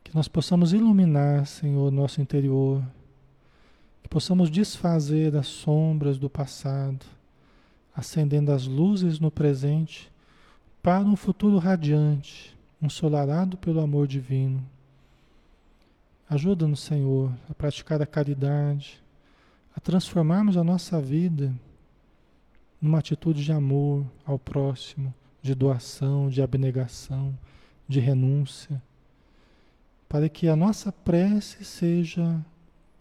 Que 0.03 0.15
nós 0.15 0.27
possamos 0.27 0.73
iluminar, 0.73 1.45
Senhor, 1.45 1.91
nosso 1.91 2.21
interior, 2.21 2.83
possamos 4.13 4.51
desfazer 4.51 5.35
as 5.35 5.47
sombras 5.47 6.19
do 6.19 6.29
passado, 6.29 7.03
acendendo 7.95 8.51
as 8.51 8.67
luzes 8.67 9.19
no 9.19 9.31
presente 9.31 10.11
para 10.83 11.03
um 11.03 11.15
futuro 11.15 11.57
radiante, 11.57 12.55
ensolarado 12.79 13.57
pelo 13.57 13.81
amor 13.81 14.07
divino. 14.07 14.63
Ajuda-nos, 16.29 16.81
Senhor, 16.81 17.33
a 17.49 17.55
praticar 17.55 18.03
a 18.03 18.05
caridade, 18.05 19.01
a 19.75 19.79
transformarmos 19.79 20.57
a 20.57 20.63
nossa 20.63 21.01
vida 21.01 21.51
numa 22.79 22.99
atitude 22.99 23.43
de 23.43 23.51
amor 23.51 24.05
ao 24.23 24.37
próximo, 24.37 25.11
de 25.41 25.55
doação, 25.55 26.29
de 26.29 26.39
abnegação, 26.39 27.35
de 27.87 27.99
renúncia, 27.99 28.79
para 30.07 30.29
que 30.29 30.47
a 30.47 30.55
nossa 30.55 30.91
prece 30.91 31.65
seja 31.65 32.45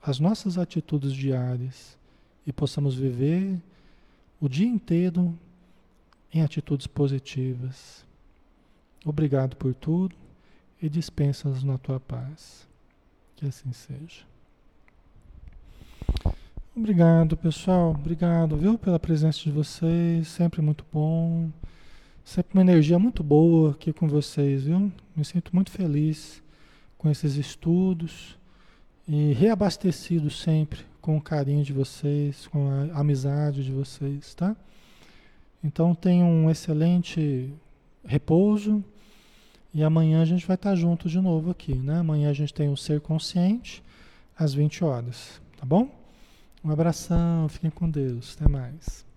as 0.03 0.19
nossas 0.19 0.59
atitudes 0.59 1.13
diárias 1.13 1.97
e 2.45 2.53
possamos 2.53 2.97
viver 2.97 3.57
o 4.41 4.49
dia 4.49 4.67
inteiro 4.67 5.39
em 6.35 6.43
atitudes 6.43 6.89
positivas. 6.89 8.05
Obrigado 9.05 9.57
por 9.57 9.75
tudo 9.75 10.17
e 10.81 10.89
dispensa-nos 10.89 11.63
na 11.63 11.79
tua 11.79 12.01
paz. 12.01 12.67
Que 13.37 13.47
assim 13.47 13.73
seja. 13.73 14.25
Obrigado, 16.75 17.37
pessoal. 17.37 17.91
Obrigado, 17.91 18.57
viu, 18.57 18.77
pela 18.77 18.99
presença 18.99 19.39
de 19.41 19.53
vocês. 19.53 20.27
Sempre 20.27 20.61
muito 20.61 20.85
bom. 20.93 21.51
Sempre 22.25 22.55
uma 22.55 22.63
energia 22.63 22.99
muito 22.99 23.23
boa 23.23 23.73
aqui 23.73 23.93
com 23.93 24.09
vocês, 24.09 24.65
viu? 24.65 24.91
Me 25.15 25.25
sinto 25.25 25.55
muito 25.55 25.71
feliz 25.71 26.43
com 26.99 27.11
esses 27.11 27.37
estudos 27.37 28.37
e 29.07 29.33
reabastecido 29.33 30.31
sempre 30.31 30.81
com 31.01 31.17
o 31.17 31.21
carinho 31.21 31.65
de 31.65 31.73
vocês, 31.73 32.47
com 32.47 32.69
a 32.69 33.01
amizade 33.01 33.65
de 33.65 33.73
vocês, 33.73 34.35
tá? 34.35 34.57
Então 35.63 35.95
tenham 35.95 36.29
um 36.29 36.51
excelente 36.51 37.53
repouso 38.05 38.83
e 39.75 39.83
amanhã 39.83 40.23
a 40.23 40.25
gente 40.25 40.47
vai 40.47 40.55
estar 40.55 40.75
junto 40.75 41.09
de 41.09 41.21
novo 41.21 41.51
aqui, 41.51 41.75
né? 41.75 41.99
Amanhã 41.99 42.31
a 42.31 42.35
gente 42.35 42.55
tem 42.55 42.69
o 42.69 42.77
Ser 42.77 43.01
Consciente 43.01 43.83
às 44.37 44.55
20 44.55 44.85
horas, 44.85 45.41
tá 45.59 45.65
bom? 45.65 45.89
Um 46.65 46.71
abração, 46.71 47.49
fiquem 47.49 47.71
com 47.71 47.91
Deus. 47.91 48.37
Até 48.39 48.49
mais. 48.49 49.12